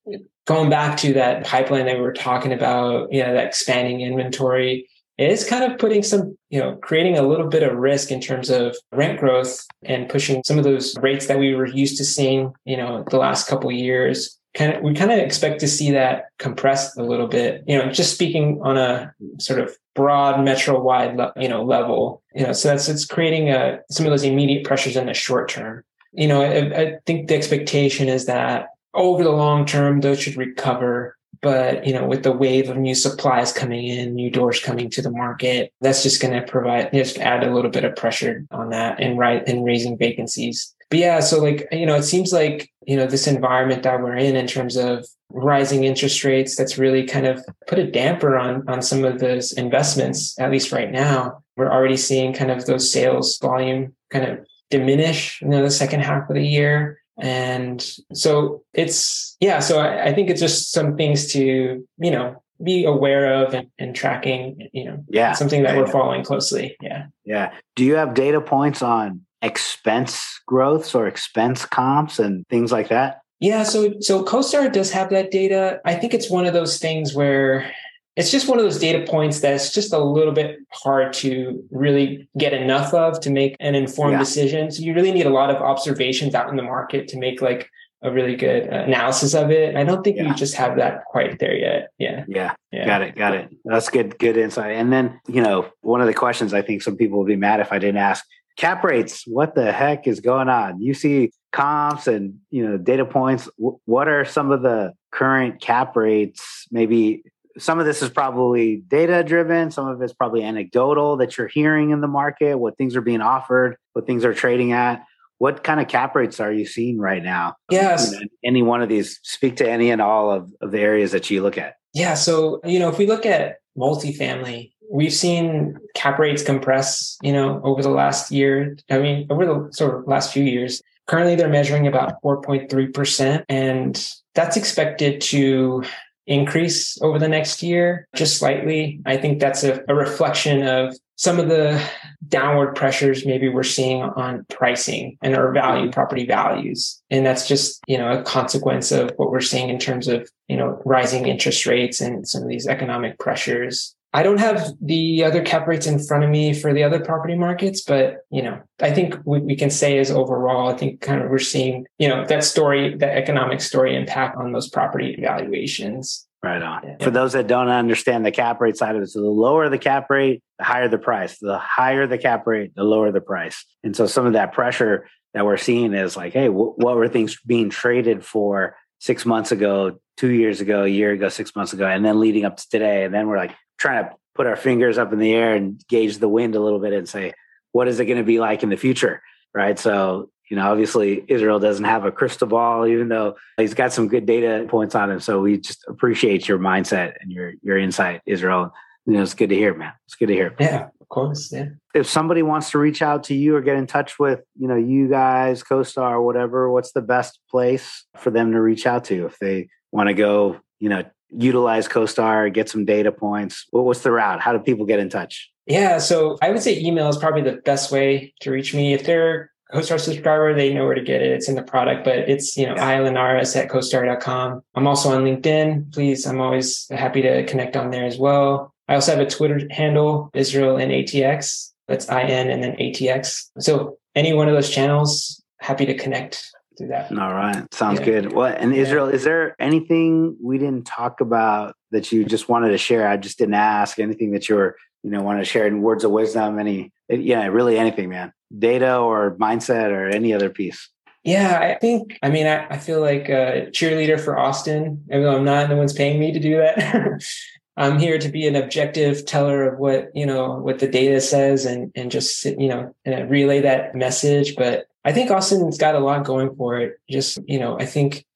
going 0.47 0.71
back 0.71 0.97
to 0.99 1.13
that 1.15 1.45
pipeline 1.45 1.87
that 1.87 1.97
we 1.97 2.03
were 2.03 2.13
talking 2.13 2.53
about, 2.53 3.13
you 3.13 3.23
know, 3.23 3.33
that 3.33 3.47
expanding 3.47 4.01
inventory, 4.01 4.89
it 5.19 5.31
is 5.31 5.49
kind 5.49 5.65
of 5.65 5.79
putting 5.79 6.03
some, 6.03 6.37
you 6.51 6.61
know, 6.61 6.77
creating 6.77 7.17
a 7.17 7.23
little 7.23 7.49
bit 7.49 7.63
of 7.63 7.77
risk 7.77 8.11
in 8.11 8.21
terms 8.21 8.51
of 8.51 8.77
rent 8.93 9.19
growth 9.19 9.67
and 9.83 10.09
pushing 10.09 10.43
some 10.45 10.59
of 10.59 10.65
those 10.65 10.95
rates 10.99 11.27
that 11.27 11.39
we 11.39 11.55
were 11.55 11.67
used 11.67 11.97
to 11.99 12.05
seeing, 12.05 12.53
you 12.65 12.77
know, 12.77 13.05
the 13.11 13.17
last 13.17 13.49
couple 13.49 13.73
years. 13.73 14.39
Kind 14.55 14.75
of, 14.75 14.83
we 14.83 14.95
kind 14.95 15.13
of 15.13 15.19
expect 15.19 15.61
to 15.61 15.69
see 15.69 15.91
that 15.91 16.27
compressed 16.39 16.97
a 16.99 17.03
little 17.03 17.29
bit, 17.29 17.63
you 17.67 17.77
know, 17.77 17.91
just 17.91 18.15
speaking 18.15 18.61
on 18.63 18.79
a 18.79 19.15
sort 19.39 19.61
of 19.61 19.77
broad 19.95 20.43
metro 20.43 20.81
wide, 20.81 21.19
you 21.37 21.49
know, 21.49 21.63
level, 21.63 22.23
you 22.35 22.43
know, 22.43 22.53
so 22.53 22.69
that's, 22.69 22.89
it's 22.89 23.05
creating 23.05 23.51
a, 23.51 23.81
some 23.91 24.07
of 24.07 24.11
those 24.11 24.23
immediate 24.23 24.65
pressures 24.65 24.97
in 24.97 25.07
the 25.07 25.15
short 25.15 25.49
term. 25.49 25.85
you 26.17 26.27
know, 26.27 26.43
I, 26.43 26.81
I 26.81 26.99
think 27.05 27.29
the 27.29 27.37
expectation 27.37 28.09
is 28.09 28.27
that 28.27 28.69
over 28.95 29.23
the 29.23 29.31
long 29.31 29.67
term, 29.67 30.01
those 30.01 30.21
should 30.21 30.37
recover. 30.37 31.16
But, 31.47 31.87
you 31.87 31.93
know, 31.93 32.05
with 32.05 32.25
the 32.25 32.33
wave 32.33 32.69
of 32.69 32.77
new 32.77 32.97
supplies 32.97 33.53
coming 33.53 33.87
in, 33.87 34.17
new 34.17 34.31
doors 34.31 34.59
coming 34.59 34.91
to 34.91 35.01
the 35.01 35.13
market, 35.13 35.73
that's 35.81 36.03
just 36.03 36.21
going 36.21 36.35
to 36.35 36.45
provide, 36.45 36.93
just 36.93 37.19
add 37.19 37.45
a 37.45 37.55
little 37.55 37.71
bit 37.71 37.85
of 37.85 37.95
pressure 37.95 38.45
on 38.51 38.71
that 38.71 39.01
and 39.01 39.17
right 39.17 39.47
and 39.47 39.65
raising 39.65 39.97
vacancies. 39.97 40.75
But 40.91 40.99
yeah, 40.99 41.21
so 41.21 41.41
like, 41.41 41.69
you 41.71 41.87
know, 41.87 41.95
it 41.95 42.03
seems 42.03 42.33
like, 42.33 42.69
you 42.85 42.97
know, 42.97 43.07
this 43.07 43.29
environment 43.29 43.85
that 43.85 44.01
we're 44.01 44.17
in, 44.17 44.35
in 44.35 44.49
terms 44.49 44.77
of 44.77 45.07
rising 45.31 45.85
interest 45.85 46.25
rates, 46.25 46.57
that's 46.57 46.79
really 46.79 47.07
kind 47.07 47.29
of 47.29 47.45
put 47.69 47.79
a 47.79 47.89
damper 47.89 48.37
on, 48.37 48.69
on 48.69 48.83
some 48.83 49.05
of 49.05 49.21
those 49.21 49.53
investments, 49.53 50.37
at 50.41 50.51
least 50.51 50.73
right 50.73 50.91
now. 50.91 51.45
We're 51.57 51.71
already 51.71 51.97
seeing 51.97 52.33
kind 52.33 52.51
of 52.51 52.67
those 52.67 52.91
sales 52.91 53.39
volume 53.39 53.95
kind 54.11 54.25
of 54.25 54.45
diminish, 54.69 55.41
you 55.41 55.47
know, 55.47 55.63
the 55.63 55.71
second 55.71 56.01
half 56.01 56.29
of 56.29 56.35
the 56.35 56.45
year. 56.45 56.99
And 57.19 57.85
so 58.13 58.63
it's, 58.75 59.37
yeah, 59.41 59.61
so 59.61 59.79
I, 59.79 60.07
I 60.07 60.15
think 60.15 60.31
it's 60.31 60.41
just 60.41 60.73
some 60.73 60.97
things 60.97 61.33
to, 61.33 61.87
you 61.99 62.11
know, 62.11 62.43
be 62.63 62.85
aware 62.85 63.43
of 63.43 63.55
and, 63.55 63.69
and 63.79 63.95
tracking, 63.95 64.69
you 64.73 64.85
know, 64.85 65.05
yeah, 65.09 65.33
something 65.33 65.63
that 65.63 65.77
we're 65.77 65.87
following 65.87 66.25
closely. 66.25 66.77
Yeah. 66.81 67.07
Yeah. 67.25 67.53
Do 67.75 67.85
you 67.85 67.97
have 67.97 68.15
data 68.15 68.41
points 68.41 68.83
on 68.83 69.23
expense 69.43 70.41
growths 70.47 70.95
or 70.95 71.07
expense 71.07 71.67
comps 71.67 72.19
and 72.19 72.47
things 72.49 72.73
like 72.73 72.89
that? 72.89 73.21
Yeah, 73.41 73.65
so 73.65 73.93
so 74.01 74.25
CoStar 74.25 74.73
does 74.73 74.91
have 74.93 75.11
that 75.11 75.31
data. 75.31 75.81
I 75.85 75.95
think 75.95 76.15
it's 76.15 76.31
one 76.31 76.47
of 76.47 76.55
those 76.55 76.79
things 76.79 77.15
where 77.15 77.71
it's 78.17 78.31
just 78.31 78.49
one 78.49 78.59
of 78.59 78.65
those 78.65 78.79
data 78.79 79.05
points 79.11 79.41
that's 79.41 79.73
just 79.73 79.93
a 79.93 79.99
little 79.99 80.33
bit 80.33 80.59
hard 80.73 81.13
to 81.13 81.63
really 81.71 82.29
get 82.39 82.53
enough 82.55 82.95
of 82.95 83.21
to 83.21 83.31
make 83.31 83.55
an 83.61 83.75
informed 83.75 84.13
Yeah. 84.15 84.19
decision. 84.21 84.71
So 84.71 84.83
you 84.83 84.95
really 84.95 85.13
need 85.13 85.27
a 85.27 85.31
lot 85.31 85.51
of 85.51 85.57
observations 85.57 86.35
out 86.35 86.49
in 86.49 86.57
the 86.57 86.63
market 86.63 87.09
to 87.09 87.19
make 87.19 87.43
like 87.43 87.69
a 88.03 88.11
really 88.11 88.35
good 88.37 88.65
analysis 88.65 89.35
of 89.35 89.51
it. 89.51 89.69
And 89.71 89.79
I 89.79 89.85
don't 89.85 90.03
think 90.03 90.17
Yeah. 90.17 90.29
we 90.29 90.35
just 90.35 90.55
have 90.55 90.77
that 90.77 91.05
quite 91.07 91.39
there 91.39 91.55
yet. 91.55 91.89
Yeah. 91.99 92.25
Yeah. 92.29 92.55
Yeah. 92.73 92.87
Got 92.87 93.03
it. 93.03 93.17
Got 93.17 93.35
it. 93.35 93.49
That's 93.65 93.91
good. 93.91 94.19
Good 94.19 94.37
insight. 94.37 94.73
And 94.77 94.93
then, 94.93 95.21
you 95.29 95.43
know, 95.43 95.67
one 95.83 96.01
of 96.01 96.07
the 96.07 96.15
questions 96.15 96.55
I 96.55 96.63
think 96.63 96.83
some 96.83 96.97
people 96.97 97.19
would 97.19 97.27
be 97.29 97.37
mad 97.37 97.61
if 97.61 97.73
I 97.73 97.79
didn't 97.79 97.99
ask 97.99 98.25
cap 98.57 98.83
rates. 98.85 99.25
What 99.27 99.55
the 99.55 99.73
heck 99.73 100.07
is 100.07 100.21
going 100.21 100.49
on? 100.49 100.81
You 100.81 100.95
see 100.95 101.33
comps 101.53 102.07
and, 102.07 102.35
you 102.51 102.67
know, 102.67 102.77
data 102.79 103.05
points. 103.05 103.49
W- 103.59 103.79
what 103.87 104.09
are 104.09 104.25
some 104.25 104.51
of 104.53 104.63
the 104.63 104.93
current 105.11 105.61
cap 105.61 105.97
rates? 105.97 106.67
Maybe 106.71 107.23
some 107.59 107.79
of 107.79 107.87
this 107.87 108.03
is 108.03 108.11
probably 108.11 108.77
data 108.77 109.25
driven. 109.25 109.71
Some 109.71 109.89
of 109.89 110.01
it's 110.03 110.13
probably 110.13 110.43
anecdotal 110.43 111.17
that 111.19 111.37
you're 111.37 111.49
hearing 111.49 111.91
in 111.91 112.01
the 112.01 112.09
market, 112.09 112.57
what 112.59 112.77
things 112.77 112.97
are 112.97 113.01
being 113.01 113.21
offered, 113.21 113.77
what 113.93 114.07
things 114.07 114.25
are 114.25 114.35
trading 114.35 114.73
at. 114.73 115.05
What 115.39 115.63
kind 115.63 115.81
of 115.81 115.89
cap 115.89 116.15
rates 116.17 116.41
are 116.41 116.53
you 116.53 116.65
seeing 116.65 116.99
right 116.99 117.23
now? 117.23 117.57
Yes. 117.71 118.11
You 118.11 118.21
know, 118.21 118.27
any 118.43 118.63
one 118.63 118.81
of 118.81 118.89
these, 118.89 119.21
speak 119.23 119.57
to 119.57 119.71
any 119.71 119.91
and 119.91 120.01
all 120.01 120.31
of, 120.31 120.51
of 120.63 120.71
the 120.71 120.81
areas 120.81 121.13
that 121.13 121.31
you 121.31 121.43
look 121.43 121.59
at. 121.59 121.75
Yeah. 121.93 122.15
So, 122.15 122.61
you 122.65 122.79
know, 122.79 122.89
if 122.89 122.97
we 122.97 123.07
look 123.07 123.27
at 123.27 123.57
multifamily, 123.77 124.73
we've 124.91 125.13
seen 125.13 125.77
cap 125.95 126.19
rates 126.19 126.43
compress, 126.43 127.19
you 127.23 127.33
know, 127.33 127.61
over 127.65 127.83
the 127.83 127.91
last 127.91 128.31
year. 128.31 128.77
I 128.91 128.99
mean, 128.99 129.27
over 129.29 129.45
the 129.45 129.69
sort 129.73 129.97
of 129.97 130.09
last 130.09 130.33
few 130.33 130.45
years. 130.45 130.83
Currently, 131.07 131.37
they're 131.37 131.49
measuring 131.49 131.87
about 131.87 132.21
4.3%, 132.23 133.45
and 133.49 134.13
that's 134.35 134.57
expected 134.57 135.21
to 135.21 135.85
increase 136.27 137.01
over 137.03 137.19
the 137.19 137.29
next 137.29 137.63
year 137.63 138.09
just 138.15 138.39
slightly. 138.39 139.01
I 139.07 139.17
think 139.17 139.41
that's 139.41 139.65
a, 139.65 139.83
a 139.89 139.95
reflection 139.95 140.67
of 140.67 140.97
some 141.17 141.41
of 141.41 141.49
the 141.49 141.83
downward 142.29 142.75
pressures 142.75 143.25
maybe 143.25 143.49
we're 143.49 143.63
seeing 143.63 144.03
on 144.03 144.45
pricing 144.51 145.17
and 145.23 145.35
our 145.35 145.53
value 145.53 145.91
property 145.91 146.27
values 146.27 147.01
and 147.11 147.25
that's 147.25 147.49
just 147.49 147.81
you 147.87 147.97
know 147.97 148.19
a 148.19 148.23
consequence 148.23 148.93
of 148.93 149.11
what 149.17 149.31
we're 149.31 149.41
seeing 149.41 149.71
in 149.71 149.79
terms 149.79 150.09
of 150.09 150.29
you 150.49 150.57
know 150.57 150.81
rising 150.85 151.27
interest 151.27 151.67
rates 151.67 152.01
and 152.01 152.29
some 152.29 152.43
of 152.43 152.49
these 152.49 152.67
economic 152.67 153.19
pressures 153.19 153.96
i 154.13 154.23
don't 154.23 154.41
have 154.41 154.73
the 154.81 155.25
other 155.25 155.43
cap 155.43 155.67
rates 155.67 155.87
in 155.87 155.99
front 155.99 156.25
of 156.25 156.31
me 156.31 156.53
for 156.53 156.73
the 156.73 156.83
other 156.83 157.01
property 157.01 157.35
markets 157.35 157.83
but 157.83 158.19
you 158.31 158.43
know 158.43 158.61
i 158.81 158.91
think 158.91 159.15
what 159.25 159.43
we 159.43 159.57
can 159.57 159.71
say 159.71 159.99
is 159.99 160.11
overall 160.11 160.69
i 160.69 160.77
think 160.77 161.01
kind 161.01 161.23
of 161.23 161.31
we're 161.31 161.39
seeing 161.39 161.87
you 161.99 162.09
know 162.09 162.25
that 162.27 162.45
story 162.45 162.97
that 162.97 163.17
economic 163.17 163.61
story 163.61 163.97
impact 163.97 164.37
on 164.37 164.53
those 164.53 164.69
property 164.69 165.17
valuations 165.21 166.27
Right 166.47 166.63
on. 166.63 166.83
Yeah. 166.85 166.97
For 167.01 167.11
those 167.11 167.33
that 167.33 167.49
don't 167.49 167.69
understand 167.69 168.25
the 168.25 168.31
cap 168.31 168.61
rate 168.61 168.77
side 168.77 168.95
of 168.95 169.03
it, 169.03 169.09
so 169.09 169.21
the 169.21 169.27
lower 169.27 169.69
the 169.69 169.79
cap 169.79 170.09
rate, 170.11 170.45
the 170.59 170.65
higher 170.65 170.87
the 170.87 170.99
price. 170.99 171.39
The 171.41 171.59
higher 171.59 172.07
the 172.07 172.19
cap 172.19 172.47
rate, 172.47 172.73
the 172.77 172.85
lower 172.85 173.11
the 173.11 173.21
price. 173.21 173.65
And 173.83 173.97
so 173.97 174.07
some 174.07 174.27
of 174.27 174.35
that 174.35 174.53
pressure 174.53 175.09
that 175.35 175.45
we're 175.45 175.57
seeing 175.57 175.93
is 175.93 176.17
like, 176.17 176.35
hey, 176.35 176.47
wh- 176.47 176.79
what 176.79 176.95
were 176.95 177.09
things 177.09 177.37
being 177.45 177.69
traded 177.69 178.25
for 178.25 178.77
six 179.01 179.27
months 179.27 179.51
ago, 179.51 179.99
two 180.19 180.31
years 180.31 180.61
ago, 180.61 180.85
a 180.85 180.89
year 180.89 181.11
ago, 181.11 181.29
six 181.31 181.57
months 181.57 181.73
ago, 181.73 181.87
and 181.87 182.05
then 182.05 182.21
leading 182.21 182.45
up 182.45 182.59
to 182.59 182.69
today? 182.69 183.05
And 183.05 183.13
then 183.13 183.27
we're 183.27 183.39
like 183.39 183.55
trying 183.79 184.05
to 184.05 184.11
put 184.35 184.47
our 184.47 184.57
fingers 184.57 184.99
up 184.99 185.13
in 185.13 185.19
the 185.19 185.33
air 185.33 185.55
and 185.55 185.83
gauge 185.89 186.19
the 186.19 186.29
wind 186.29 186.55
a 186.55 186.61
little 186.61 186.79
bit 186.79 186.93
and 186.93 187.09
say, 187.09 187.33
what 187.73 187.89
is 187.89 188.01
it 188.01 188.07
going 188.07 188.19
to 188.19 188.25
be 188.25 188.41
like 188.41 188.63
in 188.63 188.69
the 188.69 188.77
future? 188.77 189.23
Right. 189.55 189.79
So 189.79 190.31
you 190.51 190.57
know, 190.57 190.71
obviously 190.71 191.25
Israel 191.29 191.59
doesn't 191.59 191.85
have 191.85 192.05
a 192.05 192.13
crystal 192.13 192.47
ball, 192.47 192.87
even 192.87 193.09
though 193.09 193.37
he's 193.57 193.75
got 193.75 193.93
some 193.93 194.09
good 194.09 194.27
data 194.27 194.65
points 194.69 194.95
on 194.95 195.11
him. 195.11 195.21
So 195.21 195.41
we 195.41 195.59
just 195.59 195.85
appreciate 195.89 196.47
your 196.47 196.59
mindset 196.59 197.15
and 197.21 197.33
your 197.33 197.55
your 197.63 197.79
insight, 197.79 198.23
Israel. 198.27 198.73
You 199.07 199.15
know, 199.15 199.23
it's 199.23 199.35
good 199.35 199.51
to 199.51 199.57
hear, 199.57 199.75
man. 199.75 199.93
It's 200.07 200.15
good 200.15 200.27
to 200.27 200.35
hear. 200.35 200.55
yeah 200.59 200.89
of 201.01 201.09
course 201.09 201.53
yeah 201.53 201.67
If 201.95 202.09
somebody 202.09 202.43
wants 202.43 202.71
to 202.73 202.79
reach 202.79 203.03
out 203.03 203.25
to 203.25 203.35
you 203.35 203.55
or 203.57 203.61
get 203.61 203.77
in 203.77 203.87
touch 203.87 204.19
with, 204.19 204.41
you 204.59 204.67
know, 204.67 204.77
you 204.77 205.09
guys, 205.09 205.63
CoStar, 205.63 206.23
whatever, 206.23 206.71
what's 206.71 206.93
the 206.93 207.03
best 207.03 207.39
place 207.49 208.05
for 208.17 208.31
them 208.31 208.53
to 208.53 208.61
reach 208.61 208.87
out 208.87 209.05
to 209.05 209.27
if 209.27 209.39
they 209.39 209.69
want 209.93 210.09
to 210.09 210.15
go, 210.15 210.61
you 210.81 210.89
know, 210.89 211.05
utilize 211.31 211.89
CoStar, 211.89 212.53
get 212.53 212.69
some 212.69 212.85
data 212.85 213.13
points? 213.13 213.67
What, 213.71 213.85
what's 213.85 214.01
the 214.01 214.11
route? 214.13 214.41
How 214.41 214.53
do 214.53 214.59
people 214.59 214.87
get 214.87 214.99
in 214.99 215.09
touch? 215.09 215.51
Yeah, 215.67 215.99
so 215.99 216.39
I 216.43 216.51
would 216.51 216.63
say 216.63 216.79
email 216.79 217.09
is 217.09 217.17
probably 217.17 217.43
the 217.43 217.61
best 217.65 217.91
way 217.91 218.33
to 218.41 218.51
reach 218.51 218.73
me. 218.75 218.95
If 218.95 219.05
they're 219.05 219.51
CoStar 219.73 219.99
subscriber, 219.99 220.55
they 220.55 220.73
know 220.73 220.85
where 220.85 220.95
to 220.95 221.03
get 221.03 221.23
it. 221.23 221.33
It's 221.33 221.49
in 221.49 221.57
the 221.57 221.63
product, 221.63 222.05
but 222.05 222.19
it's, 222.19 222.57
you 222.57 222.67
know, 222.67 222.75
Yeah. 222.77 222.99
ilinares 222.99 223.57
at 223.57 223.69
CoStar.com. 223.69 224.63
I'm 224.77 224.87
also 224.87 225.11
on 225.11 225.25
LinkedIn. 225.25 225.93
Please, 225.93 226.25
I'm 226.25 226.41
always 226.41 226.87
happy 226.91 227.21
to 227.23 227.45
connect 227.47 227.77
on 227.77 227.91
there 227.91 228.05
as 228.05 228.17
well. 228.17 228.73
I 228.89 228.95
also 228.95 229.11
have 229.17 229.21
a 229.27 229.29
Twitter 229.29 229.61
handle, 229.71 230.31
Israel 230.35 230.77
and 230.77 230.93
ATX. 230.93 231.73
That's 231.89 232.09
IN 232.09 232.49
and 232.51 232.63
then 232.63 232.77
ATX. 232.79 233.51
So 233.59 233.99
any 234.15 234.33
one 234.33 234.49
of 234.49 234.55
those 234.55 234.71
channels, 234.71 235.43
happy 235.59 235.87
to 235.87 235.95
connect 235.97 236.49
through 236.77 236.89
that. 236.89 237.11
All 237.11 237.35
right. 237.35 237.63
Sounds 237.73 238.01
Yeah. 238.01 238.07
good. 238.07 238.33
Well, 238.33 238.55
and 238.57 238.75
Yeah. 238.75 238.83
Israel, 238.83 239.09
is 239.09 239.25
there 239.25 239.55
anything 239.59 240.37
we 240.43 240.59
didn't 240.59 240.87
talk 240.87 241.21
about 241.21 241.75
that 241.91 242.13
you 242.13 242.25
just 242.25 242.49
wanted 242.49 242.71
to 242.71 242.79
share? 242.79 243.09
I 243.09 243.17
just 243.17 243.39
didn't 243.39 243.55
ask 243.55 243.99
anything 243.99 244.33
that 244.33 244.49
you 244.49 244.57
were, 244.57 244.77
you 245.03 245.11
know, 245.11 245.23
want 245.23 245.39
to 245.39 245.45
share 245.45 245.67
in 245.67 245.83
words 245.83 246.05
of 246.05 246.11
wisdom, 246.11 246.59
any 246.59 246.93
yeah, 247.09 247.47
really 247.47 247.79
anything, 247.79 248.09
man. 248.09 248.33
Data 248.57 248.97
or 248.99 249.37
mindset 249.37 249.91
or 249.91 250.09
any 250.09 250.33
other 250.33 250.51
piece. 250.51 250.89
Yeah, 251.23 251.59
I 251.59 251.79
think, 251.81 252.19
I 252.23 252.31
mean, 252.31 252.47
I, 252.47 252.67
I 252.69 252.79
feel 252.79 253.01
like 253.01 253.29
a 253.29 253.69
cheerleader 253.73 254.19
for 254.21 254.39
Austin, 254.39 255.05
even 255.11 255.23
though 255.25 255.37
I'm 255.37 255.45
not, 255.45 255.69
no 255.69 255.77
one's 255.77 255.93
paying 255.93 256.21
me 256.21 256.33
to 256.33 256.39
do 256.39 256.57
that. 256.59 257.21
I'm 257.77 257.99
here 257.99 258.17
to 258.19 258.29
be 258.29 258.47
an 258.47 258.57
objective 258.57 259.27
teller 259.27 259.65
of 259.65 259.79
what, 259.79 260.11
you 260.15 260.25
know, 260.25 260.55
what 260.59 260.79
the 260.79 260.87
data 260.89 261.21
says 261.21 261.67
and, 261.67 261.93
and 261.95 262.11
just, 262.11 262.45
you 262.45 262.69
know, 262.69 262.95
relay 263.05 263.61
that 263.61 263.95
message. 263.95 264.57
But 264.57 264.87
I 265.07 265.13
think 265.13 265.31
Austin's 265.31 265.79
got 265.79 265.95
a 265.95 266.01
lot 266.01 266.25
going 266.25 266.55
for 266.57 266.79
it. 266.81 266.99
Just, 267.09 267.39
you 267.47 267.59
know, 267.61 267.79
I 267.79 267.87
think, 267.87 268.27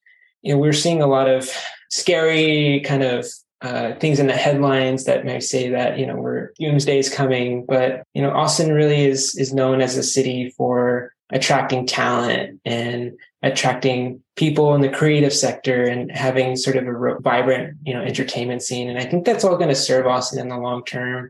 you 0.41 0.53
know, 0.53 0.59
we're 0.59 0.71
seeing 0.71 1.01
a 1.01 1.07
lot 1.07 1.29
of 1.29 1.51
scary 1.89 2.81
kind 2.85 3.03
of 3.03 3.25
uh, 3.61 3.93
things 3.99 4.19
in 4.19 4.27
the 4.27 4.33
headlines 4.33 5.03
that 5.03 5.23
may 5.23 5.39
say 5.39 5.69
that 5.69 5.99
you 5.99 6.05
know 6.07 6.15
we're 6.15 6.51
doomsday 6.59 6.97
is 6.97 7.13
coming, 7.13 7.63
but 7.65 8.03
you 8.15 8.21
know 8.21 8.31
Austin 8.31 8.73
really 8.73 9.05
is 9.05 9.35
is 9.35 9.53
known 9.53 9.81
as 9.81 9.97
a 9.97 10.03
city 10.03 10.49
for 10.57 11.13
attracting 11.31 11.85
talent 11.85 12.59
and 12.65 13.11
attracting 13.43 14.21
people 14.35 14.73
in 14.73 14.81
the 14.81 14.89
creative 14.89 15.31
sector 15.31 15.83
and 15.83 16.11
having 16.11 16.55
sort 16.55 16.75
of 16.75 16.87
a 16.87 17.19
vibrant 17.19 17.77
you 17.85 17.93
know 17.93 18.01
entertainment 18.01 18.63
scene, 18.63 18.89
and 18.89 18.97
I 18.97 19.05
think 19.05 19.25
that's 19.25 19.43
all 19.43 19.57
going 19.57 19.69
to 19.69 19.75
serve 19.75 20.07
Austin 20.07 20.39
in 20.39 20.49
the 20.49 20.57
long 20.57 20.83
term. 20.83 21.29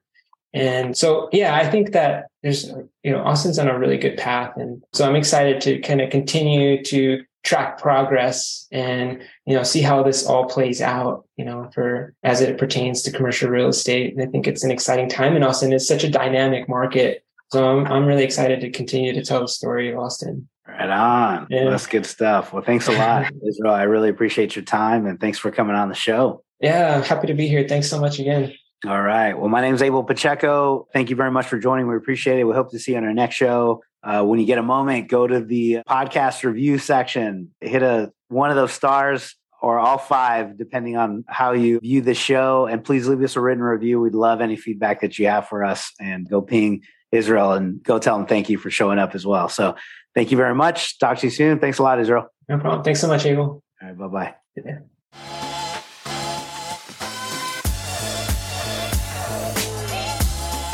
And 0.54 0.98
so, 0.98 1.30
yeah, 1.32 1.56
I 1.56 1.70
think 1.70 1.94
that 1.94 2.28
there's, 2.44 2.68
you 3.04 3.12
know, 3.12 3.24
Austin's 3.24 3.60
on 3.60 3.68
a 3.68 3.78
really 3.78 3.98
good 3.98 4.18
path. 4.18 4.54
And 4.58 4.84
so 4.94 5.08
I'm 5.08 5.16
excited 5.16 5.62
to 5.62 5.80
kind 5.80 6.02
of 6.02 6.10
continue 6.10 6.84
to 6.86 7.24
track 7.44 7.80
progress 7.80 8.68
and, 8.72 9.22
you 9.46 9.56
know, 9.56 9.64
see 9.64 9.82
how 9.82 10.04
this 10.04 10.26
all 10.26 10.46
plays 10.46 10.82
out, 10.82 11.26
you 11.38 11.46
know, 11.46 11.70
for 11.74 12.14
as 12.24 12.42
it 12.42 12.58
pertains 12.58 13.02
to 13.04 13.12
commercial 13.12 13.50
real 13.50 13.70
estate. 13.70 14.14
And 14.14 14.22
I 14.22 14.30
think 14.30 14.48
it's 14.48 14.64
an 14.64 14.72
exciting 14.72 15.10
time 15.10 15.36
in 15.36 15.44
Austin. 15.44 15.74
It's 15.74 15.88
such 15.88 16.04
a 16.04 16.10
dynamic 16.10 16.68
market. 16.68 17.24
So 17.52 17.68
I'm, 17.68 17.86
I'm 17.88 18.06
really 18.06 18.24
excited 18.24 18.62
to 18.62 18.70
continue 18.70 19.14
to 19.14 19.24
tell 19.24 19.42
the 19.42 19.48
story 19.48 19.92
of 19.92 19.98
Austin. 19.98 20.48
Right 20.68 20.90
on. 20.90 21.48
Yeah. 21.50 21.70
That's 21.70 21.88
good 21.88 22.06
stuff. 22.06 22.54
Well, 22.54 22.64
thanks 22.64 22.88
a 22.88 22.94
lot, 22.94 23.32
Israel. 23.48 23.74
I 23.74 23.84
really 23.84 24.10
appreciate 24.10 24.56
your 24.56 24.64
time 24.64 25.06
and 25.06 25.20
thanks 25.20 25.38
for 25.38 25.52
coming 25.52 25.76
on 25.76 25.90
the 25.90 25.96
show. 25.96 26.44
Yeah, 26.60 26.96
I'm 26.96 27.04
happy 27.04 27.28
to 27.28 27.34
be 27.34 27.48
here. 27.48 27.68
Thanks 27.68 27.90
so 27.90 28.00
much 28.00 28.20
again. 28.20 28.54
All 28.88 29.02
right. 29.02 29.34
Well, 29.34 29.50
my 29.50 29.62
name 29.62 29.76
is 29.76 29.82
Abel 29.84 30.04
Pacheco. 30.04 30.88
Thank 30.92 31.12
you 31.12 31.16
very 31.16 31.30
much 31.30 31.48
for 31.48 31.60
joining. 31.60 31.88
We 31.88 31.96
appreciate 31.96 32.40
it. 32.40 32.46
We 32.46 32.54
hope 32.54 32.72
to 32.72 32.80
see 32.80 32.94
you 32.94 32.98
on 32.98 33.04
our 33.04 33.14
next 33.14 33.36
show. 33.36 33.84
Uh, 34.04 34.24
when 34.24 34.40
you 34.40 34.48
get 34.48 34.58
a 34.58 34.64
moment, 34.64 35.08
go 35.08 35.28
to 35.28 35.40
the 35.40 35.82
podcast 35.88 36.44
review 36.44 36.80
section, 36.80 37.54
hit 37.62 37.84
a 37.84 38.12
one 38.30 38.50
of 38.50 38.56
those 38.56 38.72
stars 38.72 39.36
or 39.62 39.78
all 39.78 40.00
five, 40.00 40.58
depending 40.58 40.98
on 40.98 41.24
how 41.28 41.52
you 41.52 41.80
view 41.80 42.02
the 42.02 42.16
show. 42.16 42.66
And 42.66 42.84
please 42.84 43.08
leave 43.08 43.22
us 43.22 43.36
a 43.36 43.42
written 43.42 43.62
review. 43.64 44.02
We'd 44.02 44.16
love 44.16 44.42
any 44.42 44.56
feedback 44.56 45.02
that 45.02 45.20
you 45.20 45.28
have 45.28 45.48
for 45.48 45.64
us. 45.64 45.92
And 46.00 46.28
go 46.28 46.42
ping 46.42 46.82
Israel 47.12 47.52
and 47.52 47.84
go 47.84 48.00
tell 48.00 48.20
him 48.20 48.26
thank 48.26 48.50
you 48.50 48.58
for 48.58 48.72
showing 48.72 48.98
up 48.98 49.14
as 49.14 49.28
well. 49.28 49.48
So 49.48 49.76
thank 50.16 50.32
you 50.32 50.38
very 50.38 50.56
much. 50.56 50.98
Talk 50.98 51.20
to 51.20 51.28
you 51.28 51.32
soon. 51.32 51.60
Thanks 51.60 51.78
a 51.78 51.84
lot, 51.84 52.00
Israel. 52.00 52.28
No 52.50 52.58
problem. 52.58 52.84
Thanks 52.84 53.00
so 53.00 53.08
much, 53.08 53.28
Abel. 53.28 53.62
All 53.82 53.88
right. 53.88 53.96
Bye 53.96 54.08
bye. 54.08 54.36
Yeah. 54.56 55.50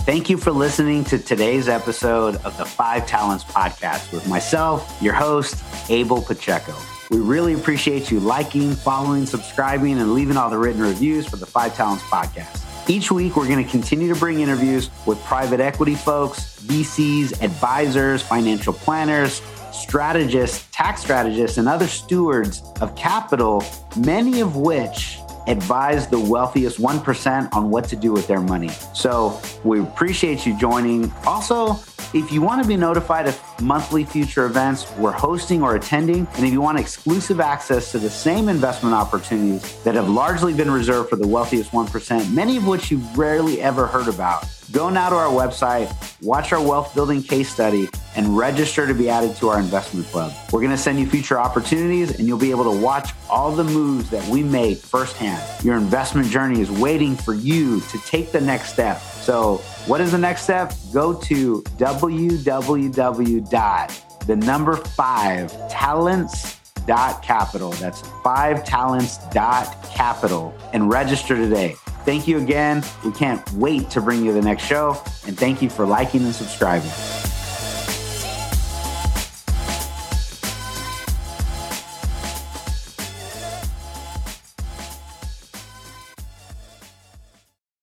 Thank 0.08 0.30
you 0.30 0.38
for 0.38 0.52
listening 0.52 1.04
to 1.04 1.20
today's 1.20 1.68
episode 1.68 2.38
of 2.46 2.58
the 2.58 2.64
Five 2.64 3.06
Talents 3.08 3.44
Podcast 3.44 4.14
with 4.14 4.26
myself, 4.26 4.98
your 5.02 5.14
host, 5.14 5.62
Abel 5.90 6.22
Pacheco. 6.22 6.74
We 7.10 7.20
really 7.20 7.56
appreciate 7.56 8.10
you 8.10 8.22
liking, 8.22 8.74
following, 8.74 9.26
subscribing, 9.26 10.00
and 10.00 10.14
leaving 10.14 10.38
all 10.38 10.50
the 10.50 10.58
written 10.58 10.82
reviews 10.82 11.28
for 11.28 11.36
the 11.36 11.46
Five 11.46 11.76
Talents 11.76 12.06
Podcast. 12.06 12.90
Each 12.90 13.12
week, 13.12 13.36
we're 13.36 13.50
going 13.50 13.62
to 13.62 13.70
continue 13.70 14.08
to 14.14 14.18
bring 14.18 14.40
interviews 14.40 14.90
with 15.06 15.22
private 15.26 15.60
equity 15.60 15.96
folks, 15.96 16.58
VCs, 16.62 17.44
advisors, 17.44 18.22
financial 18.22 18.72
planners, 18.72 19.42
strategists, 19.74 20.70
tax 20.72 21.02
strategists, 21.02 21.58
and 21.58 21.68
other 21.68 21.86
stewards 21.86 22.64
of 22.80 22.96
capital, 22.96 23.62
many 23.98 24.40
of 24.40 24.56
which 24.56 25.20
advise 25.48 26.08
the 26.08 26.20
wealthiest 26.20 26.80
1% 26.80 27.54
on 27.54 27.70
what 27.70 27.86
to 27.90 27.96
do 27.96 28.12
with 28.12 28.28
their 28.28 28.42
money. 28.42 28.70
So 28.94 29.40
we 29.64 29.80
appreciate 29.80 30.46
you 30.46 30.58
joining. 30.58 31.12
Also, 31.26 31.80
if 32.14 32.32
you 32.32 32.42
want 32.42 32.62
to 32.62 32.68
be 32.68 32.78
notified 32.78 33.28
of 33.28 33.40
monthly 33.62 34.06
future 34.06 34.46
events 34.46 34.90
we're 34.98 35.12
hosting 35.12 35.62
or 35.62 35.76
attending, 35.76 36.28
and 36.36 36.46
if 36.46 36.54
you 36.54 36.62
want 36.62 36.80
exclusive 36.80 37.40
access 37.40 37.92
to 37.92 38.00
the 38.00 38.10
same 38.10 38.48
investment 38.48 38.96
opportunities 38.96 39.82
that 39.84 39.96
have 39.96 40.10
largely 40.10 40.54
been 40.54 40.72
reserved 40.72 41.10
for 41.10 41.18
the 41.18 41.28
wealthiest 41.28 41.72
1%, 41.72 42.34
many 42.34 42.58
of 42.58 42.66
which 42.66 42.92
you've 42.92 43.18
rarely 43.18 43.62
ever 43.62 43.86
heard 43.88 44.08
about, 44.08 44.46
go 44.72 44.90
now 44.90 45.10
to 45.10 45.16
our 45.16 45.30
website, 45.30 45.92
watch 46.22 46.54
our 46.54 46.62
wealth 46.62 46.94
building 46.96 47.22
case 47.22 47.52
study, 47.52 47.90
and 48.16 48.38
register 48.38 48.88
to 48.88 48.94
be 48.94 49.10
added 49.10 49.36
to 49.36 49.50
our 49.50 49.60
investment 49.60 50.08
club. 50.08 50.34
We're 50.52 50.62
going 50.62 50.72
to 50.72 50.78
send 50.78 51.00
you 51.00 51.08
future 51.08 51.40
opportunities, 51.40 52.18
and 52.18 52.28
you'll 52.28 52.40
be 52.40 52.52
able 52.52 52.64
to 52.64 52.82
watch 52.82 53.12
all 53.30 53.52
the 53.52 53.64
moves 53.64 54.10
that 54.10 54.28
we 54.30 54.44
make 54.44 54.78
firsthand. 54.78 55.44
Your 55.64 55.76
investment 55.76 56.30
journey 56.30 56.62
is 56.62 56.72
waiting 56.72 57.16
for 57.16 57.34
you 57.34 57.82
to 57.82 58.00
take 58.00 58.32
the 58.32 58.42
next 58.42 58.74
step. 58.74 59.02
So, 59.02 59.62
what 59.88 60.02
is 60.02 60.12
the 60.12 60.18
next 60.18 60.42
step? 60.44 60.74
Go 60.94 61.14
to 61.14 61.62
www. 61.78 63.48
the 64.28 64.36
number 64.36 64.76
five 64.76 65.70
talents 65.70 66.60
dot 66.86 67.24
capital. 67.24 67.72
That's 67.72 68.02
five 68.24 68.66
talents 68.66 69.18
dot 69.30 69.76
capital 69.94 70.54
and 70.74 70.90
register 70.90 71.36
today. 71.36 71.76
Thank 72.04 72.28
you 72.28 72.38
again. 72.38 72.84
We 73.06 73.12
can't 73.14 73.50
wait 73.54 73.90
to 73.92 74.02
bring 74.02 74.26
you 74.26 74.34
the 74.34 74.42
next 74.42 74.64
show. 74.64 75.02
And 75.26 75.38
thank 75.38 75.62
you 75.62 75.70
for 75.70 75.86
liking 75.86 76.24
and 76.24 76.36
subscribing. 76.36 76.92